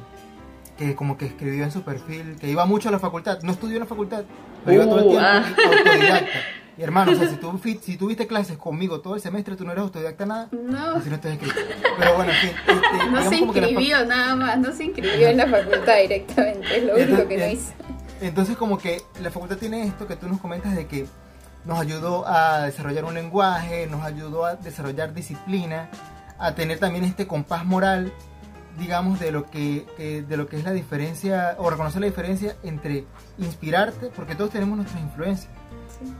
que 0.77 0.95
como 0.95 1.17
que 1.17 1.25
escribió 1.25 1.65
en 1.65 1.71
su 1.71 1.81
perfil, 1.81 2.37
que 2.39 2.49
iba 2.49 2.65
mucho 2.65 2.87
a 2.87 2.91
la 2.91 2.99
facultad, 2.99 3.41
no 3.41 3.51
estudió 3.51 3.75
en 3.75 3.81
la 3.81 3.85
facultad, 3.85 4.23
pero 4.63 4.81
iba 4.81 4.85
todo 4.85 4.99
el 4.99 5.05
Uh, 5.05 5.09
tiempo 5.09 5.25
ah. 5.27 5.43
y 5.45 5.77
autodidacta. 5.77 6.39
Y 6.77 6.83
hermano, 6.83 7.11
o 7.11 7.15
sea, 7.15 7.27
si 7.27 7.35
tú, 7.35 7.59
si 7.81 7.97
tuviste 7.97 8.25
clases 8.25 8.57
conmigo 8.57 9.01
todo 9.01 9.15
el 9.15 9.21
semestre, 9.21 9.57
tú 9.57 9.65
no 9.65 9.73
eres 9.73 9.83
autodidacta 9.83 10.25
nada, 10.25 10.47
No, 10.53 10.95
así 10.95 11.09
no 11.09 11.15
estás 11.15 11.33
escrito. 11.33 11.55
Pero 11.97 12.15
bueno, 12.15 12.31
en 12.31 12.37
fin, 12.37 12.51
este, 12.65 13.09
no 13.11 13.29
se 13.29 13.35
inscribió 13.35 14.05
nada 14.05 14.35
más, 14.37 14.57
no 14.57 14.71
se 14.71 14.85
inscribió 14.85 15.27
en 15.27 15.37
la 15.37 15.47
facultad 15.47 15.97
directamente, 16.01 16.77
es 16.77 16.83
lo 16.85 16.95
único 16.95 17.27
que 17.27 17.37
no 17.37 17.47
hizo. 17.47 17.73
Entonces 18.21 18.55
como 18.55 18.77
que 18.77 19.01
la 19.21 19.31
facultad 19.31 19.57
tiene 19.57 19.83
esto 19.83 20.07
que 20.07 20.15
tú 20.15 20.29
nos 20.29 20.39
comentas 20.39 20.73
de 20.73 20.87
que 20.87 21.05
nos 21.65 21.77
ayudó 21.77 22.25
a 22.25 22.67
desarrollar 22.67 23.03
un 23.03 23.15
lenguaje, 23.15 23.85
nos 23.87 24.05
ayudó 24.05 24.45
a 24.45 24.55
desarrollar 24.55 25.13
disciplina, 25.13 25.89
a 26.39 26.55
tener 26.55 26.79
también 26.79 27.03
este 27.03 27.27
compás 27.27 27.65
moral, 27.65 28.13
digamos, 28.77 29.19
de 29.19 29.31
lo 29.31 29.45
que, 29.45 29.85
de 30.27 30.37
lo 30.37 30.47
que 30.47 30.57
es 30.57 30.63
la 30.63 30.71
diferencia, 30.71 31.55
o 31.57 31.69
reconocer 31.69 32.01
la 32.01 32.07
diferencia 32.07 32.55
entre 32.63 33.05
inspirarte, 33.37 34.07
porque 34.07 34.35
todos 34.35 34.51
tenemos 34.51 34.77
nuestras 34.77 35.01
influencias. 35.01 35.51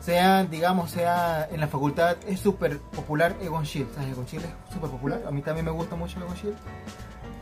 Sea, 0.02 0.44
digamos, 0.44 0.92
sea 0.92 1.48
en 1.50 1.62
la 1.62 1.68
facultad 1.68 2.18
es 2.28 2.42
súper 2.42 2.80
popular 2.80 3.38
Egon 3.42 3.66
Schiele, 3.66 3.88
¿sabes? 3.94 4.12
Egon 4.12 4.28
Schiele 4.28 4.46
es 4.46 4.74
súper 4.74 4.90
popular, 4.90 5.24
a 5.26 5.32
mí 5.32 5.42
también 5.42 5.66
me 5.66 5.72
gusta 5.72 5.96
mucho 5.96 6.20
Egon 6.20 6.36
Schiele. 6.36 6.58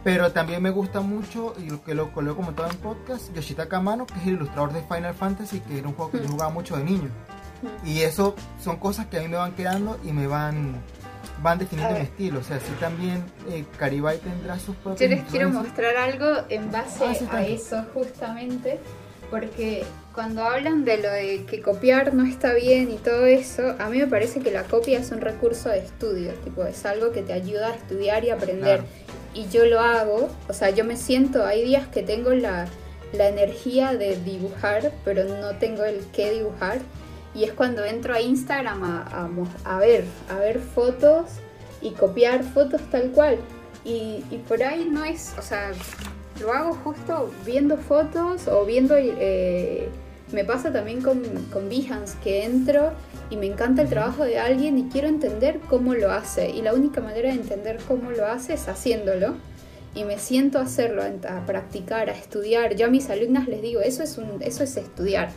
Pero 0.03 0.31
también 0.31 0.61
me 0.61 0.69
gusta 0.69 1.01
mucho, 1.01 1.55
y 1.57 1.69
lo 1.69 1.83
que 1.83 1.95
lo, 1.95 2.11
lo 2.15 2.31
he 2.31 2.35
comentado 2.35 2.69
en 2.69 2.77
podcast, 2.77 3.33
Yoshitaka 3.33 3.77
Amano, 3.77 4.05
que 4.05 4.13
es 4.19 4.27
el 4.27 4.33
ilustrador 4.33 4.71
de 4.71 4.83
Final 4.83 5.15
Fantasy, 5.15 5.59
que 5.61 5.79
era 5.79 5.87
un 5.87 5.95
juego 5.95 6.11
que 6.11 6.19
yo 6.19 6.29
jugaba 6.29 6.51
mucho 6.51 6.77
de 6.77 6.83
niño. 6.83 7.09
Y 7.83 8.01
eso 8.01 8.35
son 8.63 8.77
cosas 8.77 9.07
que 9.07 9.17
a 9.17 9.21
mí 9.21 9.27
me 9.27 9.37
van 9.37 9.53
quedando 9.53 9.99
y 10.03 10.11
me 10.11 10.27
van 10.27 10.75
van 11.41 11.59
definiendo 11.59 11.95
mi 11.95 12.01
estilo. 12.01 12.39
O 12.39 12.43
sea, 12.43 12.59
sí 12.59 12.71
también 12.79 13.23
eh, 13.49 13.65
Caribay 13.77 14.17
tendrá 14.19 14.57
sus 14.59 14.75
propios 14.77 14.99
Yo 14.99 15.15
les 15.15 15.23
quiero 15.25 15.49
mostrar 15.49 15.95
algo 15.97 16.25
en 16.49 16.71
base 16.71 17.05
Ah, 17.05 17.13
sí, 17.13 17.25
a 17.29 17.45
eso 17.45 17.85
justamente, 17.93 18.79
porque 19.29 19.83
cuando 20.13 20.43
hablan 20.43 20.83
de 20.83 20.97
lo 20.97 21.09
de 21.11 21.45
que 21.45 21.61
copiar 21.61 22.13
no 22.13 22.25
está 22.25 22.53
bien 22.53 22.91
y 22.91 22.95
todo 22.95 23.25
eso, 23.25 23.75
a 23.79 23.89
mí 23.89 23.99
me 23.99 24.07
parece 24.07 24.39
que 24.39 24.51
la 24.51 24.63
copia 24.63 24.99
es 24.99 25.11
un 25.11 25.21
recurso 25.21 25.69
de 25.69 25.79
estudio, 25.79 26.33
tipo, 26.43 26.65
es 26.65 26.85
algo 26.85 27.11
que 27.11 27.21
te 27.21 27.33
ayuda 27.33 27.67
a 27.67 27.75
estudiar 27.75 28.23
y 28.23 28.31
aprender. 28.31 28.79
Claro. 28.79 28.83
Y 29.33 29.47
yo 29.49 29.65
lo 29.65 29.79
hago, 29.79 30.29
o 30.47 30.53
sea, 30.53 30.71
yo 30.71 30.83
me 30.83 30.97
siento, 30.97 31.45
hay 31.45 31.63
días 31.63 31.87
que 31.87 32.01
tengo 32.01 32.31
la, 32.31 32.67
la 33.13 33.27
energía 33.27 33.93
de 33.93 34.17
dibujar, 34.17 34.91
pero 35.05 35.25
no 35.25 35.57
tengo 35.59 35.83
el 35.83 35.99
qué 36.11 36.31
dibujar. 36.31 36.79
Y 37.37 37.43
es 37.43 37.53
cuando 37.53 37.85
entro 37.85 38.15
a 38.15 38.19
Instagram 38.19 38.83
a, 38.83 39.29
a 39.63 39.77
ver, 39.77 40.05
a 40.27 40.39
ver 40.39 40.59
fotos 40.59 41.25
y 41.83 41.91
copiar 41.91 42.43
fotos 42.43 42.81
tal 42.89 43.11
cual. 43.11 43.37
Y, 43.85 44.23
y 44.31 44.43
por 44.47 44.63
ahí 44.63 44.87
no 44.89 45.05
es, 45.05 45.35
o 45.37 45.43
sea, 45.43 45.71
lo 46.41 46.51
hago 46.51 46.73
justo 46.73 47.31
viendo 47.45 47.77
fotos 47.77 48.47
o 48.47 48.65
viendo, 48.65 48.95
eh, 48.97 49.87
me 50.31 50.45
pasa 50.45 50.73
también 50.73 51.01
con, 51.01 51.21
con 51.53 51.69
Behance, 51.69 52.17
que 52.23 52.43
entro 52.43 52.93
y 53.29 53.37
me 53.37 53.45
encanta 53.45 53.83
el 53.83 53.89
trabajo 53.89 54.23
de 54.23 54.39
alguien 54.39 54.79
y 54.79 54.89
quiero 54.89 55.07
entender 55.07 55.59
cómo 55.69 55.93
lo 55.93 56.11
hace. 56.11 56.49
Y 56.49 56.63
la 56.63 56.73
única 56.73 57.01
manera 57.01 57.29
de 57.29 57.35
entender 57.35 57.77
cómo 57.87 58.09
lo 58.09 58.25
hace 58.25 58.55
es 58.55 58.67
haciéndolo. 58.67 59.35
Y 59.93 60.05
me 60.05 60.17
siento 60.17 60.57
a 60.57 60.63
hacerlo, 60.63 61.03
a 61.03 61.45
practicar, 61.45 62.09
a 62.09 62.13
estudiar. 62.13 62.75
Yo 62.75 62.87
a 62.87 62.89
mis 62.89 63.11
alumnas 63.11 63.47
les 63.47 63.61
digo, 63.61 63.81
eso 63.81 64.01
es, 64.01 64.17
un, 64.17 64.41
eso 64.41 64.63
es 64.63 64.75
estudiar 64.75 65.29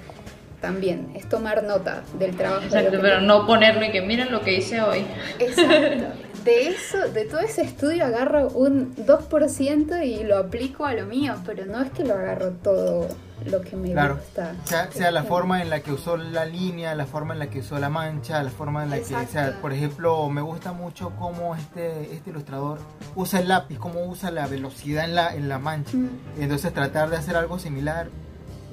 también, 0.60 1.10
es 1.14 1.28
tomar 1.28 1.62
nota 1.64 2.02
del 2.18 2.36
trabajo. 2.36 2.64
Exacto, 2.64 2.98
pero 3.00 3.18
te- 3.20 3.26
no 3.26 3.46
ponerlo 3.46 3.84
y 3.84 3.90
que 3.92 4.02
miren 4.02 4.30
lo 4.30 4.40
que 4.42 4.54
hice 4.58 4.80
hoy. 4.80 5.04
Exacto. 5.38 6.06
De 6.44 6.68
eso, 6.68 6.96
de 7.12 7.26
todo 7.26 7.40
ese 7.40 7.60
estudio 7.60 8.02
agarro 8.06 8.48
un 8.48 8.96
2% 8.96 10.06
y 10.06 10.24
lo 10.24 10.38
aplico 10.38 10.86
a 10.86 10.94
lo 10.94 11.04
mío, 11.04 11.34
pero 11.44 11.66
no 11.66 11.82
es 11.82 11.90
que 11.90 12.02
lo 12.02 12.14
agarro 12.14 12.52
todo 12.52 13.08
lo 13.44 13.60
que 13.60 13.76
me 13.76 13.92
Claro. 13.92 14.16
gusta. 14.16 14.54
Sea, 14.64 14.90
sea 14.90 15.10
la 15.10 15.24
forma 15.24 15.60
en 15.60 15.68
la 15.68 15.80
que 15.80 15.92
usó 15.92 16.16
la 16.16 16.46
línea, 16.46 16.94
la 16.94 17.04
forma 17.04 17.34
en 17.34 17.40
la 17.40 17.50
que 17.50 17.58
usó 17.58 17.78
la 17.78 17.90
mancha, 17.90 18.42
la 18.42 18.48
forma 18.48 18.84
en 18.84 18.88
la 18.90 19.00
que, 19.00 19.14
o 19.14 19.26
sea, 19.26 19.58
por 19.60 19.74
ejemplo, 19.74 20.30
me 20.30 20.40
gusta 20.40 20.72
mucho 20.72 21.12
cómo 21.18 21.54
este, 21.56 22.14
este 22.14 22.30
ilustrador 22.30 22.78
usa 23.16 23.40
el 23.40 23.48
lápiz, 23.48 23.76
cómo 23.78 24.04
usa 24.06 24.30
la 24.30 24.46
velocidad 24.46 25.04
en 25.04 25.14
la, 25.16 25.34
en 25.34 25.46
la 25.50 25.58
mancha. 25.58 25.94
Mm. 25.94 26.08
Entonces 26.40 26.72
tratar 26.72 27.10
de 27.10 27.18
hacer 27.18 27.36
algo 27.36 27.58
similar 27.58 28.08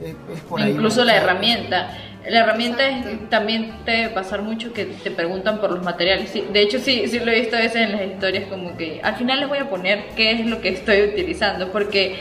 es, 0.02 0.16
es 0.36 0.42
por 0.48 0.62
ahí. 0.62 0.72
Incluso 0.72 1.04
la 1.04 1.16
herramienta. 1.16 1.90
La 2.30 2.40
herramienta 2.42 2.88
es- 2.90 3.30
también 3.30 3.72
te 3.86 3.92
debe 3.92 4.10
pasar 4.10 4.42
mucho 4.42 4.74
que 4.74 4.86
te 4.86 5.12
preguntan 5.12 5.60
por 5.62 5.72
los 5.72 5.82
materiales. 5.84 6.30
Sí, 6.30 6.44
de 6.52 6.62
hecho, 6.62 6.80
sí, 6.80 7.08
sí 7.08 7.20
lo 7.20 7.32
he 7.32 7.40
visto 7.40 7.56
a 7.56 7.60
veces 7.60 7.78
en 7.84 7.92
las 7.94 8.02
historias 8.02 8.46
como 8.50 8.76
que 8.76 9.00
al 9.02 9.16
final 9.16 9.40
les 9.40 9.48
voy 9.50 9.60
a 9.60 9.70
poner 9.70 10.04
qué 10.16 10.32
es 10.32 10.46
lo 10.46 10.60
que 10.60 10.70
estoy 10.70 11.02
utilizando 11.04 11.72
porque 11.72 12.18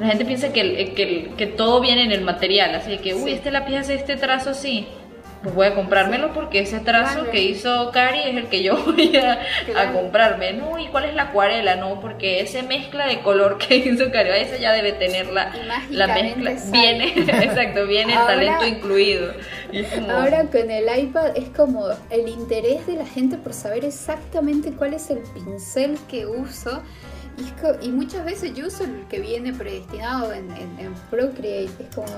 la 0.00 0.06
gente 0.08 0.24
piensa 0.24 0.52
que, 0.52 0.60
el- 0.60 0.94
que, 0.94 1.02
el- 1.02 1.28
que 1.36 1.46
todo 1.46 1.80
viene 1.80 2.04
en 2.04 2.12
el 2.12 2.20
material. 2.20 2.74
Así 2.76 2.96
que, 2.98 3.14
uy, 3.14 3.22
Sí. 3.24 3.30
este 3.32 3.50
lápiz 3.50 3.74
hace 3.76 3.94
este 3.94 4.16
trazo 4.16 4.50
así. 4.50 4.86
Pues 5.42 5.54
voy 5.54 5.66
a 5.68 5.74
comprármelo 5.76 6.32
porque 6.34 6.58
ese 6.58 6.80
trazo 6.80 7.14
Claro. 7.18 7.30
que 7.30 7.42
hizo 7.42 7.90
Cari 7.92 8.18
es 8.24 8.36
el 8.36 8.48
que 8.48 8.62
yo 8.64 8.76
voy 8.84 9.16
a, 9.16 9.38
a 9.80 9.92
comprarme. 9.92 10.52
No, 10.54 10.76
¿y 10.78 10.88
cuál 10.88 11.04
es 11.04 11.14
la 11.14 11.24
acuarela? 11.24 11.76
No, 11.76 12.00
porque 12.00 12.40
ese 12.40 12.64
mezcla 12.64 13.06
de 13.06 13.20
color 13.20 13.56
que 13.58 13.76
hizo 13.76 14.10
Cari, 14.10 14.30
esa 14.30 14.56
ya 14.56 14.72
debe 14.72 14.92
tener 14.92 15.28
la, 15.28 15.52
la 15.90 16.06
mezcla. 16.08 16.58
sale. 16.58 16.72
Viene, 16.72 17.12
exacto, 17.44 17.86
viene 17.86 18.12
el 18.14 18.18
Ahora- 18.18 18.34
talento 18.34 18.66
incluido. 18.66 19.32
Como- 19.94 20.10
Ahora 20.10 20.42
con 20.46 20.70
el 20.70 20.98
iPad 21.04 21.36
es 21.36 21.48
como 21.50 21.86
el 22.10 22.28
interés 22.28 22.86
de 22.88 22.94
la 22.94 23.06
gente 23.06 23.36
por 23.36 23.52
saber 23.54 23.84
exactamente 23.84 24.72
cuál 24.72 24.94
es 24.94 25.08
el 25.10 25.18
pincel 25.34 25.96
que 26.08 26.26
uso. 26.26 26.82
Y, 27.38 27.44
es 27.44 27.52
co- 27.52 27.76
y 27.80 27.90
muchas 27.90 28.24
veces 28.24 28.52
yo 28.54 28.66
uso 28.66 28.82
el 28.82 29.06
que 29.08 29.20
viene 29.20 29.52
predestinado 29.52 30.32
en, 30.32 30.50
en- 30.50 30.78
en 30.80 30.94
Procreate. 31.10 31.70
Es 31.78 31.94
como. 31.94 32.08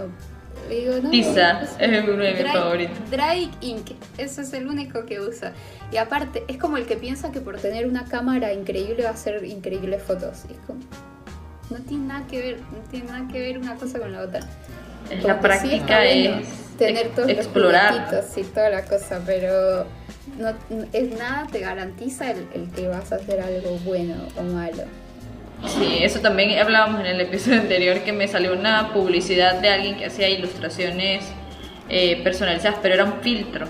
Digo, 0.68 0.94
no, 1.02 1.11
Tiza, 1.11 1.62
es- 1.62 1.70
es 1.78 2.04
uno 2.04 2.22
de 2.22 2.32
mis 2.32 2.42
Dry- 2.42 2.52
favoritos. 2.52 2.98
Dry 3.11 3.50
Ink, 3.61 3.90
eso 4.18 4.42
es 4.42 4.52
el 4.52 4.66
único 4.68 5.04
que 5.06 5.20
usa. 5.20 5.52
Y 5.92 5.96
aparte, 5.96 6.44
es 6.48 6.56
como 6.58 6.76
el 6.76 6.86
que 6.86 6.96
piensa 6.96 7.32
que 7.32 7.40
por 7.40 7.58
tener 7.58 7.86
una 7.86 8.04
cámara 8.04 8.52
increíble 8.52 9.02
va 9.04 9.11
a 9.11 9.12
hacer 9.12 9.44
increíbles 9.44 10.02
fotos. 10.02 10.44
Es 10.50 10.58
como. 10.66 10.80
No 11.70 11.78
tiene 11.86 12.06
nada 12.06 12.26
que 12.26 12.40
ver, 12.40 12.61
no 12.61 12.78
tiene 12.90 13.06
nada 13.06 13.28
que 13.30 13.40
ver 13.40 13.58
una 13.58 13.74
cosa 13.76 13.98
con 13.98 14.12
la 14.12 14.22
otra. 14.22 14.40
la 15.22 15.34
sí 15.34 15.40
práctica 15.40 15.98
bueno 15.98 16.40
es 16.40 16.48
tener 16.78 17.06
ex- 17.06 17.14
todos 17.14 17.28
explorar. 17.30 18.12
los 18.12 18.38
y 18.38 18.42
toda 18.42 18.70
la 18.70 18.84
cosa, 18.84 19.20
pero 19.26 19.86
no, 20.38 20.52
es 20.92 21.18
nada 21.18 21.46
te 21.50 21.61
garantiza 21.61 22.30
el, 22.30 22.46
el 22.54 22.70
que 22.70 22.86
vas 22.88 23.11
a 23.12 23.16
hacer 23.16 23.40
algo 23.40 23.76
bueno 23.84 24.14
o 24.36 24.42
malo. 24.42 24.84
Sí, 25.66 25.98
eso 26.02 26.20
también 26.20 26.58
hablábamos 26.58 27.00
en 27.00 27.06
el 27.06 27.20
episodio 27.20 27.61
anterior 27.62 28.00
que 28.00 28.12
me 28.12 28.26
salió 28.28 28.52
una 28.52 28.92
publicidad 28.92 29.61
de 29.61 29.68
alguien 29.68 29.96
que 29.96 30.06
hacía 30.06 30.28
ilustraciones 30.28 31.24
eh, 31.88 32.20
personalizadas, 32.22 32.78
pero 32.82 32.94
era 32.94 33.04
un 33.04 33.20
filtro. 33.20 33.66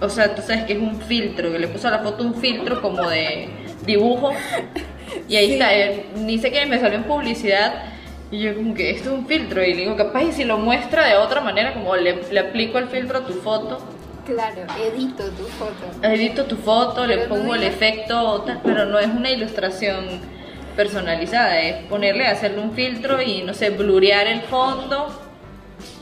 O 0.00 0.08
sea, 0.08 0.34
tú 0.34 0.42
sabes 0.42 0.64
que 0.64 0.72
es 0.74 0.78
un 0.78 1.00
filtro, 1.00 1.52
que 1.52 1.58
le 1.58 1.68
puso 1.68 1.88
a 1.88 1.92
la 1.92 1.98
foto 2.00 2.24
un 2.24 2.34
filtro 2.34 2.82
como 2.82 3.08
de 3.08 3.48
dibujo. 3.86 4.32
Y 5.28 5.36
ahí 5.36 5.46
Sí. 5.46 5.52
está, 5.54 5.76
eh, 5.76 6.06
ni 6.16 6.38
sé 6.38 6.50
qué, 6.50 6.66
me 6.66 6.78
salió 6.80 6.98
en 6.98 7.04
publicidad. 7.04 7.84
Y 8.30 8.40
yo 8.40 8.54
como 8.54 8.74
que 8.74 8.90
esto 8.90 9.10
es 9.12 9.18
un 9.18 9.26
filtro. 9.26 9.62
Y 9.62 9.74
le 9.74 9.82
digo, 9.82 9.96
capaz 9.96 10.22
y 10.24 10.32
si 10.32 10.44
lo 10.44 10.58
muestra 10.58 11.06
de 11.06 11.16
otra 11.16 11.40
manera, 11.40 11.74
como 11.74 11.94
le, 11.96 12.20
le 12.30 12.40
aplico 12.40 12.78
el 12.78 12.88
filtro 12.88 13.18
a 13.18 13.26
tu 13.26 13.34
foto, 13.34 13.78
Claro, 14.26 14.62
edito 14.80 15.24
tu 15.30 15.42
foto. 15.44 16.06
edito 16.06 16.44
tu 16.44 16.56
foto, 16.56 17.06
le 17.06 17.16
Pero 17.18 17.28
no 17.28 17.34
pongo 17.36 17.54
el 17.56 17.64
efecto, 17.64 18.44
pero 18.64 18.86
no 18.86 18.98
es 19.00 19.08
una 19.08 19.30
ilustración 19.30 20.20
personalizada, 20.76 21.60
es 21.60 21.84
ponerle, 21.86 22.26
hacerle 22.26 22.60
un 22.60 22.72
filtro 22.72 23.20
y 23.20 23.42
no 23.42 23.54
sé, 23.54 23.70
blurear 23.70 24.26
el 24.26 24.42
fondo 24.42 25.08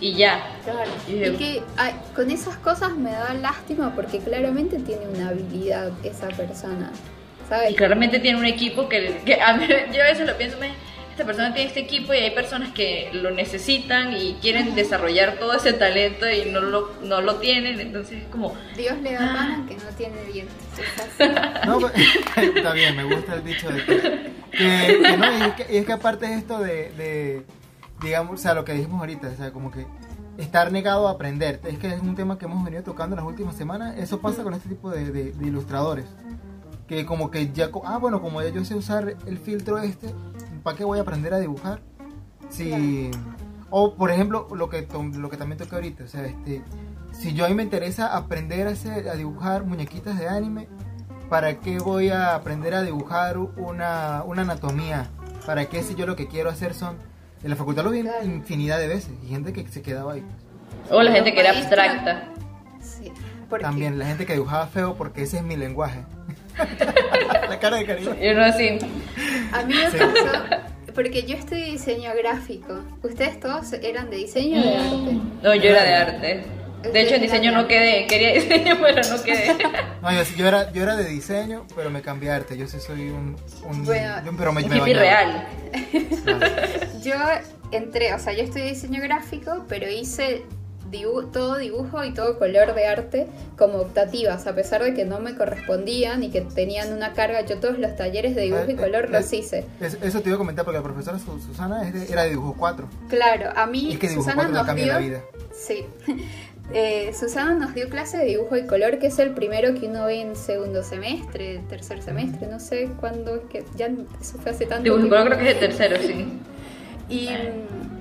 y 0.01 0.15
ya. 0.15 0.43
Claro. 0.65 0.91
Y 1.09 1.37
que 1.37 1.63
ay, 1.77 1.95
con 2.15 2.31
esas 2.31 2.57
cosas 2.57 2.97
me 2.97 3.11
da 3.13 3.35
lástima 3.35 3.95
porque 3.95 4.19
claramente 4.19 4.79
tiene 4.79 5.09
una 5.09 5.29
habilidad 5.29 5.91
esa 6.03 6.29
persona. 6.29 6.91
¿Sabes? 7.49 7.73
Y 7.73 7.75
claramente 7.75 8.21
tiene 8.21 8.39
un 8.39 8.47
equipo 8.47 8.89
que, 8.89 9.21
que 9.25 9.41
a 9.41 9.55
mí, 9.55 9.67
yo 9.93 10.03
veces 10.03 10.27
lo 10.27 10.37
pienso, 10.37 10.57
me, 10.59 10.73
esta 11.11 11.25
persona 11.25 11.53
tiene 11.53 11.69
este 11.69 11.81
equipo 11.81 12.15
y 12.15 12.19
hay 12.19 12.31
personas 12.31 12.71
que 12.73 13.11
lo 13.13 13.31
necesitan 13.31 14.13
y 14.17 14.35
quieren 14.41 14.75
desarrollar 14.75 15.37
todo 15.39 15.55
ese 15.55 15.73
talento 15.75 16.29
y 16.31 16.51
no 16.51 16.61
lo, 16.61 16.93
no 17.03 17.21
lo 17.21 17.37
tienen, 17.37 17.79
entonces 17.81 18.23
es 18.23 18.29
como... 18.29 18.55
Dios 18.77 18.97
le 19.03 19.13
da 19.15 19.21
Ah. 19.33 19.35
pan 19.37 19.67
que 19.67 19.75
no 19.77 19.83
tiene 19.97 20.23
dientes. 20.33 20.55
No, 21.67 21.79
está 22.37 22.73
bien, 22.73 22.97
me 22.97 23.05
gusta 23.05 23.35
el 23.35 23.45
dicho 23.45 23.69
de 23.71 23.85
que, 23.85 24.01
que- 24.51 25.03
que 25.03 25.17
no, 25.19 25.39
y 25.39 25.43
es 25.43 25.53
que, 25.55 25.67
y 25.75 25.77
es 25.79 25.87
que 25.87 25.93
aparte 25.93 26.27
es 26.27 26.39
esto 26.39 26.59
de, 26.61 26.91
de, 26.93 27.43
digamos, 28.03 28.41
o 28.41 28.43
sea, 28.43 28.55
lo 28.55 28.65
que 28.65 28.73
dijimos 28.73 28.99
ahorita, 29.01 29.29
o 29.29 29.37
sea, 29.37 29.53
como 29.53 29.71
que 29.71 29.87
estar 30.39 30.73
negado 30.73 31.07
a 31.07 31.11
aprender, 31.13 31.61
es 31.65 31.79
que 31.79 31.89
es 31.89 32.01
un 32.01 32.15
tema 32.15 32.39
que 32.39 32.47
hemos 32.47 32.65
venido 32.65 32.83
tocando 32.83 33.15
las 33.15 33.25
últimas 33.27 33.57
semanas, 33.57 33.97
eso 33.99 34.21
pasa 34.23 34.43
con 34.43 34.55
este 34.55 34.71
tipo 34.71 34.91
de, 34.91 35.11
de- 35.13 35.33
de 35.33 35.47
ilustradores, 35.47 36.07
que 36.89 37.05
como 37.05 37.31
que 37.31 37.53
ya, 37.53 37.69
ah, 37.85 37.99
bueno, 37.99 38.23
como 38.23 38.41
ya 38.43 38.49
yo 38.49 38.65
sé 38.65 38.75
usar 38.75 39.17
el 39.27 39.39
filtro 39.39 39.79
este, 39.79 40.09
¿para 40.63 40.77
qué 40.77 40.85
voy 40.85 40.99
a 40.99 41.03
aprender 41.03 41.35
a 41.35 41.39
dibujar? 41.39 41.81
Si, 42.49 43.11
o 43.71 43.95
por 43.95 44.11
ejemplo, 44.11 44.49
lo 44.55 44.69
que, 44.69 44.87
lo 45.15 45.31
que 45.31 45.37
también 45.37 45.59
toqué 45.59 45.75
ahorita, 45.77 46.05
o 46.05 46.09
sea, 46.09 46.25
este, 46.25 46.63
si 47.13 47.33
yo 47.35 47.45
a 47.45 47.49
mí 47.49 47.55
me 47.55 47.63
interesa 47.63 48.17
aprender 48.17 48.67
a, 48.67 48.71
hacer, 48.71 49.09
a 49.09 49.15
dibujar 49.15 49.65
muñequitas 49.65 50.19
de 50.19 50.29
anime, 50.29 50.69
¿para 51.29 51.61
qué 51.61 51.79
voy 51.79 52.11
a 52.11 52.35
aprender 52.35 52.75
a 52.75 52.83
dibujar 52.83 53.39
una, 53.39 54.23
una 54.27 54.43
anatomía? 54.43 55.09
¿Para 55.47 55.67
qué 55.67 55.83
si 55.83 55.95
yo 55.95 56.07
lo 56.07 56.17
que 56.17 56.29
quiero 56.29 56.51
hacer 56.51 56.75
son... 56.75 56.97
En 57.43 57.49
la 57.49 57.57
facultad 57.57 57.85
lo 57.85 57.91
vi 57.91 58.03
Claro. 58.03 58.25
infinidad 58.25 58.79
de 58.79 58.87
veces 58.87 59.13
y 59.25 59.29
gente 59.29 59.53
que 59.53 59.67
se 59.69 59.81
quedaba 59.81 60.13
ahí. 60.13 60.25
O 60.91 61.03
la 61.03 61.11
gente 61.13 61.33
que 61.33 61.41
era 61.41 61.51
abstracta. 61.51 62.29
Sí, 62.83 63.13
porque 63.49 63.65
También 63.65 63.99
la 63.99 64.07
gente 64.07 64.27
que 64.27 64.35
dibujaba 64.35 64.67
feo 64.67 64.95
porque 64.95 65.23
ese 65.23 65.39
es 65.39 65.43
mi 65.43 65.57
lenguaje. 65.57 66.05
la 67.49 67.59
cara 67.59 67.77
de 67.79 67.85
cariño. 67.87 68.17
Y 68.21 68.29
uno 68.29 68.45
así, 68.45 68.79
a 69.53 69.63
mí 69.65 69.75
me 69.75 69.91
Sí. 69.91 69.97
pasó, 69.99 70.93
porque 70.95 71.23
yo 71.25 71.37
estudié 71.37 71.67
diseño 71.67 72.11
gráfico. 72.19 72.81
¿Ustedes 73.03 73.39
todos 73.41 73.73
eran 73.75 74.11
de 74.11 74.17
diseño 74.17 74.61
o 74.61 74.65
de 74.65 74.77
arte? 74.77 75.21
no, 75.43 75.55
yo 75.55 75.71
era 75.71 75.85
de 75.85 75.95
arte. 75.95 76.45
De 76.93 76.99
hecho, 77.03 77.17
en 77.17 77.21
diseño 77.23 77.53
no 77.53 77.69
quedé, 77.69 78.07
quería 78.07 78.33
diseño, 78.33 78.79
pero 78.83 79.03
no 79.09 79.23
quedé. 79.23 79.55
No, 80.01 80.13
yo, 80.13 80.25
sí- 80.25 80.35
yo 80.37 80.49
era, 80.49 80.73
yo 80.73 80.83
era 80.83 80.97
de 80.97 81.05
diseño, 81.05 81.67
pero 81.77 81.91
me 81.91 82.01
cambié 82.01 82.31
a 82.31 82.37
arte. 82.37 82.57
Yo 82.57 82.67
sí 82.67 82.79
soy 82.81 83.11
un... 83.11 83.37
un 83.65 83.85
Bueno, 83.85 84.15
yo- 84.25 84.33
pero 84.37 84.53
me, 84.53 84.63
Un 84.65 84.71
me 84.71 84.95
real. 84.95 85.47
Yo 87.03 87.15
entré, 87.73 88.13
o 88.15 88.19
sea, 88.19 88.33
yo 88.33 88.43
estudié 88.43 88.67
diseño 88.67 89.01
gráfico, 89.03 89.65
pero 89.69 89.89
hice 89.89 90.43
dibu- 90.91 91.31
todo 91.33 91.57
dibujo 91.59 92.05
y 92.05 92.13
todo 92.13 92.39
color 92.39 92.75
de 92.75 92.87
arte 92.87 93.27
como 93.57 93.79
optativas, 93.79 94.47
a 94.47 94.55
pesar 94.55 94.83
de 94.83 94.95
que 94.95 95.05
no 95.05 95.21
me 95.21 95.35
correspondían 95.37 96.23
y 96.23 96.31
que 96.31 96.41
tenían 96.41 96.93
una 96.93 97.13
carga. 97.13 97.41
Yo 97.43 97.59
todos 97.59 97.79
los 97.79 97.95
talleres 97.97 98.35
de 98.35 98.43
dibujo 98.43 98.65
y 98.69 98.71
Eh, 98.73 98.75
eh, 98.75 98.77
color 98.77 99.05
eh, 99.07 99.09
los 99.11 99.33
hice. 99.33 99.65
Es- 99.81 99.99
Eso 100.03 100.21
te 100.21 100.29
iba 100.29 100.37
a 100.37 100.39
comentar 100.39 100.65
porque 100.65 100.79
la 100.79 100.85
profesora 100.85 101.19
Su- 101.19 101.39
Susana 101.41 101.89
era 102.09 102.23
de 102.25 102.31
dibujo 102.31 102.55
4. 102.59 102.89
Claro, 103.09 103.51
a 103.55 103.67
mí 103.67 103.91
Y 103.91 103.93
es 103.95 103.99
que 103.99 104.09
dibujo 104.09 104.25
Susana 104.31 104.43
4 104.49 104.53
te 104.53 104.59
nos 104.59 104.67
cambia 104.67 104.85
dio... 104.85 104.93
la 104.95 104.99
vida. 105.01 105.21
Sí. 105.53 105.85
Eh, 106.73 107.13
Susana 107.19 107.55
nos 107.57 107.75
dio 107.75 107.89
clase 107.89 108.17
de 108.19 108.27
dibujo 108.27 108.57
y 108.57 108.65
color, 108.65 109.01
que 109.01 109.09
es 109.09 109.19
el 109.19 109.31
primero 109.33 109.75
que 109.75 109.89
uno 109.89 110.07
ve 110.07 110.21
en 110.21 110.37
segundo 110.37 110.85
semestre, 110.85 111.61
tercer 111.69 112.01
semestre, 112.01 112.47
no 112.47 112.61
sé 112.61 112.89
cuándo 113.01 113.35
es 113.35 113.41
que 113.51 113.65
ya 113.77 113.87
eso 113.87 114.39
fue 114.41 114.53
hace 114.53 114.67
tanto 114.67 114.85
Dibujo, 114.85 115.01
tiempo. 115.01 115.17
pero 115.17 115.37
creo 115.37 115.39
que 115.41 115.51
es 115.51 115.55
el 115.55 115.77
tercero, 115.77 115.97
sí. 116.01 116.29
Y, 117.09 117.29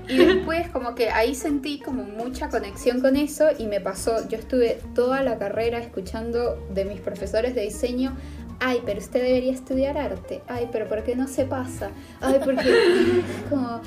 y 0.09 0.17
después 0.17 0.67
como 0.69 0.95
que 0.95 1.09
ahí 1.09 1.35
sentí 1.35 1.79
como 1.79 2.03
mucha 2.03 2.49
conexión 2.49 2.99
con 3.01 3.15
eso 3.15 3.45
y 3.57 3.67
me 3.67 3.79
pasó, 3.79 4.27
yo 4.27 4.37
estuve 4.37 4.79
toda 4.95 5.23
la 5.23 5.37
carrera 5.37 5.77
escuchando 5.79 6.57
de 6.73 6.85
mis 6.85 6.99
profesores 6.99 7.55
de 7.55 7.61
diseño, 7.61 8.15
ay, 8.59 8.81
pero 8.85 8.99
usted 8.99 9.21
debería 9.23 9.53
estudiar 9.53 9.97
arte, 9.97 10.41
ay, 10.47 10.67
pero 10.71 10.87
¿por 10.87 11.03
qué 11.03 11.15
no 11.15 11.27
se 11.27 11.45
pasa? 11.45 11.91
Ay, 12.21 12.39
porque 12.43 12.73
como 13.49 13.81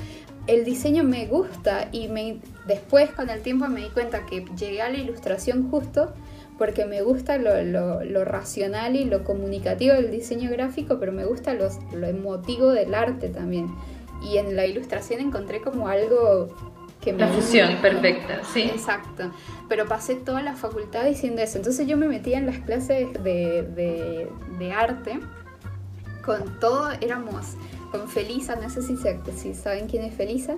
el 0.47 0.65
diseño 0.65 1.03
me 1.03 1.27
gusta 1.27 1.89
y 1.91 2.07
me, 2.07 2.39
después 2.67 3.11
con 3.11 3.29
el 3.29 3.41
tiempo 3.41 3.67
me 3.67 3.81
di 3.81 3.89
cuenta 3.89 4.25
que 4.25 4.43
llegué 4.57 4.81
a 4.81 4.89
la 4.89 4.97
ilustración 4.97 5.69
justo 5.69 6.13
porque 6.57 6.85
me 6.85 7.01
gusta 7.01 7.37
lo, 7.37 7.63
lo- 7.63 8.03
lo 8.03 8.25
racional 8.25 8.95
y 8.95 9.05
lo 9.05 9.23
comunicativo 9.23 9.95
del 9.95 10.11
diseño 10.11 10.51
gráfico, 10.51 10.99
pero 10.99 11.11
me 11.11 11.25
gusta 11.25 11.53
los- 11.53 11.79
lo 11.93 12.07
emotivo 12.07 12.69
del 12.71 12.93
arte 12.93 13.29
también. 13.29 13.67
Y 14.23 14.37
en 14.37 14.55
la 14.55 14.65
ilustración 14.65 15.19
encontré 15.21 15.61
como 15.61 15.87
algo 15.87 16.47
que 17.01 17.11
me 17.11 17.19
La 17.19 17.27
fusión 17.27 17.75
perfecta, 17.81 18.41
sí. 18.53 18.61
Exacto. 18.63 19.31
Pero 19.67 19.85
pasé 19.85 20.15
toda 20.15 20.41
la 20.41 20.53
facultad 20.55 21.03
diciendo 21.05 21.41
eso. 21.41 21.57
Entonces 21.57 21.85
yo 21.87 21.97
me 21.97 22.07
metía 22.07 22.37
en 22.37 22.45
las 22.45 22.59
clases 22.59 23.11
de, 23.21 23.63
de- 23.75 24.29
de 24.57 24.71
arte 24.71 25.19
con 26.25 26.59
todo, 26.59 26.89
éramos 27.01 27.55
con 27.91 28.07
Felisa, 28.07 28.55
no 28.55 28.69
sé 28.69 28.81
si, 28.81 28.95
se- 28.97 29.19
si 29.35 29.53
saben 29.53 29.87
quién 29.87 30.03
es 30.03 30.13
Felisa, 30.15 30.55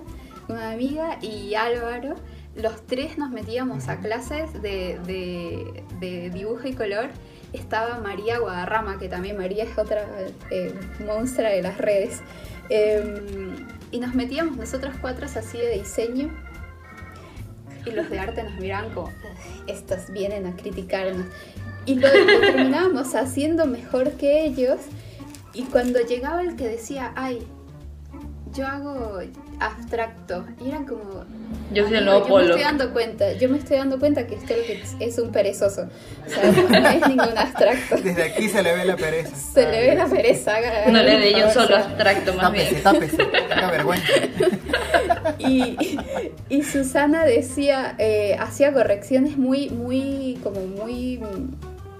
una 0.48 0.70
amiga, 0.70 1.18
y 1.20 1.54
Álvaro. 1.54 2.14
Los 2.54 2.86
tres 2.86 3.18
nos 3.18 3.30
metíamos 3.30 3.88
a 3.88 3.98
clases 3.98 4.52
de, 4.62 4.98
de- 5.04 5.82
de 6.00 6.30
dibujo 6.30 6.66
y 6.68 6.72
color. 6.74 7.08
Estaba 7.52 7.98
María 7.98 8.38
Guadarrama, 8.38 8.98
que 8.98 9.08
también 9.08 9.36
María 9.36 9.64
es 9.64 9.76
otra 9.76 10.06
eh, 10.50 10.72
monstrua 11.04 11.48
de 11.50 11.62
las 11.62 11.78
redes. 11.78 12.20
Em, 12.68 13.66
y 13.90 14.00
nos 14.00 14.14
metíamos 14.14 14.56
nosotros 14.56 14.94
cuatro 15.00 15.26
así 15.26 15.58
de 15.58 15.78
diseño 15.78 16.30
y 17.84 17.90
los 17.92 18.10
de 18.10 18.18
arte 18.18 18.42
nos 18.42 18.56
miraban 18.58 18.92
como, 18.92 19.06
"Ugh, 19.06 19.64
estos 19.68 20.10
vienen 20.10 20.46
a 20.46 20.56
criticarnos. 20.56 21.26
Y 21.86 21.94
lo, 21.94 22.08
lo 22.08 22.40
terminábamos 22.40 23.14
haciendo 23.14 23.66
mejor 23.66 24.12
que 24.12 24.44
ellos. 24.44 24.80
Y 25.54 25.62
cuando 25.64 26.00
llegaba 26.00 26.42
el 26.42 26.56
que 26.56 26.68
decía, 26.68 27.12
ay, 27.14 27.46
yo 28.52 28.66
hago 28.66 29.20
abstracto, 29.60 30.44
y 30.64 30.68
eran 30.68 30.84
como... 30.84 31.24
Yo 31.72 31.84
soy 31.88 31.96
el 31.96 32.08
"Amigo, 32.08 32.28
nuevo 32.28 32.28
yo 32.28 32.36
me 32.36 32.44
estoy 32.50 32.62
dando 32.62 32.92
cuenta, 32.92 33.32
yo 33.32 33.48
me 33.48 33.58
estoy 33.58 33.76
dando 33.78 33.98
cuenta 33.98 34.26
que 34.26 34.34
usted 34.36 34.56
es- 35.00 35.18
un 35.18 35.30
perezoso. 35.32 35.88
O 36.26 36.28
sea, 36.30 36.50
no 36.80 36.88
es 36.88 37.08
ningún 37.08 37.36
abstracto. 37.38 37.96
Desde 38.04 38.22
aquí 38.22 38.48
se 38.48 38.62
le 38.62 38.74
ve 38.74 38.84
la 38.84 38.96
pereza. 38.96 39.34
Se 39.36 39.62
le 39.70 39.80
ve 39.80 39.94
la 39.96 40.06
pereza. 40.06 40.56
haga- 40.56 40.86
No 40.90 41.02
le 41.02 41.16
un 41.46 41.50
favor, 41.52 41.68
solo 41.68 41.76
abstracto 41.76 42.34
más 42.34 42.42
Tápese, 42.46 42.70
bien. 42.70 42.82
tápese. 42.82 43.16
Vergüenza. 43.70 44.12
y, 45.38 45.76
y 46.48 46.62
Susana 46.62 47.24
decía, 47.24 47.94
eh, 47.98 48.36
hacía 48.38 48.72
correcciones 48.72 49.36
muy, 49.36 49.68
muy, 49.70 50.38
como 50.42 50.60
muy 50.60 51.20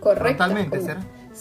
correctas. 0.01 0.49
Totalmente, 0.49 0.77
como- 0.79 0.89
¿será? 0.89 1.01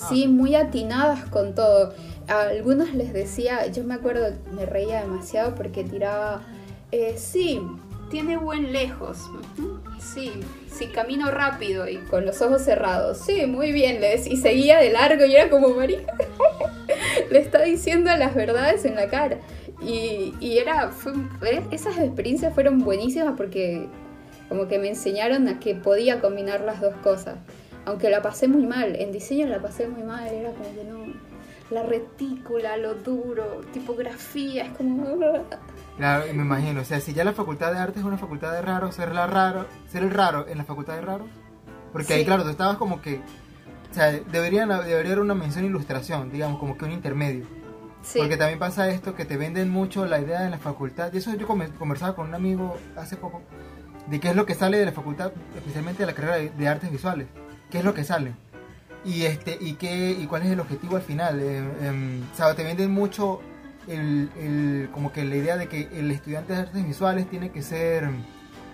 Sí, 0.09 0.27
muy 0.27 0.55
atinadas 0.55 1.23
con 1.29 1.55
todo. 1.55 1.93
A 2.27 2.41
algunos 2.49 2.93
les 2.93 3.13
decía, 3.13 3.67
yo 3.67 3.83
me 3.83 3.93
acuerdo, 3.93 4.27
me 4.51 4.65
reía 4.65 5.01
demasiado 5.01 5.55
porque 5.55 5.83
tiraba, 5.85 6.41
eh, 6.91 7.15
sí, 7.17 7.61
tiene 8.09 8.37
buen 8.37 8.71
lejos. 8.71 9.29
Sí, 9.99 10.31
sí, 10.71 10.87
camino 10.87 11.31
rápido 11.31 11.87
y 11.87 11.97
con 11.97 12.25
los 12.25 12.41
ojos 12.41 12.61
cerrados. 12.61 13.19
Sí, 13.19 13.45
muy 13.45 13.71
bien, 13.71 14.01
le. 14.01 14.15
Y 14.15 14.37
seguía 14.37 14.79
de 14.79 14.91
largo 14.91 15.25
y 15.25 15.35
era 15.35 15.49
como 15.49 15.69
María. 15.69 15.99
le 17.31 17.39
está 17.39 17.63
diciendo 17.63 18.15
las 18.17 18.35
verdades 18.35 18.85
en 18.85 18.95
la 18.95 19.07
cara. 19.07 19.39
Y, 19.81 20.33
y 20.39 20.57
era, 20.57 20.91
esas 21.71 21.97
experiencias 21.97 22.53
fueron 22.53 22.79
buenísimas 22.79 23.35
porque 23.35 23.87
como 24.49 24.67
que 24.67 24.79
me 24.79 24.89
enseñaron 24.89 25.47
a 25.47 25.59
que 25.59 25.75
podía 25.75 26.21
combinar 26.21 26.61
las 26.61 26.81
dos 26.81 26.95
cosas. 27.03 27.35
Aunque 27.85 28.09
la 28.09 28.21
pasé 28.21 28.47
muy 28.47 28.65
mal, 28.65 28.95
en 28.95 29.11
diseño 29.11 29.47
la 29.47 29.61
pasé 29.61 29.87
muy 29.87 30.03
mal, 30.03 30.27
era 30.27 30.51
como 30.51 30.73
que 30.73 30.83
no, 30.83 31.13
la 31.69 31.83
retícula, 31.83 32.77
lo 32.77 32.95
duro, 32.95 33.61
tipografía, 33.73 34.65
es 34.65 34.71
como... 34.71 35.05
Claro, 35.97 36.25
me 36.33 36.41
imagino. 36.43 36.81
O 36.81 36.85
sea, 36.85 36.99
si 36.99 37.13
ya 37.13 37.23
la 37.23 37.33
facultad 37.33 37.71
de 37.71 37.79
arte 37.79 37.99
es 37.99 38.05
una 38.05 38.17
facultad 38.17 38.51
de 38.51 38.61
raro, 38.61 38.91
ser 38.91 39.13
la 39.13 39.27
raro, 39.27 39.65
ser 39.89 40.03
el 40.03 40.11
raro 40.11 40.45
en 40.47 40.57
la 40.57 40.63
facultad 40.65 40.95
de 40.95 41.01
raro. 41.01 41.25
Porque 41.93 42.13
ahí, 42.13 42.19
Sí. 42.21 42.25
claro, 42.25 42.43
tú 42.43 42.49
estabas 42.49 42.77
como 42.77 43.01
que. 43.01 43.21
O 43.91 43.93
sea, 43.93 44.11
debería, 44.11 44.65
debería 44.65 44.97
haber 45.13 45.19
una 45.19 45.35
mención 45.35 45.63
ilustración, 45.63 46.29
digamos, 46.31 46.59
como 46.59 46.77
que 46.77 46.83
un 46.85 46.91
intermedio. 46.91 47.45
Sí, 48.01 48.19
Porque 48.19 48.35
también 48.37 48.59
pasa 48.59 48.89
esto 48.89 49.15
que 49.15 49.25
te 49.25 49.37
venden 49.37 49.69
mucho 49.69 50.05
la 50.05 50.19
idea 50.19 50.41
de 50.41 50.49
la 50.49 50.57
facultad. 50.59 51.11
Y 51.13 51.17
eso 51.17 51.33
yo 51.35 51.47
conversaba 51.47 52.13
con 52.15 52.27
un 52.27 52.35
amigo 52.35 52.77
hace 52.97 53.15
poco. 53.15 53.41
De 54.07 54.19
qué 54.19 54.29
es 54.29 54.35
lo 54.35 54.45
que 54.45 54.53
sale 54.53 54.77
de 54.77 54.85
la 54.85 54.91
facultad, 54.91 55.31
especialmente 55.55 56.03
de 56.03 56.07
la 56.07 56.13
carrera 56.13 56.35
de, 56.35 56.49
de 56.51 56.67
artes 56.67 56.91
visuales. 56.91 57.27
¿Qué 57.71 57.79
es 57.79 57.85
lo 57.85 57.93
que 57.95 58.03
sale? 58.03 58.33
Y 59.05 59.23
este 59.23 59.57
y 59.59 59.73
qué 59.73 60.11
y 60.11 60.27
cuál 60.27 60.43
es 60.43 60.49
el 60.51 60.59
objetivo 60.59 60.97
al 60.97 61.01
final. 61.01 61.39
Eh, 61.39 61.57
em, 61.81 62.21
o 62.31 62.35
sea, 62.35 62.53
te 62.53 62.63
venden 62.63 62.91
mucho 62.91 63.39
el, 63.87 64.29
el- 64.37 64.89
como 64.93 65.11
que 65.11 65.23
la 65.23 65.35
idea 65.35 65.57
de 65.57 65.67
que 65.67 65.89
el 65.93 66.11
estudiante 66.11 66.53
de 66.53 66.59
artes 66.59 66.85
visuales 66.85 67.29
tiene 67.29 67.51
que 67.51 67.61
ser 67.61 68.09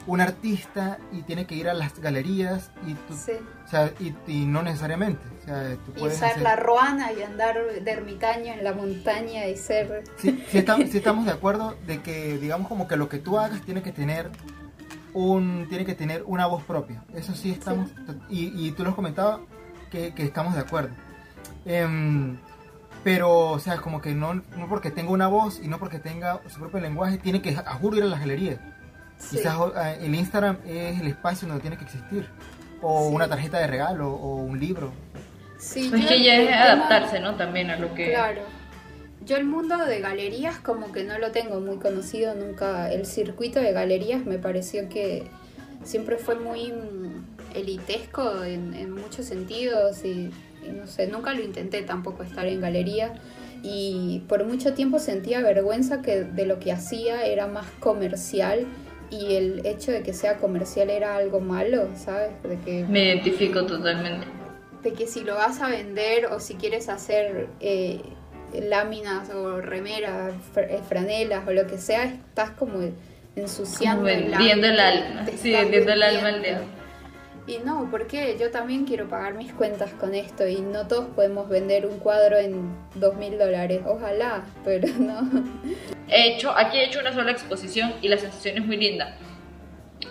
un 0.07 0.19
artista 0.19 0.97
y 1.11 1.21
tiene 1.21 1.45
que 1.45 1.53
ir 1.53 1.69
a 1.69 1.73
las 1.75 1.99
galerías 1.99 2.71
y 2.87 2.93
tú- 2.95 3.15
sí. 3.15 3.33
o 3.65 3.69
sea, 3.69 3.91
y, 3.99 4.15
y 4.27 4.45
no 4.45 4.63
necesariamente. 4.63 5.21
O 5.41 5.45
sea, 5.45 5.75
tú 5.85 5.93
Y 5.95 6.07
usar 6.07 6.31
hacer- 6.31 6.41
la 6.43 6.55
ruana 6.55 7.11
y 7.13 7.21
andar 7.21 7.55
de 7.83 7.91
ermitaño 7.91 8.53
en 8.53 8.63
la 8.63 8.73
montaña 8.73 9.45
y 9.47 9.55
ser... 9.57 10.03
Sí, 10.17 10.43
sí 10.49 10.57
estamos, 10.57 10.89
sí 10.89 10.97
estamos 10.99 11.25
de 11.25 11.31
acuerdo 11.31 11.75
de 11.85 12.01
que, 12.01 12.37
digamos, 12.39 12.67
como 12.67 12.87
que 12.87 12.95
lo 12.95 13.09
que 13.09 13.19
tú 13.19 13.37
hagas 13.37 13.61
tiene 13.61 13.81
que 13.83 13.91
tener 13.91 14.31
un 15.13 15.67
tiene 15.69 15.85
que 15.85 15.93
tener 15.93 16.23
una 16.25 16.47
voz 16.47 16.63
propia. 16.63 17.03
Eso 17.13 17.35
sí 17.35 17.51
estamos, 17.51 17.91
y, 18.29 18.45
y 18.67 18.71
tú 18.71 18.83
lo 18.83 18.89
has 18.89 18.95
comentado 18.95 19.45
que, 19.91 20.13
que 20.13 20.23
estamos 20.23 20.53
de 20.55 20.61
acuerdo. 20.61 20.91
Em, 21.65 22.37
pero, 23.03 23.49
o 23.51 23.59
sea, 23.59 23.77
como 23.77 24.01
que 24.01 24.13
no, 24.13 24.33
no 24.35 24.67
porque 24.69 24.91
tenga 24.91 25.11
una 25.11 25.27
voz 25.27 25.59
y 25.61 25.67
no 25.67 25.79
porque 25.79 25.99
tenga 25.99 26.41
su 26.49 26.59
propio 26.59 26.79
lenguaje, 26.79 27.17
tiene 27.17 27.41
que, 27.41 27.49
a 27.55 27.73
juro, 27.75 27.97
ir 27.97 28.03
a 28.03 28.07
la 28.07 28.19
galería. 28.19 28.57
Sí. 29.17 29.37
Quizás 29.37 29.55
eh, 29.75 29.97
el 30.01 30.15
Instagram 30.15 30.57
es 30.65 30.99
el 30.99 31.07
espacio 31.07 31.47
donde 31.47 31.61
tiene 31.61 31.77
que 31.77 31.83
existir. 31.85 32.27
O 32.81 33.07
Sí. 33.09 33.15
una 33.15 33.27
tarjeta 33.27 33.59
de 33.59 33.67
regalo, 33.67 34.09
o 34.11 34.35
un 34.37 34.59
libro. 34.59 34.91
Sí, 35.59 35.87
Pues 35.89 36.01
yo 36.01 36.07
que 36.09 36.23
ya 36.23 36.35
es 36.37 36.47
tema- 36.47 36.63
adaptarse, 36.63 37.19
¿no? 37.19 37.35
También 37.35 37.69
a 37.69 37.77
lo 37.77 37.93
que... 37.93 38.09
Claro. 38.09 38.41
Yo 39.23 39.37
el 39.37 39.45
mundo 39.45 39.77
de 39.85 39.99
galerías 39.99 40.57
como 40.57 40.91
que 40.91 41.03
no 41.03 41.19
lo 41.19 41.31
tengo 41.31 41.59
muy 41.59 41.77
conocido 41.77 42.33
nunca. 42.33 42.91
El 42.91 43.05
circuito 43.05 43.59
de 43.59 43.71
galerías 43.71 44.25
me 44.25 44.39
pareció 44.39 44.89
que 44.89 45.29
siempre 45.83 46.17
fue 46.17 46.35
muy 46.39 46.71
mm, 46.71 47.55
elitesco 47.55 48.43
en, 48.43 48.73
en 48.73 48.91
muchos 48.95 49.27
sentidos 49.27 50.03
y 50.03 50.31
no 50.73 50.87
sé, 50.87 51.07
nunca 51.07 51.33
lo 51.33 51.41
intenté 51.43 51.81
tampoco 51.81 52.23
estar 52.23 52.45
en 52.45 52.61
galería 52.61 53.13
y 53.63 54.23
por 54.27 54.43
mucho 54.45 54.73
tiempo 54.73 54.99
sentía 54.99 55.41
vergüenza 55.41 56.01
que 56.01 56.23
de 56.23 56.45
lo 56.45 56.59
que 56.59 56.71
hacía 56.71 57.25
era 57.25 57.47
más 57.47 57.65
comercial 57.79 58.65
y 59.09 59.35
el 59.35 59.65
hecho 59.65 59.91
de 59.91 60.03
que 60.03 60.13
sea 60.13 60.37
comercial 60.37 60.89
era 60.89 61.15
algo 61.17 61.39
malo, 61.41 61.89
¿sabes? 61.95 62.31
De 62.43 62.57
que 62.59 62.85
Me 62.87 63.05
identifico 63.05 63.65
totalmente. 63.65 64.25
de 64.83 64.93
que 64.93 65.05
si 65.05 65.21
lo 65.21 65.35
vas 65.35 65.61
a 65.61 65.69
vender 65.69 66.27
o 66.27 66.39
si 66.39 66.55
quieres 66.55 66.89
hacer 66.89 67.47
eh, 67.59 68.01
láminas 68.53 69.29
o 69.29 69.61
remeras, 69.61 70.33
eh, 70.55 70.79
franelas 70.87 71.47
o 71.47 71.51
lo 71.51 71.67
que 71.67 71.77
sea, 71.77 72.05
estás 72.05 72.51
como 72.51 72.79
ensuciando 73.35 74.01
Como 74.03 74.05
vendiendo 74.15 74.67
el 74.67 74.79
alma. 74.79 75.25
Sí, 75.37 75.51
vendiendo 75.51 75.91
el 75.93 76.03
alma 76.03 76.27
al 76.29 76.41
dedo. 76.41 76.61
Y 77.51 77.57
no, 77.65 77.89
porque 77.91 78.37
yo 78.39 78.49
también 78.49 78.85
quiero 78.85 79.09
pagar 79.09 79.33
mis 79.33 79.51
cuentas 79.51 79.91
con 79.99 80.15
esto 80.15 80.47
y 80.47 80.61
no 80.61 80.87
todos 80.87 81.07
podemos 81.13 81.49
vender 81.49 81.85
un 81.85 81.99
cuadro 81.99 82.37
en 82.37 82.73
dos 82.95 83.15
mil 83.15 83.37
dólares. 83.37 83.81
Ojalá, 83.85 84.45
pero 84.63 84.87
no. 84.99 85.29
He 86.07 86.29
hecho, 86.29 86.55
aquí 86.55 86.77
he 86.77 86.85
hecho 86.85 87.01
una 87.01 87.11
sola 87.11 87.31
exposición 87.31 87.93
y 88.01 88.07
la 88.07 88.17
sensación 88.17 88.57
es 88.57 88.65
muy 88.65 88.77
linda. 88.77 89.17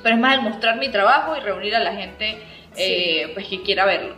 Pero 0.02 0.16
es 0.16 0.20
más 0.20 0.36
el 0.36 0.42
mostrar 0.42 0.76
mi 0.78 0.90
trabajo 0.90 1.34
y 1.34 1.40
reunir 1.40 1.74
a 1.74 1.80
la 1.80 1.94
gente 1.94 2.40
eh, 2.76 3.30
pues 3.32 3.46
que 3.48 3.62
quiera 3.62 3.86
verlo. 3.86 4.16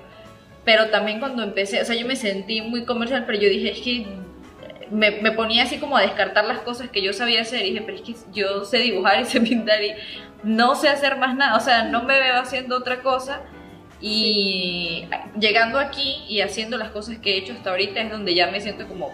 Pero 0.64 0.90
también 0.90 1.20
cuando 1.20 1.44
empecé, 1.44 1.80
o 1.80 1.84
sea, 1.84 1.94
yo 1.94 2.08
me 2.08 2.16
sentí 2.16 2.60
muy 2.60 2.84
comercial, 2.84 3.22
pero 3.24 3.38
yo 3.38 3.48
dije, 3.48 3.70
es 3.70 3.80
que 3.82 4.04
me, 4.90 5.12
me 5.12 5.30
ponía 5.30 5.62
así 5.62 5.78
como 5.78 5.96
a 5.96 6.02
descartar 6.02 6.44
las 6.44 6.58
cosas 6.58 6.90
que 6.90 7.02
yo 7.02 7.12
sabía 7.12 7.42
hacer. 7.42 7.60
Y 7.66 7.70
dije, 7.70 7.82
pero 7.86 7.98
es 7.98 8.02
que 8.02 8.14
yo 8.32 8.64
sé 8.64 8.78
dibujar 8.78 9.20
y 9.20 9.24
sé 9.26 9.40
pintar 9.40 9.80
y 9.80 9.94
no 10.42 10.74
sé 10.74 10.88
hacer 10.88 11.16
más 11.18 11.34
nada. 11.36 11.56
O 11.56 11.60
sea, 11.60 11.84
no 11.84 12.02
me 12.02 12.18
veo 12.20 12.36
haciendo 12.36 12.76
otra 12.76 13.02
cosa. 13.02 13.40
Y 14.00 15.06
llegando 15.38 15.78
aquí 15.78 16.24
y 16.28 16.40
haciendo 16.40 16.76
las 16.76 16.90
cosas 16.90 17.18
que 17.18 17.34
he 17.34 17.38
hecho 17.38 17.52
hasta 17.52 17.70
ahorita 17.70 18.00
es 18.00 18.10
donde 18.10 18.34
ya 18.34 18.50
me 18.50 18.60
siento 18.60 18.88
como 18.88 19.12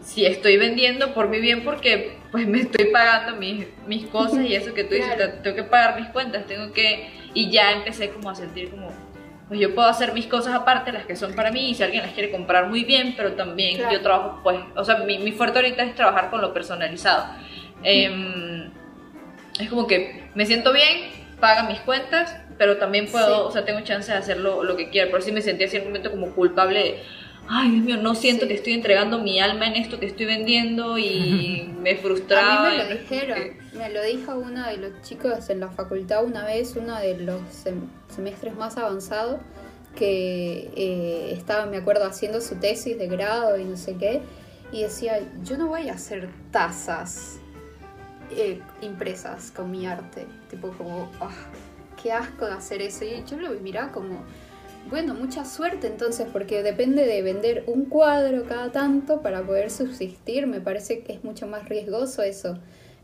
si 0.00 0.24
estoy 0.24 0.56
vendiendo 0.56 1.12
por 1.12 1.28
mi 1.28 1.40
bien 1.40 1.62
porque 1.62 2.16
pues 2.30 2.46
me 2.46 2.60
estoy 2.60 2.86
pagando 2.86 3.36
mis, 3.36 3.66
mis 3.86 4.06
cosas 4.06 4.40
y 4.44 4.54
eso 4.54 4.72
que 4.74 4.84
tú 4.84 4.94
dices, 4.94 5.14
Claro. 5.14 5.32
tengo 5.42 5.56
que 5.56 5.62
pagar 5.64 6.00
mis 6.00 6.08
cuentas, 6.10 6.46
tengo 6.46 6.72
que... 6.72 7.10
Y 7.34 7.50
ya 7.50 7.72
empecé 7.72 8.10
como 8.10 8.30
a 8.30 8.34
sentir 8.34 8.70
como, 8.70 8.88
pues 9.48 9.60
yo 9.60 9.74
puedo 9.74 9.88
hacer 9.88 10.12
mis 10.14 10.26
cosas 10.26 10.54
aparte, 10.54 10.90
las 10.92 11.04
que 11.04 11.16
son 11.16 11.34
para 11.34 11.50
mí, 11.50 11.70
y 11.70 11.74
si 11.74 11.82
alguien 11.82 12.02
las 12.02 12.12
quiere 12.12 12.30
comprar 12.30 12.68
muy 12.68 12.84
bien, 12.84 13.14
pero 13.16 13.32
también 13.32 13.76
Claro. 13.76 13.92
yo 13.92 14.00
trabajo, 14.02 14.40
pues, 14.42 14.58
o 14.76 14.84
sea, 14.84 14.96
mi, 14.98 15.18
mi 15.18 15.32
fuerte 15.32 15.58
ahorita 15.58 15.82
es 15.84 15.94
trabajar 15.94 16.30
con 16.30 16.40
lo 16.40 16.52
personalizado. 16.54 17.26
Em, 17.82 18.70
es 19.60 19.68
como 19.70 19.86
que 19.86 20.24
me 20.34 20.46
siento 20.46 20.72
bien, 20.72 21.10
paga 21.40 21.64
mis 21.64 21.80
cuentas, 21.80 22.36
pero 22.58 22.76
también 22.78 23.06
puedo, 23.10 23.26
Sí. 23.26 23.42
o 23.48 23.50
sea, 23.52 23.64
tengo 23.64 23.80
chance 23.80 24.10
de 24.12 24.18
hacer 24.18 24.38
lo, 24.38 24.76
que 24.76 24.90
quiera. 24.90 25.10
Por 25.10 25.22
sí 25.22 25.32
me 25.32 25.42
sentí 25.42 25.64
así 25.64 25.76
en 25.76 25.82
un 25.82 25.88
momento 25.88 26.10
como 26.10 26.28
culpable 26.34 26.78
de, 26.78 27.02
ay, 27.48 27.70
Dios 27.70 27.84
mío, 27.84 27.96
no 27.98 28.14
siento 28.14 28.42
Sí. 28.42 28.48
que 28.48 28.54
estoy 28.54 28.72
entregando 28.72 29.18
mi 29.18 29.40
alma 29.40 29.66
en 29.66 29.74
esto 29.76 29.98
que 30.00 30.06
estoy 30.06 30.26
vendiendo 30.26 30.96
y 30.98 31.68
me 31.80 31.96
frustraba. 31.96 32.68
A 32.68 32.70
mí 32.70 32.76
me 32.78 32.84
lo 32.84 33.00
dijeron, 33.00 33.38
me 33.74 33.90
lo 33.90 34.02
dijo 34.02 34.36
uno 34.36 34.66
de 34.66 34.76
los 34.78 35.02
chicos 35.02 35.50
en 35.50 35.60
la 35.60 35.68
facultad 35.68 36.24
una 36.24 36.44
vez, 36.44 36.74
uno 36.76 36.98
de 36.98 37.18
los 37.18 37.40
sem- 37.64 37.88
semestres 38.14 38.54
más 38.54 38.76
avanzados, 38.76 39.40
que 39.96 40.70
eh, 40.76 41.30
estaba, 41.32 41.66
me 41.66 41.76
acuerdo, 41.76 42.04
haciendo 42.04 42.40
su 42.40 42.56
tesis 42.56 42.98
de 42.98 43.06
grado 43.06 43.58
y 43.58 43.64
no 43.64 43.76
sé 43.76 43.96
qué, 43.96 44.22
y 44.72 44.82
decía, 44.82 45.20
yo 45.44 45.56
no 45.56 45.68
voy 45.68 45.88
a 45.88 45.92
hacer 45.92 46.28
tazas 46.50 47.38
eh, 48.36 48.60
impresas 48.82 49.50
con 49.50 49.70
mi 49.70 49.86
arte, 49.86 50.26
tipo 50.50 50.68
como, 50.72 51.10
"Ah, 51.20 51.30
qué 52.02 52.12
asco 52.12 52.46
de 52.46 52.52
hacer 52.52 52.82
eso, 52.82 53.04
y 53.04 53.24
yo 53.28 53.36
lo 53.38 53.50
miraba 53.60 53.92
como... 53.92 54.22
Bueno, 54.90 55.14
mucha 55.14 55.46
suerte 55.46 55.86
entonces, 55.86 56.26
porque 56.30 56.62
depende 56.62 57.06
de 57.06 57.22
vender 57.22 57.64
un 57.66 57.86
cuadro 57.86 58.44
cada 58.44 58.70
tanto 58.70 59.22
para 59.22 59.42
poder 59.42 59.70
subsistir. 59.70 60.46
Me 60.46 60.60
parece 60.60 61.00
que 61.00 61.14
es 61.14 61.24
mucho 61.24 61.46
más 61.46 61.66
riesgoso 61.70 62.22
eso, 62.22 62.58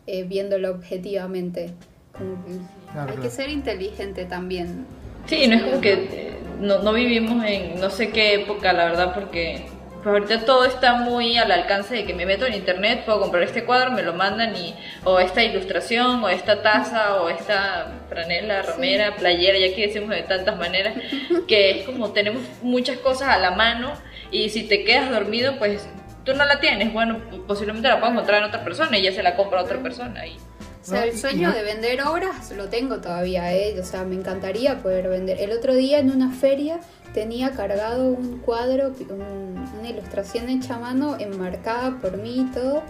eh, 0.07 0.25
viéndolo 0.25 0.71
objetivamente. 0.73 1.71
Como 2.13 2.35
que 2.45 2.51
Claro, 2.93 3.01
hay 3.01 3.07
claro. 3.17 3.23
que 3.23 3.31
ser 3.31 3.49
inteligente 3.49 4.27
también. 4.27 4.85
Sí, 5.27 5.47
no 5.49 5.55
es 5.57 5.63
como 5.63 5.81
que 5.81 5.93
eh, 5.93 6.33
no, 6.61 6.83
no 6.83 6.93
vivimos 6.93 7.43
en 7.47 7.81
no 7.81 7.89
sé 7.89 8.11
qué 8.11 8.35
época, 8.35 8.75
la 8.75 8.85
verdad, 8.85 9.15
porque 9.15 9.65
pues 10.03 10.15
ahorita 10.15 10.47
todo 10.47 10.65
está 10.65 10.95
muy 10.95 11.37
al 11.37 11.53
alcance 11.53 11.95
de 11.95 12.07
que 12.07 12.15
me 12.15 12.25
meto 12.25 12.47
en 12.47 12.55
internet, 12.55 13.05
puedo 13.05 13.21
comprar 13.21 13.43
este 13.43 13.65
cuadro, 13.65 13.91
me 13.91 14.03
lo 14.03 14.15
mandan 14.15 14.57
y 14.57 14.75
o 15.05 15.21
esta 15.21 15.43
ilustración, 15.43 16.25
o 16.25 16.29
esta 16.29 16.63
taza, 16.63 17.21
o 17.21 17.29
esta 17.29 17.93
franela, 18.09 18.63
romera, 18.63 19.17
playera, 19.17 19.59
ya 19.59 19.67
aquí 19.67 19.83
decimos 19.83 20.11
de 20.11 20.23
tantas 20.23 20.57
maneras, 20.57 20.95
que 21.49 21.81
es 21.81 21.87
como 21.87 22.13
tenemos 22.13 22.43
muchas 22.63 22.99
cosas 22.99 23.29
a 23.29 23.39
la 23.39 23.51
mano 23.51 23.93
y 24.31 24.49
si 24.49 24.63
te 24.63 24.85
quedas 24.85 25.11
dormido, 25.11 25.59
pues 25.59 25.87
tú 26.25 26.33
no 26.35 26.45
la 26.45 26.61
tienes, 26.61 26.93
bueno, 26.93 27.21
posiblemente 27.47 27.89
la 27.89 27.99
puedo 27.99 28.13
encontrar 28.13 28.39
en 28.39 28.49
otra 28.49 28.65
persona 28.65 28.97
y 28.97 29.03
ya 29.03 29.13
se 29.13 29.23
la 29.23 29.37
compra 29.37 29.61
a 29.61 29.65
otra 29.65 29.83
persona 29.83 30.27
y 30.27 30.37
O 30.37 30.85
sea, 30.85 31.05
el 31.05 31.19
sueño 31.19 31.53
de 31.53 31.63
vender 31.63 32.01
obras 32.03 32.51
lo 32.53 32.69
tengo 32.69 33.03
todavía, 33.03 33.53
¿eh? 33.55 33.79
O 33.79 33.85
sea, 33.85 34.05
me 34.05 34.15
encantaría 34.15 34.79
poder 34.79 35.09
vender. 35.09 35.41
El 35.41 35.53
otro 35.53 35.75
día 35.75 35.99
en 35.99 36.11
una 36.11 36.31
feria 36.31 36.81
tenía 37.15 37.51
cargado 37.53 38.09
un 38.09 38.39
cuadro, 38.39 38.93
un- 39.11 39.69
una 39.79 39.89
ilustración 39.89 40.49
hecha 40.49 40.77
a 40.77 40.79
mano, 40.79 41.17
enmarcada 41.19 41.99
por 42.01 42.17
mí 42.19 42.41
y 42.49 42.53
todo, 42.53 42.83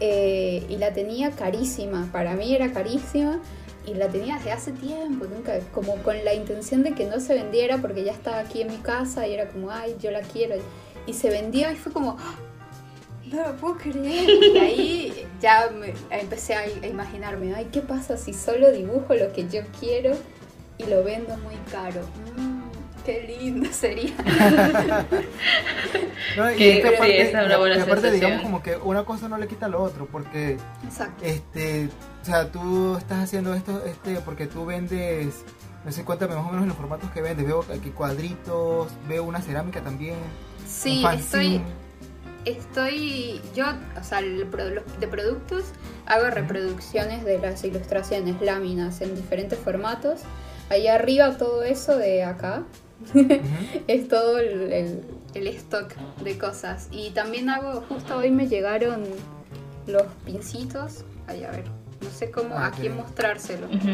eh, 0.00 0.64
y 0.68 0.76
la 0.76 0.92
tenía 0.92 1.30
carísima. 1.30 2.08
Para 2.12 2.34
mí 2.34 2.54
era 2.54 2.72
carísima 2.72 3.40
y 3.86 3.94
la 3.94 4.08
tenía 4.08 4.36
desde 4.36 4.52
hace 4.52 4.72
tiempo, 4.72 5.26
nunca, 5.26 5.58
como 5.72 5.94
con 6.02 6.24
la 6.24 6.34
intención 6.34 6.82
de 6.82 6.92
que 6.92 7.04
no 7.06 7.20
se 7.20 7.34
vendiera 7.34 7.78
porque 7.78 8.02
ya 8.04 8.12
estaba 8.12 8.38
aquí 8.40 8.62
en 8.62 8.68
mi 8.68 8.78
casa 8.78 9.26
y 9.26 9.34
era 9.34 9.48
como, 9.48 9.70
ay, 9.70 9.96
yo 10.00 10.10
la 10.10 10.20
quiero. 10.20 10.56
Y 11.06 11.12
se 11.14 11.28
vendió 11.30 11.70
y 11.70 11.76
fue 11.76 11.92
como, 11.92 12.16
¡ah! 12.18 12.34
no 13.30 13.42
lo 13.48 13.56
puedo 13.56 13.76
creer. 13.76 14.28
Y 14.54 14.58
ahí 14.58 15.26
ya 15.40 15.68
empecé 16.10 16.54
a, 16.54 16.60
a 16.60 16.86
imaginarme, 16.86 17.54
ay, 17.54 17.68
¿qué 17.72 17.80
pasa 17.80 18.16
si 18.16 18.32
solo 18.32 18.70
dibujo 18.72 19.14
lo 19.14 19.32
que 19.32 19.48
yo 19.48 19.60
quiero 19.80 20.12
y 20.78 20.84
lo 20.84 21.02
vendo 21.04 21.36
muy 21.38 21.54
caro? 21.70 22.02
Mm, 22.36 22.53
qué 23.04 23.22
lindo 23.40 23.68
sería. 23.72 24.12
No, 26.36 26.50
y 26.50 26.56
Que 26.56 26.72
sí, 26.74 26.88
aparte, 26.88 27.22
esa 27.22 27.40
es 27.42 27.46
una 27.46 27.56
buena 27.58 27.76
y 27.76 27.80
aparte, 27.80 28.00
sensación. 28.10 28.20
digamos 28.30 28.42
como 28.42 28.62
que 28.62 28.76
una 28.76 29.04
cosa 29.04 29.28
no 29.28 29.38
le 29.38 29.46
quita 29.46 29.68
lo 29.68 29.82
otro, 29.82 30.06
porque 30.10 30.56
Exacto. 30.84 31.24
este, 31.24 31.88
o 32.22 32.24
sea, 32.24 32.50
tú 32.50 32.96
estás 32.96 33.22
haciendo 33.24 33.54
esto 33.54 33.82
este 33.86 34.16
porque 34.20 34.46
tú 34.48 34.66
vendes, 34.66 35.44
no 35.84 35.92
sé, 35.92 36.02
cuéntame 36.04 36.34
más 36.34 36.44
o 36.48 36.50
menos 36.50 36.66
los 36.66 36.76
formatos 36.76 37.10
que 37.12 37.22
vendes, 37.22 37.46
veo 37.46 37.64
aquí 37.72 37.90
cuadritos, 37.90 38.88
veo 39.08 39.22
una 39.24 39.40
cerámica 39.42 39.80
también, 39.80 40.16
Sí, 40.66 41.04
estoy, 41.14 41.60
estoy, 42.44 43.40
yo, 43.54 43.66
o 44.00 44.02
sea, 44.02 44.18
el 44.18 44.44
pro- 44.46 44.70
los- 44.70 44.98
de 44.98 45.06
productos 45.06 45.64
hago 46.06 46.26
reproducciones 46.30 47.24
de 47.24 47.38
las 47.38 47.62
ilustraciones, 47.64 48.40
láminas 48.40 49.00
en 49.02 49.14
diferentes 49.14 49.58
formatos. 49.58 50.20
Ahí 50.70 50.88
arriba 50.88 51.36
todo 51.36 51.62
eso 51.62 51.96
de 51.96 52.24
acá, 52.24 52.64
Ujú. 53.14 53.40
es 53.86 54.08
todo 54.08 54.38
el, 54.38 54.72
el- 54.72 55.04
el 55.34 55.48
stock 55.48 55.92
de 56.22 56.38
cosas. 56.38 56.88
Y 56.92 57.10
también 57.10 57.50
hago, 57.50 57.80
justo 57.88 58.18
hoy 58.18 58.30
me 58.30 58.46
llegaron 58.46 59.04
los 59.88 60.04
pincitos. 60.24 61.04
Ay, 61.26 61.42
a 61.42 61.50
ver, 61.50 61.64
no 62.00 62.08
sé 62.10 62.30
cómo, 62.30 62.54
Ah, 62.56 62.66
a 62.66 62.70
quién 62.70 62.96
mostrárselos. 62.96 63.68
ujú. 63.68 63.90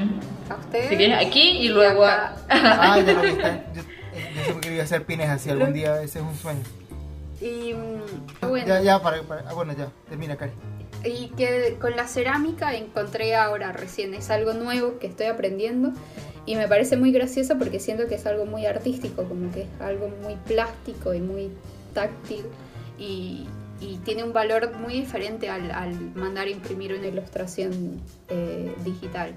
A 0.52 0.56
ustedes. 0.56 0.88
si 0.90 0.96
quieres 0.96 1.26
aquí 1.26 1.40
y 1.40 1.66
y 1.66 1.68
luego 1.70 2.04
acá. 2.04 2.34
a- 2.50 2.92
Ah, 2.94 3.00
ya 3.00 3.12
lo 3.14 3.22
viste. 3.22 3.42
Yo, 3.74 3.80
eh, 4.18 4.32
yo 4.34 4.42
siempre 4.42 4.60
quería 4.68 4.82
hacer 4.82 5.04
pines 5.04 5.28
así 5.30 5.48
algún 5.50 5.72
día, 5.72 6.02
ese 6.02 6.18
es 6.18 6.24
un 6.24 6.34
sueño. 6.36 6.60
Y 7.40 7.72
mm, 7.72 8.48
bueno, 8.48 8.66
Ya, 8.66 8.82
ya, 8.82 9.02
para, 9.02 9.22
para- 9.22 9.44
ah, 9.48 9.54
bueno, 9.54 9.72
ya, 9.72 9.88
termina, 10.08 10.36
Cari. 10.36 10.52
Y 11.04 11.28
que 11.28 11.78
con 11.80 11.96
la 11.96 12.06
cerámica 12.06 12.74
encontré 12.74 13.34
ahora 13.34 13.72
recién, 13.72 14.12
es 14.12 14.28
algo 14.30 14.52
nuevo 14.52 14.98
que 14.98 15.06
estoy 15.06 15.26
aprendiendo 15.26 15.92
y 16.46 16.56
me 16.56 16.66
parece 16.68 16.96
muy 16.96 17.12
gracioso 17.12 17.58
porque 17.58 17.78
siento 17.80 18.06
que 18.08 18.14
es 18.16 18.26
algo 18.26 18.46
muy 18.46 18.66
artístico, 18.66 19.24
como 19.24 19.50
que 19.52 19.62
es 19.62 19.68
algo 19.80 20.08
muy 20.22 20.34
plástico 20.46 21.14
y 21.14 21.20
muy 21.20 21.50
táctil 21.94 22.44
y, 22.98 23.46
y 23.80 23.96
tiene 24.04 24.24
un 24.24 24.32
valor 24.32 24.72
muy 24.76 24.94
diferente 24.94 25.48
al, 25.48 25.70
al 25.70 25.94
mandar 26.14 26.48
imprimir 26.48 26.94
una 26.94 27.06
ilustración 27.06 28.00
eh, 28.28 28.74
digital. 28.84 29.34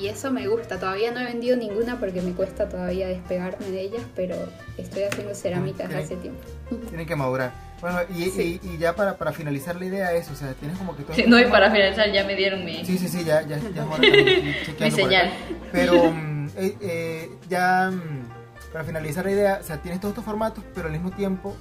Y 0.00 0.06
eso 0.06 0.30
me 0.30 0.48
gusta, 0.48 0.78
todavía 0.80 1.10
no 1.10 1.20
he 1.20 1.24
vendido 1.24 1.54
ninguna 1.56 2.00
porque 2.00 2.22
me 2.22 2.32
cuesta 2.32 2.66
todavía 2.68 3.08
despegarme 3.08 3.66
de 3.70 3.82
ellas, 3.82 4.02
pero 4.16 4.36
estoy 4.78 5.02
haciendo 5.02 5.34
cerámicas 5.34 5.90
Ok. 5.90 5.96
hace 5.96 6.16
tiempo. 6.16 6.40
Tienen 6.88 7.06
que 7.06 7.14
madurar. 7.14 7.52
Bueno, 7.82 7.98
y, 8.16 8.22
y, 8.22 8.60
y 8.62 8.78
ya 8.78 8.94
para, 8.94 9.18
para 9.18 9.32
finalizar 9.32 9.74
la 9.76 9.84
idea 9.84 10.12
es, 10.12 10.30
o 10.30 10.36
sea, 10.36 10.54
tienes 10.54 10.78
como 10.78 10.96
que 10.96 11.02
todo... 11.02 11.14
Sí, 11.16 11.24
no, 11.26 11.38
y 11.38 11.46
para 11.46 11.68
finalizar 11.70 12.10
ya 12.12 12.24
me 12.24 12.36
dieron 12.36 12.64
mi, 12.64 12.84
Sí, 12.84 12.96
sí, 12.96 13.08
sí, 13.08 13.24
ya, 13.24 13.42
ya, 13.42 13.58
ya 13.58 13.84
mi 14.80 14.90
señal. 14.92 15.32
Pero 15.72 15.94
mm, 16.12 16.46
eh, 16.56 16.76
eh, 16.80 17.30
ya 17.50 17.90
mm, 17.90 18.72
para 18.72 18.84
finalizar 18.84 19.24
la 19.24 19.32
idea, 19.32 19.58
o 19.60 19.64
sea, 19.64 19.78
tienes 19.78 20.00
todos 20.00 20.12
estos 20.12 20.24
formatos, 20.24 20.62
pero 20.74 20.86
al 20.86 20.92
mismo 20.92 21.10
tiempo 21.10 21.56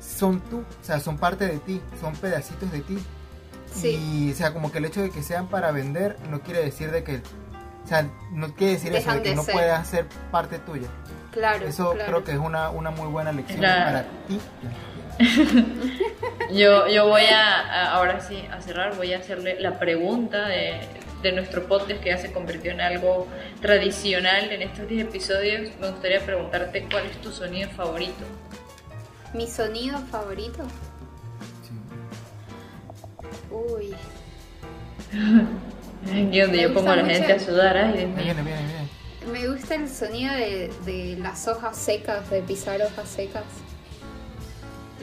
son 0.00 0.40
tú, 0.42 0.58
o 0.60 0.84
sea, 0.84 1.00
son 1.00 1.18
parte 1.18 1.46
de 1.46 1.58
ti, 1.58 1.80
son 2.00 2.14
pedacitos 2.14 2.70
de 2.70 2.80
ti. 2.80 2.98
Sí. 3.74 3.88
Y, 4.28 4.32
o 4.32 4.34
sea, 4.36 4.52
como 4.52 4.70
que 4.70 4.78
el 4.78 4.84
hecho 4.84 5.02
de 5.02 5.10
que 5.10 5.24
sean 5.24 5.48
para 5.48 5.72
vender 5.72 6.16
no 6.30 6.40
quiere 6.40 6.60
decir 6.64 6.92
de 6.92 7.02
que, 7.02 7.16
o 7.84 7.88
sea, 7.88 8.06
no 8.30 8.54
quiere 8.54 8.74
decir 8.74 8.94
eso 8.94 9.12
de 9.12 9.22
que 9.22 9.30
de 9.30 9.34
no 9.34 9.42
ser. 9.42 9.54
puedas 9.54 9.88
ser 9.88 10.06
parte 10.30 10.58
tuya. 10.60 10.86
Claro, 11.32 11.66
Eso 11.66 11.90
claro. 11.94 12.06
creo 12.06 12.24
que 12.24 12.30
es 12.30 12.38
una, 12.38 12.70
una 12.70 12.90
muy 12.92 13.08
buena 13.08 13.32
lección 13.32 13.58
Claro. 13.58 13.84
para 13.86 14.02
ti. 14.28 14.38
Yo, 16.52 16.86
yo 16.88 17.08
voy 17.08 17.22
a, 17.22 17.60
a- 17.60 17.92
ahora 17.96 18.20
sí, 18.20 18.44
a 18.50 18.60
cerrar, 18.60 18.94
voy 18.96 19.12
a 19.12 19.18
hacerle 19.18 19.58
la 19.60 19.78
pregunta 19.78 20.46
de, 20.46 20.80
de 21.22 21.32
nuestro 21.32 21.66
podcast 21.66 22.00
que 22.00 22.10
ya 22.10 22.18
se 22.18 22.32
convirtió 22.32 22.70
en 22.72 22.80
algo 22.80 23.26
tradicional 23.60 24.52
en 24.52 24.62
estos 24.62 24.86
10 24.88 25.06
episodios. 25.08 25.70
Me 25.80 25.90
gustaría 25.90 26.20
preguntarte 26.24 26.86
cuál 26.90 27.06
es 27.06 27.16
tu 27.20 27.32
sonido 27.32 27.70
favorito. 27.70 28.24
Mi 29.32 29.46
sonido 29.48 29.98
favorito. 30.10 30.64
Sí. 31.62 31.72
Uy. 33.50 33.94
Aquí 36.28 36.40
donde 36.40 36.60
yo 36.62 36.74
pongo 36.74 36.90
a 36.90 36.96
la 36.96 37.04
gente 37.06 37.32
a 37.32 37.38
sudar. 37.40 37.76
Ay, 37.76 37.92
viene, 38.14 38.14
viene, 38.22 38.42
viene. 38.42 38.88
Me 39.32 39.48
gusta 39.48 39.74
el 39.76 39.88
sonido 39.88 40.34
de, 40.34 40.70
de 40.84 41.16
las 41.18 41.48
hojas 41.48 41.76
secas, 41.78 42.28
de 42.30 42.42
pisar 42.42 42.82
hojas 42.82 43.08
secas. 43.08 43.44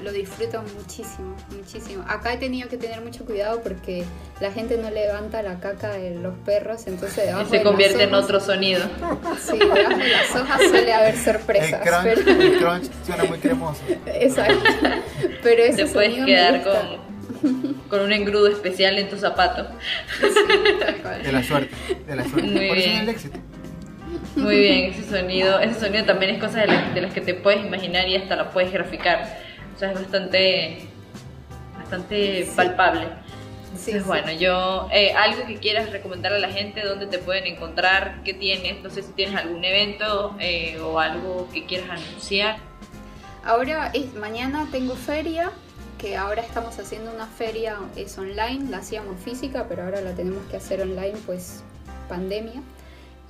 Lo 0.04 0.12
disfruto 0.12 0.64
muchísimo, 0.78 1.36
muchísimo. 1.56 2.04
Acá 2.08 2.34
he 2.34 2.38
tenido 2.38 2.68
que 2.70 2.78
tener 2.78 3.02
mucho 3.02 3.24
cuidado 3.26 3.62
porque 3.62 4.04
la 4.40 4.52
gente 4.52 4.78
no 4.78 4.90
levanta 4.90 5.44
la 5.44 5.60
caca 5.60 5.90
de 5.94 6.16
los 6.16 6.34
perros, 6.40 6.88
entonces 6.88 7.24
Y 7.24 7.28
debajo 7.28 7.44
de 7.44 7.50
se 7.50 7.56
las 7.58 7.64
convierte 7.66 8.04
en 8.04 8.10
hojas- 8.14 8.24
otro 8.26 8.40
sonido. 8.40 8.82
Sí, 9.40 9.58
debajo 9.60 9.98
de 9.98 10.08
las 10.10 10.36
hojas 10.36 10.62
suele 10.70 10.94
haber 10.94 11.14
El 11.16 11.22
sorpresas. 11.24 11.82
crunch, 11.82 12.04
pero- 12.26 12.42
el 12.42 12.58
crunch 12.58 12.90
suena 13.06 13.24
muy 13.26 13.38
cremoso. 13.38 13.82
Exacto. 14.08 14.64
Pero 15.44 15.64
ese 15.64 15.86
Te 15.86 15.92
puedes 15.92 16.10
sonido 16.14 16.26
me 16.28 16.34
quedar 16.34 16.56
gusta. 16.64 16.82
con, 17.42 17.74
con 17.90 18.00
un 18.02 18.12
engrudo 18.12 18.48
especial 18.48 18.98
en 18.98 19.10
tu 19.10 19.18
zapato. 19.18 19.68
Sí. 20.20 20.28
De 21.24 21.32
la 21.32 21.44
suerte, 21.44 21.76
de 22.08 22.16
la 22.16 22.24
suerte. 22.24 22.42
Muy 22.48 22.68
Por 22.68 22.78
eso 22.78 22.88
es 22.88 22.92
bien. 22.94 23.02
el 23.04 23.10
éxito. 23.10 23.38
Muy 24.36 24.60
bien, 24.60 24.94
ese 24.94 25.10
sonido, 25.10 25.60
ese 25.60 25.80
sonido 25.80 26.06
también 26.06 26.36
es 26.36 26.42
cosa 26.42 26.62
de, 26.62 26.68
las- 26.68 26.94
de 26.94 27.02
las 27.02 27.14
que 27.14 27.22
te 27.22 27.34
puedes 27.34 27.64
imaginar 27.66 28.08
y 28.08 28.16
hasta 28.16 28.36
la 28.36 28.50
puedes 28.50 28.72
graficar. 28.72 29.51
Sea, 29.82 29.94
es 29.94 30.00
bastante, 30.00 30.78
bastante 31.76 32.46
Sí. 32.46 32.52
palpable. 32.56 33.08
Entonces, 33.64 34.04
sí. 34.04 34.08
bueno, 34.08 34.32
yo, 34.32 34.88
eh, 34.92 35.12
algo 35.14 35.48
que 35.48 35.56
quieras 35.56 35.90
recomendar 35.90 36.34
a 36.34 36.38
la 36.38 36.50
gente, 36.50 36.82
dónde 36.86 37.08
te 37.08 37.18
pueden 37.18 37.48
encontrar, 37.48 38.22
qué 38.24 38.36
tienes, 38.36 38.84
no 38.84 38.92
sé 38.92 39.02
si 39.02 39.12
tienes 39.14 39.36
algún 39.36 39.66
evento 39.66 40.36
eh, 40.40 40.80
o 40.80 41.00
algo 41.00 41.50
que 41.52 41.66
quieras 41.66 42.00
anunciar. 42.00 42.58
Ahora 43.44 43.90
es 43.96 44.14
mañana 44.14 44.68
tengo 44.72 44.96
feria, 44.96 45.52
que 45.98 46.16
ahora 46.16 46.44
estamos 46.44 46.78
haciendo 46.78 47.12
una 47.12 47.26
feria 47.26 47.78
es 47.96 48.16
online, 48.20 48.70
la 48.70 48.78
hacíamos 48.78 49.20
física, 49.20 49.66
pero 49.68 49.84
ahora 49.84 50.00
la 50.02 50.12
tenemos 50.14 50.46
que 50.52 50.58
hacer 50.58 50.80
online, 50.82 51.18
pues 51.26 51.64
pandemia. 52.08 52.62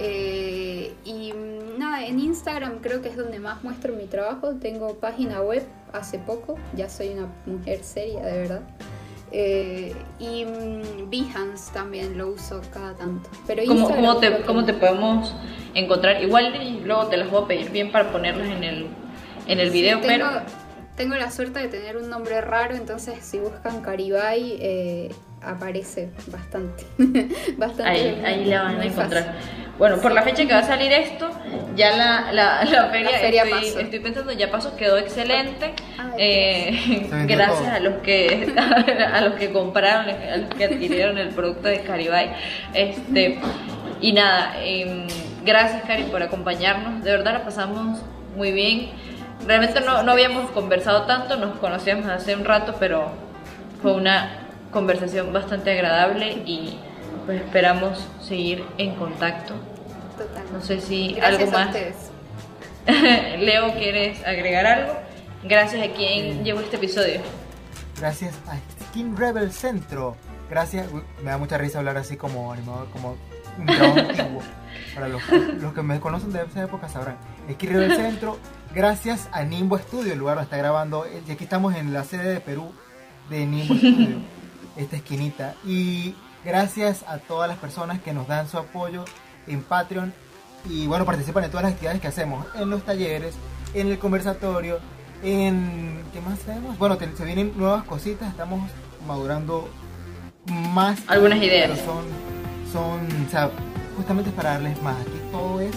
Eh, 0.03 0.91
y 1.05 1.31
mm, 1.31 1.77
nada, 1.77 2.05
en 2.05 2.19
Instagram 2.19 2.79
creo 2.79 3.03
que 3.03 3.09
es 3.09 3.17
donde 3.17 3.39
más 3.39 3.63
muestro 3.63 3.93
mi 3.93 4.05
trabajo. 4.05 4.55
Tengo 4.55 4.95
página 4.95 5.41
web 5.41 5.63
hace 5.93 6.17
poco, 6.17 6.57
ya 6.75 6.89
soy 6.89 7.09
una 7.09 7.27
mujer 7.45 7.83
seria 7.83 8.21
de 8.21 8.37
verdad. 8.39 8.61
Eh, 9.31 9.93
y 10.19 10.43
mm, 10.43 11.09
Behance 11.09 11.71
también 11.71 12.17
lo 12.17 12.29
uso 12.29 12.61
cada 12.73 12.95
tanto. 12.95 13.29
Pero 13.45 13.63
¿Cómo, 13.67 13.89
cómo, 13.89 14.17
te, 14.17 14.41
¿Cómo 14.41 14.65
te 14.65 14.73
podemos 14.73 15.33
encontrar? 15.75 16.21
Igual 16.23 16.81
luego 16.83 17.05
te 17.07 17.17
las 17.17 17.29
voy 17.29 17.43
a 17.43 17.47
pedir 17.47 17.69
bien 17.69 17.91
para 17.91 18.11
ponerlas 18.11 18.47
en 18.47 18.63
el, 18.63 18.87
en 19.47 19.59
el 19.59 19.71
Sí, 19.71 19.73
video, 19.81 19.99
tengo, 20.01 20.07
pero... 20.07 20.41
tengo 20.97 21.15
la 21.15 21.29
suerte 21.29 21.59
de 21.59 21.67
tener 21.67 21.95
un 21.97 22.09
nombre 22.09 22.41
raro, 22.41 22.75
entonces 22.75 23.19
si 23.21 23.39
buscan 23.39 23.81
Caribay 23.81 24.57
eh, 24.59 25.11
aparece 25.43 26.09
bastante. 26.27 26.85
bastante 27.57 27.83
Ahí, 27.91 28.15
muy- 28.15 28.25
ahí 28.25 28.45
la 28.45 28.63
van 28.63 28.79
a 28.81 28.85
encontrar. 28.85 29.23
fácil. 29.25 29.41
Bueno, 29.77 29.97
por 29.97 30.11
la 30.11 30.21
fecha 30.21 30.45
que 30.45 30.53
va 30.53 30.59
a 30.59 30.63
salir 30.63 30.91
esto, 30.91 31.29
ya 31.75 31.95
la, 31.97 32.31
la, 32.31 32.63
la 32.65 32.85
feria, 32.89 33.17
feria 33.19 33.43
estoy, 33.43 33.59
pasó. 33.61 33.79
estoy 33.79 33.99
pensando, 33.99 34.31
ya 34.31 34.51
pasó, 34.51 34.75
quedó 34.75 34.97
excelente. 34.97 35.73
Ay, 35.97 36.11
Eh, 36.19 37.09
gracias 37.27 37.67
a 37.67 37.79
los 37.79 37.95
que 38.03 38.53
a 39.13 39.21
los 39.21 39.33
que 39.35 39.51
compraron, 39.51 40.13
a 40.13 40.37
los 40.37 40.53
que 40.53 40.65
adquirieron 40.65 41.17
el 41.17 41.29
producto 41.29 41.67
de 41.67 41.79
Caribay. 41.81 42.31
Este, 42.75 43.39
y 44.01 44.13
nada, 44.13 44.53
em, 44.63 45.07
gracias 45.43 45.81
Cari 45.83 46.03
por 46.03 46.21
acompañarnos. 46.21 47.03
De 47.03 47.09
verdad 47.11 47.33
la 47.33 47.43
pasamos 47.43 47.99
muy 48.35 48.51
bien. 48.51 48.89
Realmente 49.47 49.81
no, 49.81 50.03
no 50.03 50.11
habíamos 50.11 50.51
conversado 50.51 51.03
tanto, 51.07 51.37
nos 51.37 51.57
conocíamos 51.57 52.05
hace 52.05 52.35
un 52.35 52.45
rato, 52.45 52.75
pero 52.79 53.09
fue 53.81 53.93
una 53.93 54.40
conversación 54.71 55.31
bastante 55.33 55.71
agradable 55.71 56.31
y 56.45 56.79
pues 57.25 57.41
esperamos 57.41 58.07
seguir 58.21 58.63
en 58.77 58.95
contacto. 58.95 59.53
Total. 60.17 60.43
No 60.53 60.61
sé 60.61 60.81
si 60.81 61.13
Gracias 61.13 61.41
algo 61.41 61.57
a 61.57 61.59
más. 61.59 61.67
ustedes. 61.67 61.95
Leo, 63.39 63.73
¿quieres 63.73 64.25
agregar 64.25 64.65
algo? 64.65 64.93
Gracias 65.43 65.87
a 65.87 65.91
quien 65.93 66.43
llevó 66.43 66.59
este 66.61 66.77
episodio. 66.77 67.21
Gracias 67.99 68.35
a 68.47 68.57
Skin 68.85 69.15
Rebel 69.15 69.51
Centro. 69.51 70.15
Gracias, 70.49 70.87
me 71.23 71.31
da 71.31 71.37
mucha 71.37 71.57
risa 71.57 71.79
hablar 71.79 71.97
así 71.97 72.17
como 72.17 72.51
animador, 72.51 72.89
como 72.91 73.15
un 73.57 73.65
trabajo 73.65 73.99
antiguo. 74.09 74.41
Para 74.95 75.07
los, 75.07 75.21
los 75.29 75.73
que 75.73 75.81
me 75.81 75.99
conocen 75.99 76.31
de 76.33 76.43
esa 76.43 76.63
época 76.63 76.89
sabrán. 76.89 77.17
Skin 77.51 77.69
Rebel 77.71 77.95
Centro, 77.95 78.37
gracias 78.73 79.29
a 79.31 79.43
Nimbo 79.43 79.77
Studio, 79.77 80.13
el 80.13 80.19
lugar 80.19 80.35
donde 80.35 80.45
está 80.45 80.57
grabando. 80.57 81.05
Y 81.27 81.31
aquí 81.31 81.43
estamos 81.43 81.75
en 81.75 81.93
la 81.93 82.03
sede 82.03 82.33
de 82.33 82.39
Perú 82.41 82.71
de 83.29 83.45
Nimbo 83.45 83.75
Studio, 83.77 84.17
esta 84.77 84.95
esquinita. 84.95 85.55
Y 85.65 86.15
gracias 86.45 87.03
a 87.07 87.17
todas 87.17 87.47
las 87.49 87.57
personas 87.57 88.01
que 88.01 88.13
nos 88.13 88.27
dan 88.27 88.47
su 88.47 88.57
apoyo 88.57 89.05
en 89.47 89.61
Patreon 89.63 90.13
y 90.69 90.85
bueno, 90.87 91.05
participan 91.05 91.43
en 91.43 91.49
todas 91.51 91.63
las 91.63 91.73
actividades 91.73 92.01
que 92.01 92.07
hacemos, 92.07 92.45
en 92.55 92.69
los 92.69 92.83
talleres, 92.83 93.33
en 93.73 93.87
el 93.87 93.97
conversatorio, 93.99 94.79
en... 95.23 96.03
¿Qué 96.13 96.21
más 96.21 96.39
tenemos? 96.39 96.77
Bueno, 96.77 96.97
te- 96.97 97.15
se 97.15 97.25
vienen 97.25 97.53
nuevas 97.55 97.83
cositas, 97.85 98.29
estamos 98.29 98.69
madurando 99.07 99.67
más. 100.45 100.99
Algunas 101.07 101.41
ideas. 101.41 101.79
Son, 101.79 102.03
son, 102.71 103.25
o 103.27 103.29
sea, 103.29 103.49
justamente 103.95 104.29
es 104.29 104.35
para 104.35 104.51
darles 104.51 104.81
más. 104.83 104.95
Aquí 105.01 105.19
todo 105.31 105.59
es 105.61 105.71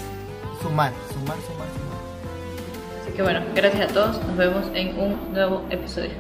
sumar, 0.61 0.93
sumar, 1.13 1.37
sumar, 1.47 1.69
sumar. 1.69 3.03
Así 3.03 3.13
que 3.17 3.23
bueno, 3.23 3.41
gracias 3.55 3.91
a 3.91 3.95
todos. 3.95 4.23
Nos 4.27 4.37
vemos 4.37 4.67
en 4.75 4.99
un 4.99 5.33
nuevo 5.33 5.65
episodio. 5.71 6.13